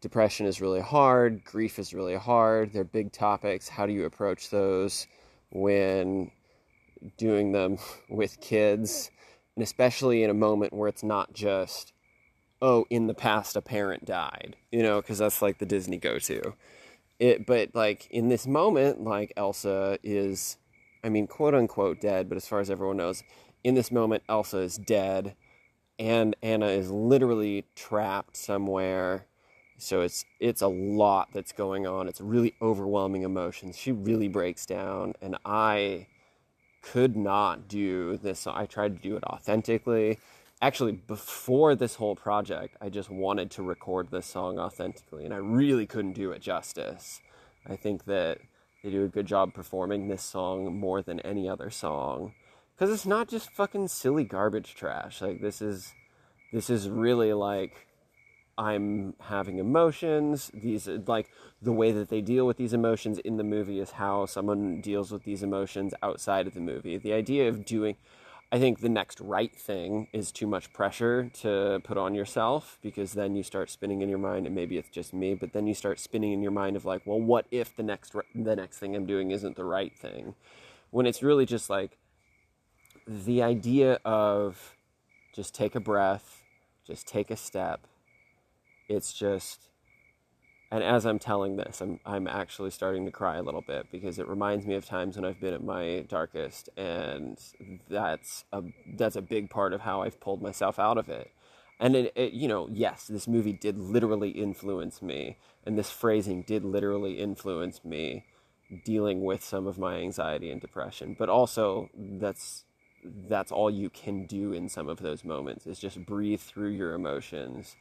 depression 0.00 0.46
is 0.46 0.60
really 0.60 0.80
hard, 0.80 1.44
grief 1.44 1.78
is 1.78 1.94
really 1.94 2.16
hard. 2.16 2.72
They're 2.72 2.84
big 2.84 3.12
topics. 3.12 3.68
How 3.68 3.86
do 3.86 3.92
you 3.92 4.04
approach 4.06 4.50
those 4.50 5.06
when 5.50 6.30
doing 7.18 7.52
them 7.52 7.78
with 8.10 8.40
kids? 8.40 9.10
And 9.56 9.62
especially 9.62 10.22
in 10.24 10.30
a 10.30 10.34
moment 10.34 10.72
where 10.72 10.88
it's 10.88 11.04
not 11.04 11.34
just, 11.34 11.92
oh, 12.62 12.86
in 12.90 13.06
the 13.06 13.14
past 13.14 13.56
a 13.56 13.62
parent 13.62 14.04
died, 14.06 14.56
you 14.70 14.82
know, 14.82 15.00
because 15.00 15.18
that's 15.18 15.42
like 15.42 15.58
the 15.58 15.66
Disney 15.66 15.98
go 15.98 16.18
to. 16.20 16.54
it 17.18 17.46
but 17.46 17.74
like 17.74 18.08
in 18.10 18.28
this 18.28 18.46
moment 18.46 19.02
like 19.04 19.32
elsa 19.36 19.98
is 20.02 20.56
i 21.04 21.08
mean 21.08 21.26
quote 21.26 21.54
unquote 21.54 22.00
dead 22.00 22.28
but 22.28 22.36
as 22.36 22.46
far 22.48 22.60
as 22.60 22.70
everyone 22.70 22.96
knows 22.96 23.22
in 23.64 23.74
this 23.74 23.92
moment 23.92 24.22
elsa 24.28 24.58
is 24.58 24.76
dead 24.78 25.34
and 26.02 26.34
anna 26.42 26.66
is 26.66 26.90
literally 26.90 27.64
trapped 27.76 28.36
somewhere. 28.36 29.26
So 29.78 30.00
it's 30.00 30.24
it's 30.40 30.60
a 30.60 30.66
lot 30.66 31.28
that's 31.32 31.52
going 31.52 31.86
on. 31.86 32.08
It's 32.08 32.20
really 32.20 32.54
overwhelming 32.60 33.22
emotions. 33.22 33.78
She 33.78 33.92
really 33.92 34.28
breaks 34.28 34.66
down 34.66 35.14
and 35.22 35.36
i 35.44 36.08
could 36.82 37.16
not 37.16 37.68
do 37.68 38.16
this. 38.16 38.48
I 38.48 38.66
tried 38.66 38.96
to 38.96 39.08
do 39.08 39.16
it 39.16 39.22
authentically. 39.22 40.18
Actually 40.60 40.92
before 40.92 41.74
this 41.76 41.96
whole 41.96 42.16
project 42.16 42.76
i 42.80 42.88
just 42.88 43.10
wanted 43.10 43.50
to 43.50 43.62
record 43.62 44.10
this 44.10 44.26
song 44.26 44.60
authentically 44.60 45.24
and 45.24 45.34
i 45.34 45.36
really 45.36 45.86
couldn't 45.86 46.14
do 46.14 46.32
it 46.32 46.42
justice. 46.42 47.20
I 47.64 47.76
think 47.76 48.06
that 48.06 48.38
they 48.82 48.90
do 48.90 49.04
a 49.04 49.08
good 49.08 49.26
job 49.26 49.54
performing 49.54 50.08
this 50.08 50.24
song 50.24 50.76
more 50.76 51.00
than 51.00 51.20
any 51.20 51.48
other 51.48 51.70
song 51.70 52.34
because 52.82 52.96
it's 52.96 53.06
not 53.06 53.28
just 53.28 53.48
fucking 53.50 53.86
silly 53.86 54.24
garbage 54.24 54.74
trash. 54.74 55.22
Like 55.22 55.40
this 55.40 55.62
is 55.62 55.94
this 56.52 56.68
is 56.68 56.88
really 56.88 57.32
like 57.32 57.86
i'm 58.58 59.14
having 59.20 59.58
emotions. 59.58 60.50
These 60.52 60.88
like 61.06 61.28
the 61.62 61.70
way 61.70 61.92
that 61.92 62.08
they 62.08 62.20
deal 62.20 62.44
with 62.44 62.56
these 62.56 62.72
emotions 62.72 63.20
in 63.20 63.36
the 63.36 63.44
movie 63.44 63.78
is 63.78 63.92
how 63.92 64.26
someone 64.26 64.80
deals 64.80 65.12
with 65.12 65.22
these 65.22 65.44
emotions 65.44 65.94
outside 66.02 66.48
of 66.48 66.54
the 66.54 66.60
movie. 66.60 66.98
The 66.98 67.12
idea 67.12 67.48
of 67.48 67.64
doing 67.64 67.94
I 68.50 68.58
think 68.58 68.80
the 68.80 68.88
next 68.88 69.20
right 69.20 69.54
thing 69.54 70.08
is 70.12 70.32
too 70.32 70.48
much 70.48 70.72
pressure 70.72 71.30
to 71.42 71.80
put 71.84 71.96
on 71.96 72.16
yourself 72.16 72.80
because 72.82 73.12
then 73.12 73.36
you 73.36 73.44
start 73.44 73.70
spinning 73.70 74.02
in 74.02 74.08
your 74.08 74.18
mind 74.18 74.44
and 74.46 74.56
maybe 74.56 74.76
it's 74.76 74.90
just 74.90 75.14
me 75.14 75.34
but 75.34 75.52
then 75.52 75.68
you 75.68 75.74
start 75.74 76.00
spinning 76.00 76.32
in 76.32 76.42
your 76.42 76.50
mind 76.50 76.74
of 76.74 76.84
like 76.84 77.02
well 77.06 77.20
what 77.20 77.46
if 77.52 77.76
the 77.76 77.84
next 77.84 78.12
the 78.34 78.56
next 78.56 78.78
thing 78.78 78.96
I'm 78.96 79.06
doing 79.06 79.30
isn't 79.30 79.54
the 79.54 79.64
right 79.64 79.96
thing? 79.96 80.34
When 80.90 81.06
it's 81.06 81.22
really 81.22 81.46
just 81.46 81.70
like 81.70 81.96
the 83.06 83.42
idea 83.42 83.98
of 84.04 84.76
just 85.34 85.54
take 85.54 85.74
a 85.74 85.80
breath 85.80 86.42
just 86.86 87.06
take 87.06 87.30
a 87.30 87.36
step 87.36 87.86
it's 88.88 89.12
just 89.12 89.68
and 90.72 90.82
as 90.82 91.04
I'm 91.04 91.18
telling 91.18 91.56
this, 91.56 91.82
I'm 91.82 92.00
I'm 92.06 92.26
actually 92.26 92.70
starting 92.70 93.04
to 93.04 93.12
cry 93.12 93.36
a 93.36 93.42
little 93.42 93.60
bit 93.60 93.88
because 93.92 94.18
it 94.18 94.26
reminds 94.26 94.64
me 94.64 94.74
of 94.74 94.86
times 94.86 95.16
when 95.16 95.24
I've 95.26 95.38
been 95.38 95.52
at 95.52 95.62
my 95.62 96.06
darkest, 96.08 96.70
and 96.78 97.38
that's 97.90 98.46
a 98.54 98.62
that's 98.96 99.14
a 99.14 99.20
big 99.20 99.50
part 99.50 99.74
of 99.74 99.82
how 99.82 100.00
I've 100.00 100.18
pulled 100.18 100.40
myself 100.40 100.78
out 100.78 100.96
of 100.96 101.10
it. 101.10 101.30
And 101.78 101.94
it, 101.94 102.12
it 102.16 102.32
you 102.32 102.48
know, 102.48 102.70
yes, 102.72 103.06
this 103.06 103.28
movie 103.28 103.52
did 103.52 103.76
literally 103.76 104.30
influence 104.30 105.02
me, 105.02 105.36
and 105.66 105.76
this 105.76 105.90
phrasing 105.90 106.40
did 106.40 106.64
literally 106.64 107.18
influence 107.18 107.84
me 107.84 108.24
dealing 108.82 109.22
with 109.22 109.44
some 109.44 109.66
of 109.66 109.78
my 109.78 109.96
anxiety 109.96 110.50
and 110.50 110.58
depression. 110.58 111.14
But 111.18 111.28
also, 111.28 111.90
that's 111.94 112.64
that's 113.04 113.52
all 113.52 113.70
you 113.70 113.90
can 113.90 114.26
do 114.26 114.52
in 114.52 114.68
some 114.68 114.88
of 114.88 114.98
those 114.98 115.24
moments 115.24 115.66
is 115.66 115.78
just 115.78 116.04
breathe 116.06 116.40
through 116.40 116.70
your 116.70 116.94
emotions. 116.94 117.76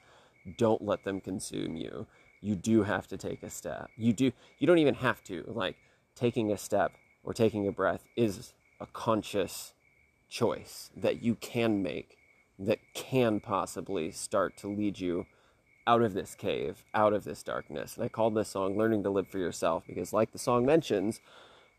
Don't 0.58 0.82
let 0.82 1.04
them 1.04 1.22
consume 1.22 1.76
you 1.76 2.08
you 2.42 2.56
do 2.56 2.84
have 2.84 3.08
to 3.08 3.18
take 3.18 3.44
a 3.44 3.50
step. 3.50 3.90
You 3.96 4.12
do 4.12 4.32
you 4.58 4.68
don't 4.68 4.80
even 4.80 4.96
have 4.96 5.24
to. 5.26 5.44
Like 5.48 5.78
taking 6.16 6.52
a 6.52 6.58
step 6.58 6.94
or 7.24 7.34
taking 7.34 7.68
a 7.68 7.72
breath 7.72 8.04
is 8.18 8.54
a 8.80 8.88
conscious 8.88 9.74
choice 10.28 10.90
that 10.96 11.22
you 11.22 11.36
can 11.36 11.84
make 11.84 12.18
that 12.58 12.80
can 12.94 13.40
possibly 13.40 14.12
start 14.12 14.58
to 14.58 14.68
lead 14.68 15.00
you 15.00 15.26
out 15.88 16.02
of 16.02 16.14
this 16.14 16.36
cave, 16.36 16.84
out 16.94 17.14
of 17.14 17.24
this 17.24 17.44
darkness. 17.44 17.96
And 17.96 18.06
I 18.06 18.08
called 18.08 18.36
this 18.36 18.50
song 18.50 18.78
Learning 18.78 19.04
to 19.04 19.10
Live 19.10 19.28
for 19.28 19.38
Yourself 19.40 19.84
because 19.88 20.14
like 20.14 20.32
the 20.32 20.40
song 20.40 20.66
mentions, 20.66 21.20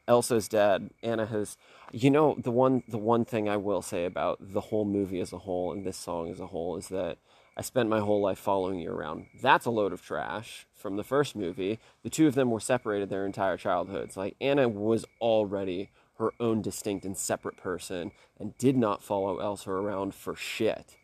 Elsa's 0.08 0.48
dead. 0.48 0.90
Anna 1.02 1.26
has 1.26 1.56
you 1.92 2.10
know, 2.10 2.34
the 2.38 2.50
one 2.50 2.82
the 2.88 2.98
one 2.98 3.24
thing 3.24 3.48
I 3.48 3.58
will 3.58 3.82
say 3.82 4.06
about 4.06 4.38
the 4.40 4.60
whole 4.60 4.86
movie 4.86 5.20
as 5.20 5.32
a 5.32 5.38
whole 5.38 5.72
and 5.72 5.84
this 5.84 5.98
song 5.98 6.30
as 6.30 6.40
a 6.40 6.46
whole 6.46 6.76
is 6.76 6.88
that 6.88 7.18
I 7.56 7.60
spent 7.60 7.90
my 7.90 8.00
whole 8.00 8.22
life 8.22 8.38
following 8.38 8.78
you 8.78 8.90
around. 8.90 9.26
That's 9.40 9.66
a 9.66 9.70
load 9.70 9.92
of 9.92 10.02
trash 10.02 10.66
from 10.74 10.96
the 10.96 11.04
first 11.04 11.36
movie. 11.36 11.78
The 12.02 12.08
two 12.08 12.26
of 12.26 12.34
them 12.34 12.50
were 12.50 12.60
separated 12.60 13.10
their 13.10 13.26
entire 13.26 13.58
childhoods. 13.58 14.16
Like 14.16 14.36
Anna 14.40 14.68
was 14.70 15.04
already 15.20 15.90
her 16.18 16.32
own 16.40 16.62
distinct 16.62 17.04
and 17.04 17.16
separate 17.16 17.58
person 17.58 18.12
and 18.40 18.56
did 18.56 18.76
not 18.76 19.02
follow 19.02 19.38
Elsa 19.38 19.70
around 19.70 20.14
for 20.14 20.34
shit. 20.34 20.96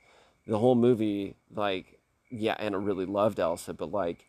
The 0.46 0.58
whole 0.58 0.74
movie, 0.74 1.36
like, 1.54 1.98
yeah, 2.30 2.56
Anna 2.58 2.78
really 2.78 3.04
loved 3.04 3.38
Elsa, 3.38 3.74
but 3.74 3.92
like 3.92 4.27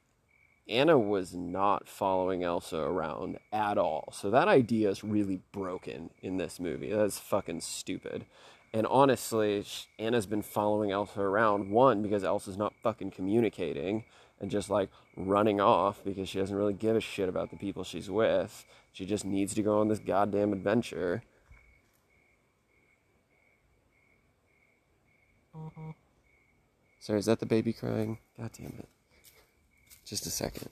Anna 0.69 0.99
was 0.99 1.33
not 1.33 1.87
following 1.87 2.43
Elsa 2.43 2.77
around 2.77 3.39
at 3.51 3.77
all. 3.77 4.13
So 4.13 4.29
that 4.29 4.47
idea 4.47 4.89
is 4.89 5.03
really 5.03 5.41
broken 5.51 6.11
in 6.21 6.37
this 6.37 6.59
movie. 6.59 6.91
That's 6.91 7.17
fucking 7.17 7.61
stupid. 7.61 8.25
And 8.71 8.85
honestly, 8.85 9.65
Anna's 9.97 10.27
been 10.27 10.43
following 10.43 10.91
Elsa 10.91 11.21
around, 11.21 11.71
one, 11.71 12.03
because 12.03 12.23
Elsa's 12.23 12.57
not 12.57 12.73
fucking 12.83 13.11
communicating 13.11 14.03
and 14.39 14.51
just 14.51 14.69
like 14.69 14.89
running 15.17 15.59
off 15.59 16.03
because 16.05 16.29
she 16.29 16.39
doesn't 16.39 16.55
really 16.55 16.73
give 16.73 16.95
a 16.95 17.01
shit 17.01 17.27
about 17.27 17.49
the 17.49 17.57
people 17.57 17.83
she's 17.83 18.09
with. 18.09 18.63
She 18.93 19.05
just 19.05 19.25
needs 19.25 19.55
to 19.55 19.63
go 19.63 19.79
on 19.79 19.87
this 19.87 19.99
goddamn 19.99 20.53
adventure. 20.53 21.23
Mm-hmm. 25.55 25.89
Sorry, 26.99 27.19
is 27.19 27.25
that 27.25 27.39
the 27.39 27.47
baby 27.47 27.73
crying? 27.73 28.19
God 28.37 28.51
damn 28.55 28.75
it. 28.77 28.87
Just 30.09 30.25
a 30.25 30.31
second. 30.31 30.69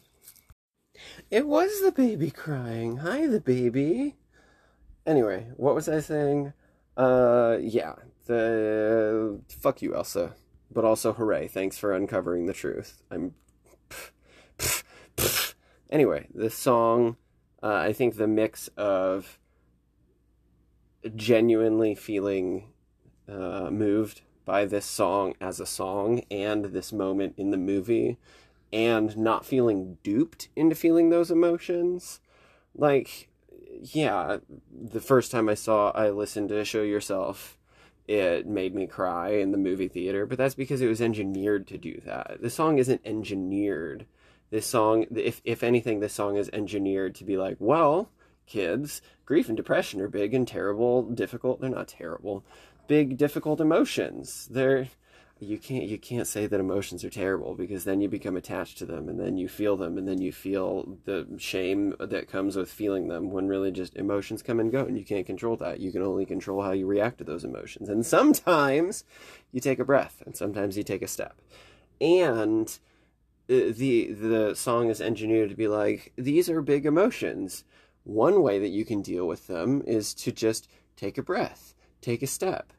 It 1.29 1.45
was 1.45 1.81
the 1.83 1.91
baby 1.91 2.31
crying. 2.31 2.97
Hi, 2.97 3.27
the 3.27 3.39
baby. 3.39 4.15
Anyway, 5.05 5.47
what 5.57 5.75
was 5.75 5.87
I 5.87 5.99
saying? 5.99 6.53
Uh, 6.97 7.57
yeah. 7.61 7.93
The 8.25 9.39
fuck 9.47 9.83
you, 9.83 9.95
Elsa. 9.95 10.33
But 10.71 10.85
also, 10.85 11.13
hooray! 11.13 11.47
Thanks 11.47 11.77
for 11.77 11.93
uncovering 11.93 12.47
the 12.47 12.53
truth. 12.53 13.03
I'm. 13.11 13.35
Anyway, 15.89 16.27
the 16.33 16.49
song, 16.49 17.15
uh, 17.63 17.73
I 17.73 17.93
think 17.93 18.17
the 18.17 18.27
mix 18.27 18.67
of 18.75 19.39
genuinely 21.15 21.95
feeling 21.95 22.65
uh, 23.29 23.69
moved 23.71 24.21
by 24.43 24.65
this 24.65 24.85
song 24.85 25.33
as 25.39 25.61
a 25.61 25.65
song 25.65 26.23
and 26.29 26.65
this 26.65 26.91
moment 26.91 27.35
in 27.37 27.51
the 27.51 27.57
movie, 27.57 28.17
and 28.71 29.17
not 29.17 29.45
feeling 29.45 29.97
duped 30.03 30.49
into 30.55 30.75
feeling 30.75 31.09
those 31.09 31.31
emotions, 31.31 32.19
like 32.75 33.29
yeah, 33.81 34.37
the 34.71 35.01
first 35.01 35.31
time 35.31 35.49
I 35.49 35.53
saw, 35.53 35.91
I 35.91 36.09
listened 36.09 36.49
to 36.49 36.65
Show 36.65 36.81
Yourself, 36.81 37.57
it 38.07 38.47
made 38.47 38.73
me 38.73 38.87
cry 38.87 39.31
in 39.31 39.51
the 39.51 39.57
movie 39.57 39.87
theater, 39.87 40.25
but 40.25 40.37
that's 40.37 40.55
because 40.55 40.81
it 40.81 40.87
was 40.87 41.01
engineered 41.01 41.67
to 41.67 41.77
do 41.77 42.01
that. 42.05 42.37
The 42.41 42.49
song 42.49 42.77
isn't 42.77 43.01
engineered. 43.03 44.05
This 44.49 44.65
song, 44.65 45.05
if, 45.13 45.41
if 45.43 45.61
anything, 45.61 45.99
this 45.99 46.13
song 46.13 46.37
is 46.37 46.49
engineered 46.53 47.15
to 47.15 47.25
be 47.25 47.35
like, 47.35 47.57
well, 47.59 48.09
kids, 48.45 49.01
grief 49.25 49.49
and 49.49 49.57
depression 49.57 49.99
are 49.99 50.07
big 50.07 50.33
and 50.33 50.47
terrible, 50.47 51.03
difficult. 51.03 51.59
They're 51.59 51.69
not 51.69 51.89
terrible. 51.89 52.45
Big, 52.87 53.17
difficult 53.17 53.59
emotions. 53.59 54.47
They're 54.49 54.87
you 55.39 55.57
can't 55.57 55.83
you 55.83 55.97
can't 55.97 56.27
say 56.27 56.47
that 56.47 56.59
emotions 56.59 57.03
are 57.03 57.09
terrible 57.09 57.53
because 57.53 57.83
then 57.83 58.01
you 58.01 58.09
become 58.09 58.35
attached 58.35 58.77
to 58.77 58.85
them 58.85 59.07
and 59.07 59.19
then 59.19 59.37
you 59.37 59.47
feel 59.47 59.77
them 59.77 59.97
and 59.97 60.07
then 60.07 60.19
you 60.19 60.31
feel 60.31 60.97
the 61.05 61.27
shame 61.37 61.93
that 61.99 62.27
comes 62.27 62.55
with 62.55 62.71
feeling 62.71 63.07
them 63.07 63.29
when 63.29 63.47
really 63.47 63.71
just 63.71 63.95
emotions 63.95 64.41
come 64.41 64.59
and 64.59 64.71
go 64.71 64.79
and 64.79 64.97
you 64.97 65.05
can't 65.05 65.27
control 65.27 65.55
that. 65.57 65.79
You 65.79 65.91
can 65.91 66.01
only 66.01 66.25
control 66.25 66.61
how 66.63 66.71
you 66.71 66.87
react 66.87 67.19
to 67.19 67.23
those 67.23 67.43
emotions. 67.43 67.87
And 67.87 68.05
sometimes 68.05 69.03
you 69.51 69.61
take 69.61 69.79
a 69.79 69.85
breath 69.85 70.23
and 70.25 70.35
sometimes 70.35 70.75
you 70.75 70.83
take 70.83 71.03
a 71.03 71.07
step. 71.07 71.39
And 72.01 72.67
uh, 73.49 73.71
the 73.71 74.13
the 74.13 74.55
song 74.55 74.89
is 74.89 75.01
engineered 75.01 75.49
to 75.49 75.55
be 75.55 75.67
like 75.67 76.13
these 76.15 76.49
are 76.49 76.61
big 76.61 76.85
emotions. 76.85 77.63
One 78.03 78.41
way 78.41 78.57
that 78.59 78.69
you 78.69 78.85
can 78.85 79.01
deal 79.01 79.27
with 79.27 79.47
them 79.47 79.83
is 79.85 80.13
to 80.15 80.31
just 80.31 80.67
take 80.95 81.17
a 81.17 81.23
breath 81.23 81.75
take 81.99 82.21
a 82.21 82.27
step. 82.27 82.73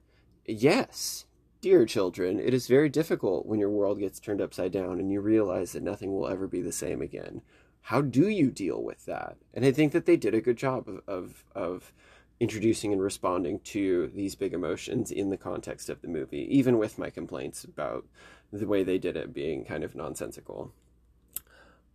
Yes 0.47 1.27
Dear 1.61 1.87
children, 1.87 2.39
it 2.39 2.55
is 2.55 2.69
very 2.69 2.89
difficult 2.89 3.45
when 3.45 3.59
your 3.59 3.69
world 3.69 3.99
gets 3.99 4.21
turned 4.21 4.41
upside 4.41 4.71
down 4.71 5.01
and 5.01 5.11
you 5.11 5.21
realize 5.21 5.73
that 5.73 5.83
nothing 5.83 6.15
will 6.15 6.29
ever 6.29 6.47
be 6.47 6.63
the 6.63 6.71
same 6.71 7.03
again. 7.03 7.43
How 7.83 8.01
do 8.01 8.29
you 8.29 8.53
deal 8.53 8.81
with 8.81 9.07
that? 9.07 9.39
And 9.53 9.65
I 9.65 9.73
think 9.73 9.91
that 9.93 10.07
they 10.07 10.17
did 10.17 10.35
a 10.35 10.41
good 10.41 10.57
job 10.57 10.89
of, 10.89 11.01
of, 11.09 11.45
of 11.57 11.93
introducing 12.39 12.93
and 12.93 13.03
responding 13.03 13.59
to 13.61 14.07
these 14.15 14.37
big 14.37 14.55
emotions 14.55 15.11
in 15.11 15.31
the 15.31 15.37
context 15.37 15.89
of 15.89 16.01
the 16.01 16.07
movie, 16.07 16.47
even 16.49 16.79
with 16.79 16.97
my 16.97 17.11
complaints 17.11 17.65
about 17.65 18.07
the 18.53 18.69
way 18.69 18.85
they 18.85 18.99
did 18.99 19.17
it 19.17 19.35
being 19.35 19.65
kind 19.65 19.83
of 19.83 19.97
nonsensical. 19.97 20.73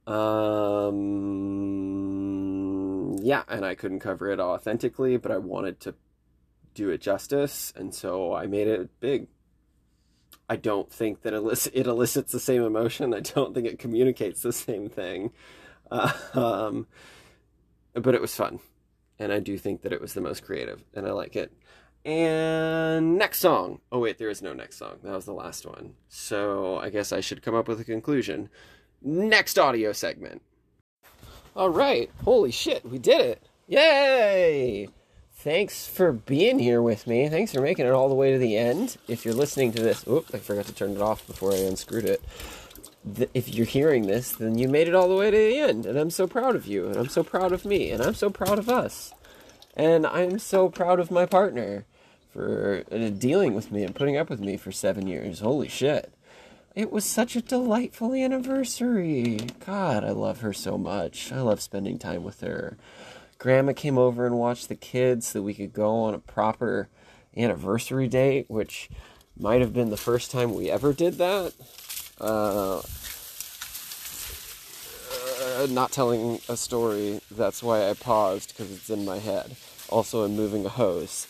Um, 0.06 0.98
yeah, 3.22 3.44
and 3.48 3.64
I 3.64 3.76
couldn't 3.76 4.02
cover 4.02 4.30
it 4.30 4.42
authentically, 4.42 5.16
but 5.16 5.32
I 5.32 5.38
wanted 5.38 5.80
to 5.82 5.96
do 6.74 6.90
it 6.90 7.00
justice, 7.00 7.72
and 7.78 7.96
so 7.96 8.34
I 8.34 8.46
made 8.46 8.68
it 8.68 8.90
big. 9.00 9.28
I 10.50 10.56
don't 10.56 10.92
think 10.92 11.22
that 11.22 11.34
it 11.34 11.88
elicits 11.88 12.32
the 12.32 12.40
same 12.40 12.64
emotion. 12.64 13.14
I 13.14 13.22
don't 13.22 13.54
think 13.54 13.68
it 13.68 13.80
communicates 13.80 14.42
the 14.42 14.54
same 14.54 14.90
thing. 14.90 15.32
um, 16.34 16.88
but 17.94 18.16
it 18.16 18.22
was 18.22 18.36
fun. 18.36 18.60
And 19.20 19.32
I 19.32 19.40
do 19.40 19.58
think 19.58 19.84
that 19.84 19.94
it 19.94 20.02
was 20.02 20.14
the 20.14 20.22
most 20.22 20.44
creative, 20.44 20.84
and 20.94 21.08
I 21.08 21.12
like 21.12 21.36
it. 21.36 21.54
And 22.06 23.18
next 23.18 23.40
song. 23.40 23.80
Oh, 23.92 24.00
wait, 24.00 24.18
there 24.18 24.30
is 24.30 24.42
no 24.42 24.54
next 24.54 24.78
song. 24.78 24.98
That 25.04 25.14
was 25.14 25.26
the 25.26 25.34
last 25.34 25.66
one. 25.66 25.94
So 26.10 26.78
I 26.78 26.90
guess 26.90 27.14
I 27.14 27.22
should 27.22 27.42
come 27.42 27.56
up 27.56 27.68
with 27.68 27.80
a 27.80 27.86
conclusion. 27.86 28.50
Next 29.02 29.58
audio 29.58 29.94
segment. 29.94 30.42
All 31.56 31.70
right. 31.70 32.10
Holy 32.26 32.52
shit, 32.52 32.84
we 32.86 33.00
did 33.00 33.22
it. 33.22 33.48
Yay! 33.68 34.90
Thanks 35.44 35.90
for 35.90 36.14
being 36.14 36.58
here 36.58 36.82
with 36.82 37.06
me. 37.06 37.28
Thanks 37.28 37.52
for 37.52 37.60
making 37.60 37.86
it 37.86 37.92
all 37.92 38.08
the 38.08 38.16
way 38.16 38.32
to 38.32 38.38
the 38.38 38.56
end. 38.56 38.96
If 39.10 39.26
you're 39.26 39.34
listening 39.34 39.74
to 39.74 39.84
this, 39.84 40.08
oop, 40.08 40.28
I 40.34 40.38
forgot 40.38 40.68
to 40.68 40.74
turn 40.74 40.92
it 40.92 41.02
off 41.02 41.28
before 41.28 41.52
I 41.52 41.58
unscrewed 41.58 42.06
it. 42.06 42.22
If 43.34 43.54
you're 43.54 43.66
hearing 43.66 44.08
this, 44.08 44.32
then 44.32 44.58
you 44.58 44.70
made 44.70 44.88
it 44.88 44.96
all 44.96 45.10
the 45.10 45.18
way 45.18 45.30
to 45.30 45.38
the 45.38 45.60
end, 45.60 45.86
and 45.86 46.00
I'm 46.00 46.12
so 46.12 46.28
proud 46.28 46.56
of 46.56 46.66
you, 46.66 46.88
and 46.88 46.96
I'm 46.96 47.10
so 47.10 47.26
proud 47.26 47.52
of 47.52 47.66
me, 47.66 47.92
and 47.92 48.02
I'm 48.02 48.14
so 48.14 48.30
proud 48.30 48.58
of 48.58 48.70
us. 48.70 49.14
And 49.76 50.08
I'm 50.08 50.40
so 50.40 50.70
proud 50.70 51.02
of 51.02 51.12
my 51.12 51.26
partner 51.26 51.84
for 52.32 52.86
uh, 52.90 53.10
dealing 53.10 53.54
with 53.54 53.70
me 53.70 53.84
and 53.84 53.94
putting 53.94 54.16
up 54.16 54.30
with 54.30 54.40
me 54.40 54.56
for 54.56 54.72
seven 54.72 55.08
years. 55.08 55.42
Holy 55.42 55.68
shit. 55.68 56.14
It 56.74 56.90
was 56.90 57.04
such 57.04 57.36
a 57.36 57.42
delightful 57.42 58.14
anniversary. 58.14 59.40
God, 59.66 60.06
I 60.06 60.12
love 60.12 60.40
her 60.40 60.54
so 60.54 60.78
much. 60.78 61.34
I 61.34 61.42
love 61.42 61.60
spending 61.60 62.00
time 62.00 62.24
with 62.24 62.40
her. 62.40 62.78
Grandma 63.44 63.74
came 63.74 63.98
over 63.98 64.26
and 64.26 64.40
watched 64.40 64.70
the 64.70 64.76
kids 64.76 65.28
so 65.28 65.42
we 65.42 65.54
could 65.54 65.74
go 65.74 65.98
on 66.04 66.14
a 66.14 66.18
proper 66.18 66.88
anniversary 67.36 68.08
date, 68.08 68.46
which 68.48 68.90
might 69.38 69.60
have 69.60 69.74
been 69.74 69.90
the 69.90 69.98
first 69.98 70.32
time 70.32 70.56
we 70.56 70.72
ever 70.72 70.94
did 70.94 71.18
that. 71.18 71.52
Uh, 72.22 72.78
uh, 75.12 75.68
not 75.70 75.92
telling 75.92 76.40
a 76.48 76.56
story, 76.56 77.20
that's 77.30 77.62
why 77.62 77.90
I 77.90 77.96
paused 77.96 78.56
because 78.56 78.72
it's 78.72 78.90
in 78.90 79.04
my 79.04 79.18
head. 79.18 79.58
Also, 79.90 80.24
I'm 80.24 80.38
moving 80.38 80.66
a 80.66 80.70
hose. 80.70 81.28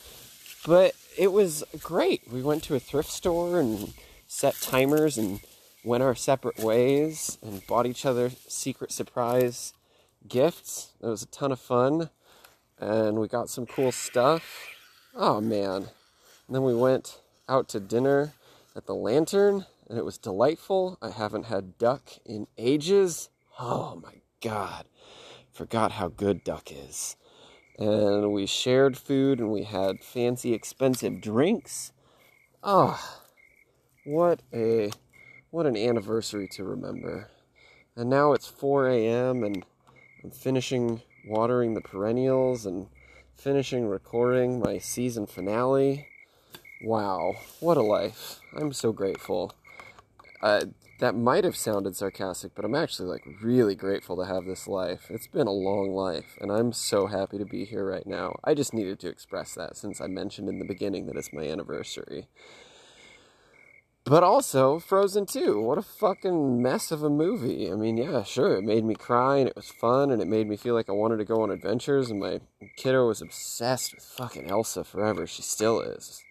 But 0.67 0.93
it 1.17 1.31
was 1.31 1.63
great. 1.81 2.31
We 2.31 2.43
went 2.43 2.61
to 2.65 2.75
a 2.75 2.79
thrift 2.79 3.09
store 3.09 3.59
and 3.59 3.95
set 4.27 4.53
timers 4.61 5.17
and 5.17 5.39
went 5.83 6.03
our 6.03 6.13
separate 6.13 6.59
ways 6.59 7.39
and 7.41 7.65
bought 7.65 7.87
each 7.87 8.05
other 8.05 8.29
secret 8.47 8.91
surprise 8.91 9.73
gifts. 10.27 10.93
It 11.01 11.07
was 11.07 11.23
a 11.23 11.27
ton 11.27 11.51
of 11.51 11.59
fun. 11.59 12.09
And 12.79 13.19
we 13.19 13.27
got 13.27 13.49
some 13.49 13.65
cool 13.65 13.91
stuff. 13.91 14.67
Oh 15.15 15.39
man. 15.41 15.89
And 16.47 16.55
then 16.55 16.63
we 16.63 16.75
went 16.75 17.21
out 17.47 17.67
to 17.69 17.79
dinner 17.79 18.33
at 18.75 18.85
the 18.85 18.95
Lantern 18.95 19.65
and 19.89 19.97
it 19.97 20.05
was 20.05 20.17
delightful. 20.17 20.97
I 21.01 21.11
haven't 21.11 21.45
had 21.45 21.77
duck 21.77 22.09
in 22.25 22.47
ages. 22.57 23.29
Oh 23.59 23.99
my 24.03 24.21
god. 24.41 24.85
Forgot 25.51 25.93
how 25.93 26.07
good 26.07 26.43
duck 26.43 26.71
is 26.71 27.15
and 27.77 28.31
we 28.31 28.45
shared 28.45 28.97
food 28.97 29.39
and 29.39 29.51
we 29.51 29.63
had 29.63 30.03
fancy 30.03 30.53
expensive 30.53 31.21
drinks. 31.21 31.91
Oh, 32.61 32.99
what 34.05 34.41
a 34.53 34.91
what 35.49 35.65
an 35.65 35.77
anniversary 35.77 36.47
to 36.49 36.63
remember. 36.63 37.29
And 37.95 38.09
now 38.09 38.33
it's 38.33 38.47
4 38.47 38.89
a.m. 38.89 39.43
and 39.43 39.65
I'm 40.23 40.31
finishing 40.31 41.01
watering 41.27 41.73
the 41.73 41.81
perennials 41.81 42.65
and 42.65 42.87
finishing 43.35 43.87
recording 43.87 44.61
my 44.61 44.77
season 44.77 45.27
finale. 45.27 46.07
Wow, 46.81 47.35
what 47.59 47.75
a 47.75 47.81
life. 47.81 48.39
I'm 48.55 48.71
so 48.71 48.93
grateful. 48.93 49.53
Uh, 50.41 50.65
that 50.99 51.13
might 51.13 51.43
have 51.43 51.57
sounded 51.57 51.97
sarcastic, 51.97 52.55
but 52.55 52.63
I'm 52.63 52.75
actually 52.75 53.09
like 53.09 53.25
really 53.41 53.75
grateful 53.75 54.15
to 54.15 54.25
have 54.25 54.45
this 54.45 54.65
life. 54.65 55.07
It's 55.09 55.27
been 55.27 55.47
a 55.47 55.51
long 55.51 55.91
life, 55.91 56.37
and 56.39 56.53
I'm 56.53 56.71
so 56.71 57.07
happy 57.07 57.37
to 57.37 57.45
be 57.45 57.65
here 57.65 57.85
right 57.85 58.07
now. 58.07 58.39
I 58.45 58.53
just 58.53 58.73
needed 58.73 59.01
to 59.01 59.09
express 59.09 59.53
that 59.55 59.75
since 59.75 59.99
I 59.99 60.07
mentioned 60.07 60.47
in 60.47 60.59
the 60.59 60.65
beginning 60.65 61.05
that 61.07 61.17
it's 61.17 61.33
my 61.33 61.43
anniversary. 61.43 62.27
But 64.05 64.21
also, 64.21 64.79
Frozen 64.79 65.27
2. 65.27 65.61
What 65.61 65.77
a 65.77 65.81
fucking 65.81 66.61
mess 66.61 66.91
of 66.91 67.03
a 67.03 67.09
movie. 67.09 67.71
I 67.71 67.75
mean, 67.75 67.95
yeah, 67.95 68.23
sure, 68.23 68.57
it 68.57 68.63
made 68.63 68.83
me 68.83 68.95
cry 68.95 69.37
and 69.37 69.47
it 69.47 69.55
was 69.55 69.71
fun 69.71 70.11
and 70.11 70.21
it 70.21 70.27
made 70.27 70.47
me 70.47 70.57
feel 70.57 70.73
like 70.73 70.89
I 70.89 70.93
wanted 70.93 71.17
to 71.17 71.25
go 71.25 71.41
on 71.41 71.51
adventures. 71.51 72.09
And 72.09 72.19
my 72.19 72.41
kiddo 72.75 73.07
was 73.07 73.21
obsessed 73.21 73.95
with 73.95 74.03
fucking 74.03 74.49
Elsa 74.49 74.83
forever. 74.83 75.25
She 75.25 75.41
still 75.41 75.79
is. 75.79 76.21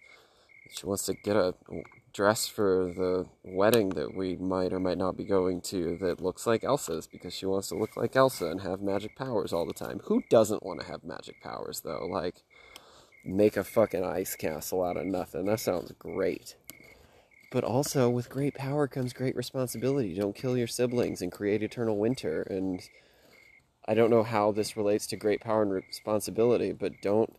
She 0.69 0.85
wants 0.85 1.05
to 1.05 1.15
get 1.15 1.35
a 1.35 1.55
dress 2.13 2.45
for 2.45 2.93
the 2.95 3.25
wedding 3.43 3.89
that 3.89 4.15
we 4.15 4.35
might 4.35 4.71
or 4.71 4.79
might 4.79 4.99
not 4.99 5.17
be 5.17 5.23
going 5.23 5.59
to 5.61 5.97
that 5.99 6.21
looks 6.21 6.45
like 6.45 6.63
Elsa's 6.63 7.07
because 7.07 7.33
she 7.33 7.47
wants 7.47 7.69
to 7.69 7.75
look 7.75 7.97
like 7.97 8.15
Elsa 8.15 8.45
and 8.45 8.61
have 8.61 8.81
magic 8.81 9.15
powers 9.15 9.51
all 9.51 9.65
the 9.65 9.73
time. 9.73 9.99
Who 10.05 10.23
doesn't 10.29 10.63
want 10.63 10.81
to 10.81 10.87
have 10.87 11.03
magic 11.03 11.41
powers 11.41 11.81
though? 11.81 12.05
Like 12.05 12.43
make 13.25 13.57
a 13.57 13.63
fucking 13.63 14.03
ice 14.03 14.35
castle 14.35 14.83
out 14.83 14.97
of 14.97 15.05
nothing. 15.05 15.45
That 15.45 15.59
sounds 15.59 15.91
great. 15.97 16.55
But 17.53 17.63
also 17.63 18.09
with 18.09 18.31
great 18.31 18.55
power 18.55 18.87
comes 18.87 19.13
great 19.13 19.35
responsibility. 19.35 20.15
Don't 20.15 20.35
kill 20.35 20.57
your 20.57 20.65
siblings 20.65 21.21
and 21.21 21.31
create 21.31 21.61
eternal 21.61 21.97
winter 21.97 22.41
and 22.41 22.81
I 23.85 23.93
don't 23.93 24.09
know 24.09 24.23
how 24.23 24.51
this 24.51 24.75
relates 24.75 25.05
to 25.07 25.17
great 25.17 25.39
power 25.39 25.61
and 25.61 25.71
responsibility, 25.71 26.71
but 26.71 26.93
don't 27.03 27.35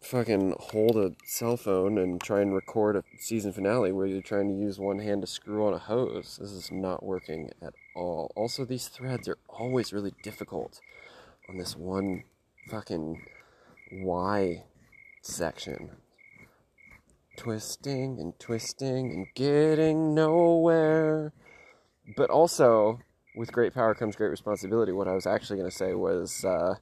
fucking 0.00 0.54
hold 0.58 0.96
a 0.96 1.12
cell 1.26 1.58
phone 1.58 1.98
and 1.98 2.22
try 2.22 2.40
and 2.40 2.54
record 2.54 2.96
a 2.96 3.04
season 3.18 3.52
finale 3.52 3.92
where 3.92 4.06
you're 4.06 4.22
trying 4.22 4.48
to 4.48 4.58
use 4.58 4.78
one 4.78 5.00
hand 5.00 5.20
to 5.20 5.26
screw 5.26 5.66
on 5.66 5.74
a 5.74 5.78
hose. 5.78 6.38
This 6.40 6.52
is 6.52 6.72
not 6.72 7.02
working 7.02 7.50
at 7.60 7.74
all. 7.94 8.32
Also, 8.34 8.64
these 8.64 8.88
threads 8.88 9.28
are 9.28 9.38
always 9.46 9.92
really 9.92 10.14
difficult 10.22 10.80
on 11.50 11.58
this 11.58 11.76
one 11.76 12.22
fucking 12.70 13.26
Y 13.92 14.64
section. 15.20 15.90
Twisting 17.36 18.18
and 18.20 18.38
twisting 18.38 19.12
and 19.12 19.26
getting 19.34 20.14
nowhere. 20.14 21.32
But 22.16 22.30
also, 22.30 23.00
with 23.36 23.52
great 23.52 23.74
power 23.74 23.94
comes 23.94 24.16
great 24.16 24.30
responsibility. 24.30 24.92
What 24.92 25.08
I 25.08 25.14
was 25.14 25.26
actually 25.26 25.58
going 25.58 25.70
to 25.70 25.76
say 25.76 25.94
was, 25.94 26.44
uh, 26.44 26.76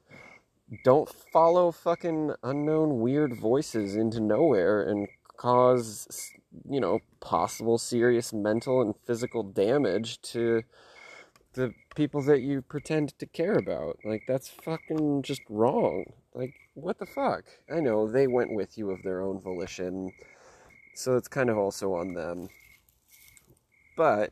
don't 0.83 1.09
follow 1.31 1.71
fucking 1.71 2.33
unknown 2.43 2.99
weird 2.99 3.37
voices 3.37 3.95
into 3.95 4.19
nowhere 4.19 4.81
and 4.81 5.07
cause 5.37 6.31
you 6.69 6.79
know 6.79 6.99
possible 7.19 7.77
serious 7.77 8.31
mental 8.33 8.81
and 8.81 8.95
physical 9.05 9.43
damage 9.43 10.21
to 10.21 10.63
the 11.53 11.73
people 11.95 12.21
that 12.21 12.41
you 12.41 12.61
pretend 12.61 13.17
to 13.19 13.25
care 13.25 13.57
about 13.57 13.97
like 14.03 14.23
that's 14.27 14.49
fucking 14.49 15.21
just 15.21 15.41
wrong 15.49 16.05
like 16.33 16.53
what 16.73 16.97
the 16.99 17.05
fuck 17.05 17.43
i 17.73 17.79
know 17.79 18.07
they 18.07 18.27
went 18.27 18.53
with 18.53 18.77
you 18.77 18.89
of 18.91 19.03
their 19.03 19.21
own 19.21 19.39
volition 19.39 20.11
so 20.95 21.15
it's 21.15 21.27
kind 21.27 21.49
of 21.49 21.57
also 21.57 21.93
on 21.93 22.13
them 22.13 22.47
but 23.95 24.31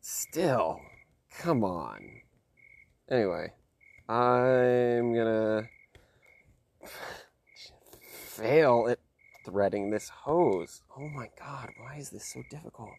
still 0.00 0.80
come 1.38 1.64
on 1.64 2.02
anyway 3.10 3.50
I'm 4.08 5.14
gonna 5.14 5.68
fail 8.00 8.86
at 8.88 8.98
threading 9.44 9.90
this 9.90 10.08
hose. 10.08 10.82
Oh 10.96 11.08
my 11.08 11.28
god, 11.38 11.70
why 11.78 11.96
is 11.96 12.10
this 12.10 12.24
so 12.24 12.42
difficult? 12.50 12.94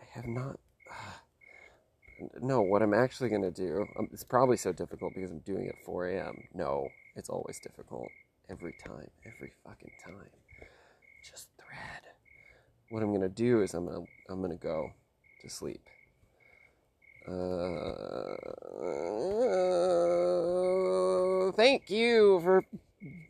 I 0.00 0.04
have 0.12 0.26
not. 0.26 0.60
Uh, 0.90 2.24
no, 2.40 2.60
what 2.60 2.82
I'm 2.82 2.94
actually 2.94 3.28
gonna 3.28 3.50
do, 3.50 3.86
um, 3.98 4.08
it's 4.12 4.22
probably 4.24 4.56
so 4.56 4.72
difficult 4.72 5.14
because 5.14 5.30
I'm 5.30 5.40
doing 5.40 5.66
it 5.66 5.76
at 5.78 5.84
4 5.84 6.08
a.m. 6.10 6.44
No, 6.54 6.88
it's 7.16 7.28
always 7.28 7.58
difficult. 7.58 8.08
Every 8.48 8.74
time. 8.84 9.10
Every 9.24 9.50
fucking 9.64 9.90
time. 10.04 10.30
Just 11.28 11.48
thread. 11.58 12.02
What 12.90 13.02
I'm 13.02 13.12
gonna 13.12 13.28
do 13.28 13.62
is 13.62 13.74
I'm 13.74 13.86
gonna, 13.86 14.04
I'm 14.28 14.40
gonna 14.40 14.56
go 14.56 14.90
to 15.42 15.50
sleep. 15.50 15.82
Uh, 17.26 18.36
thank 21.52 21.90
you 21.90 22.40
for 22.40 22.64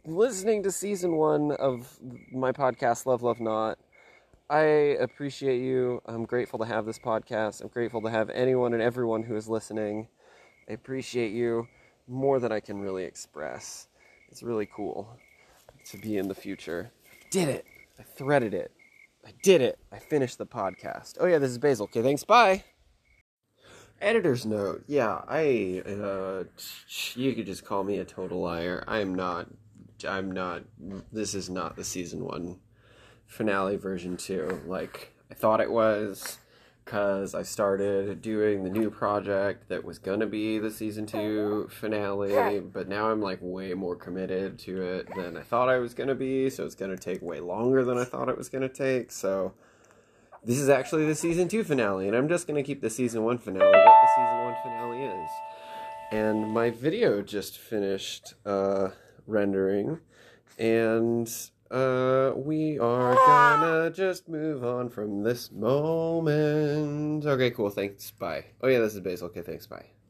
listening 0.04 0.62
to 0.62 0.70
season 0.70 1.12
one 1.16 1.52
of 1.52 1.98
my 2.30 2.52
podcast, 2.52 3.06
Love, 3.06 3.22
Love 3.22 3.40
Not. 3.40 3.78
I 4.50 4.60
appreciate 5.00 5.62
you. 5.62 6.02
I'm 6.04 6.26
grateful 6.26 6.58
to 6.58 6.66
have 6.66 6.84
this 6.84 6.98
podcast. 6.98 7.62
I'm 7.62 7.68
grateful 7.68 8.02
to 8.02 8.10
have 8.10 8.28
anyone 8.30 8.74
and 8.74 8.82
everyone 8.82 9.22
who 9.22 9.34
is 9.36 9.48
listening. 9.48 10.08
I 10.68 10.74
appreciate 10.74 11.32
you 11.32 11.66
more 12.06 12.38
than 12.38 12.52
I 12.52 12.60
can 12.60 12.80
really 12.80 13.04
express. 13.04 13.88
It's 14.28 14.42
really 14.42 14.66
cool 14.66 15.08
to 15.86 15.96
be 15.96 16.18
in 16.18 16.28
the 16.28 16.34
future. 16.34 16.90
Did 17.30 17.48
it! 17.48 17.66
I 17.98 18.02
threaded 18.02 18.54
it. 18.54 18.72
I 19.24 19.32
did 19.42 19.60
it. 19.60 19.78
I 19.90 19.98
finished 19.98 20.38
the 20.38 20.46
podcast. 20.46 21.16
Oh, 21.20 21.26
yeah, 21.26 21.38
this 21.38 21.50
is 21.50 21.58
Basil. 21.58 21.84
Okay, 21.84 22.02
thanks. 22.02 22.24
Bye. 22.24 22.64
Editor's 24.00 24.44
note. 24.44 24.84
Yeah, 24.86 25.22
I. 25.26 25.82
Uh, 25.86 26.44
you 27.14 27.34
could 27.34 27.46
just 27.46 27.64
call 27.64 27.82
me 27.82 27.98
a 27.98 28.04
total 28.04 28.40
liar. 28.40 28.84
I'm 28.86 29.14
not. 29.14 29.48
I'm 30.06 30.30
not. 30.30 30.62
This 31.12 31.34
is 31.34 31.48
not 31.48 31.76
the 31.76 31.84
season 31.84 32.22
one 32.24 32.60
finale 33.24 33.76
version 33.76 34.18
two. 34.18 34.60
Like 34.66 35.14
I 35.30 35.34
thought 35.34 35.60
it 35.60 35.70
was. 35.70 36.38
Because 36.86 37.34
I 37.34 37.42
started 37.42 38.22
doing 38.22 38.62
the 38.62 38.70
new 38.70 38.90
project 38.90 39.68
that 39.70 39.84
was 39.84 39.98
gonna 39.98 40.26
be 40.26 40.60
the 40.60 40.70
season 40.70 41.04
two 41.04 41.68
finale, 41.68 42.60
but 42.60 42.88
now 42.88 43.10
I'm 43.10 43.20
like 43.20 43.40
way 43.42 43.74
more 43.74 43.96
committed 43.96 44.56
to 44.60 44.80
it 44.82 45.08
than 45.16 45.36
I 45.36 45.42
thought 45.42 45.68
I 45.68 45.78
was 45.78 45.94
gonna 45.94 46.14
be, 46.14 46.48
so 46.48 46.64
it's 46.64 46.76
gonna 46.76 46.96
take 46.96 47.20
way 47.20 47.40
longer 47.40 47.84
than 47.84 47.98
I 47.98 48.04
thought 48.04 48.28
it 48.28 48.38
was 48.38 48.48
gonna 48.48 48.68
take. 48.68 49.10
So 49.10 49.52
this 50.44 50.58
is 50.58 50.68
actually 50.68 51.06
the 51.06 51.16
season 51.16 51.48
two 51.48 51.64
finale, 51.64 52.06
and 52.06 52.16
I'm 52.16 52.28
just 52.28 52.46
gonna 52.46 52.62
keep 52.62 52.80
the 52.80 52.90
season 52.90 53.24
one 53.24 53.38
finale 53.38 53.66
what 53.66 53.74
the 53.74 54.08
season 54.14 54.44
one 54.44 54.54
finale 54.62 55.24
is. 55.24 55.30
And 56.12 56.52
my 56.54 56.70
video 56.70 57.20
just 57.20 57.58
finished 57.58 58.34
uh, 58.46 58.90
rendering, 59.26 59.98
and 60.56 61.28
uh, 61.70 62.32
we 62.36 62.78
are 62.78 63.14
gonna 63.14 63.90
just 63.90 64.28
move 64.28 64.64
on 64.64 64.88
from 64.88 65.22
this 65.22 65.50
moment. 65.50 67.24
Okay, 67.26 67.50
cool. 67.50 67.70
Thanks. 67.70 68.10
Bye. 68.10 68.44
Oh 68.62 68.68
yeah, 68.68 68.78
this 68.78 68.94
is 68.94 69.00
Basil. 69.00 69.26
Okay, 69.28 69.42
thanks. 69.42 69.66
Bye. 69.66 69.95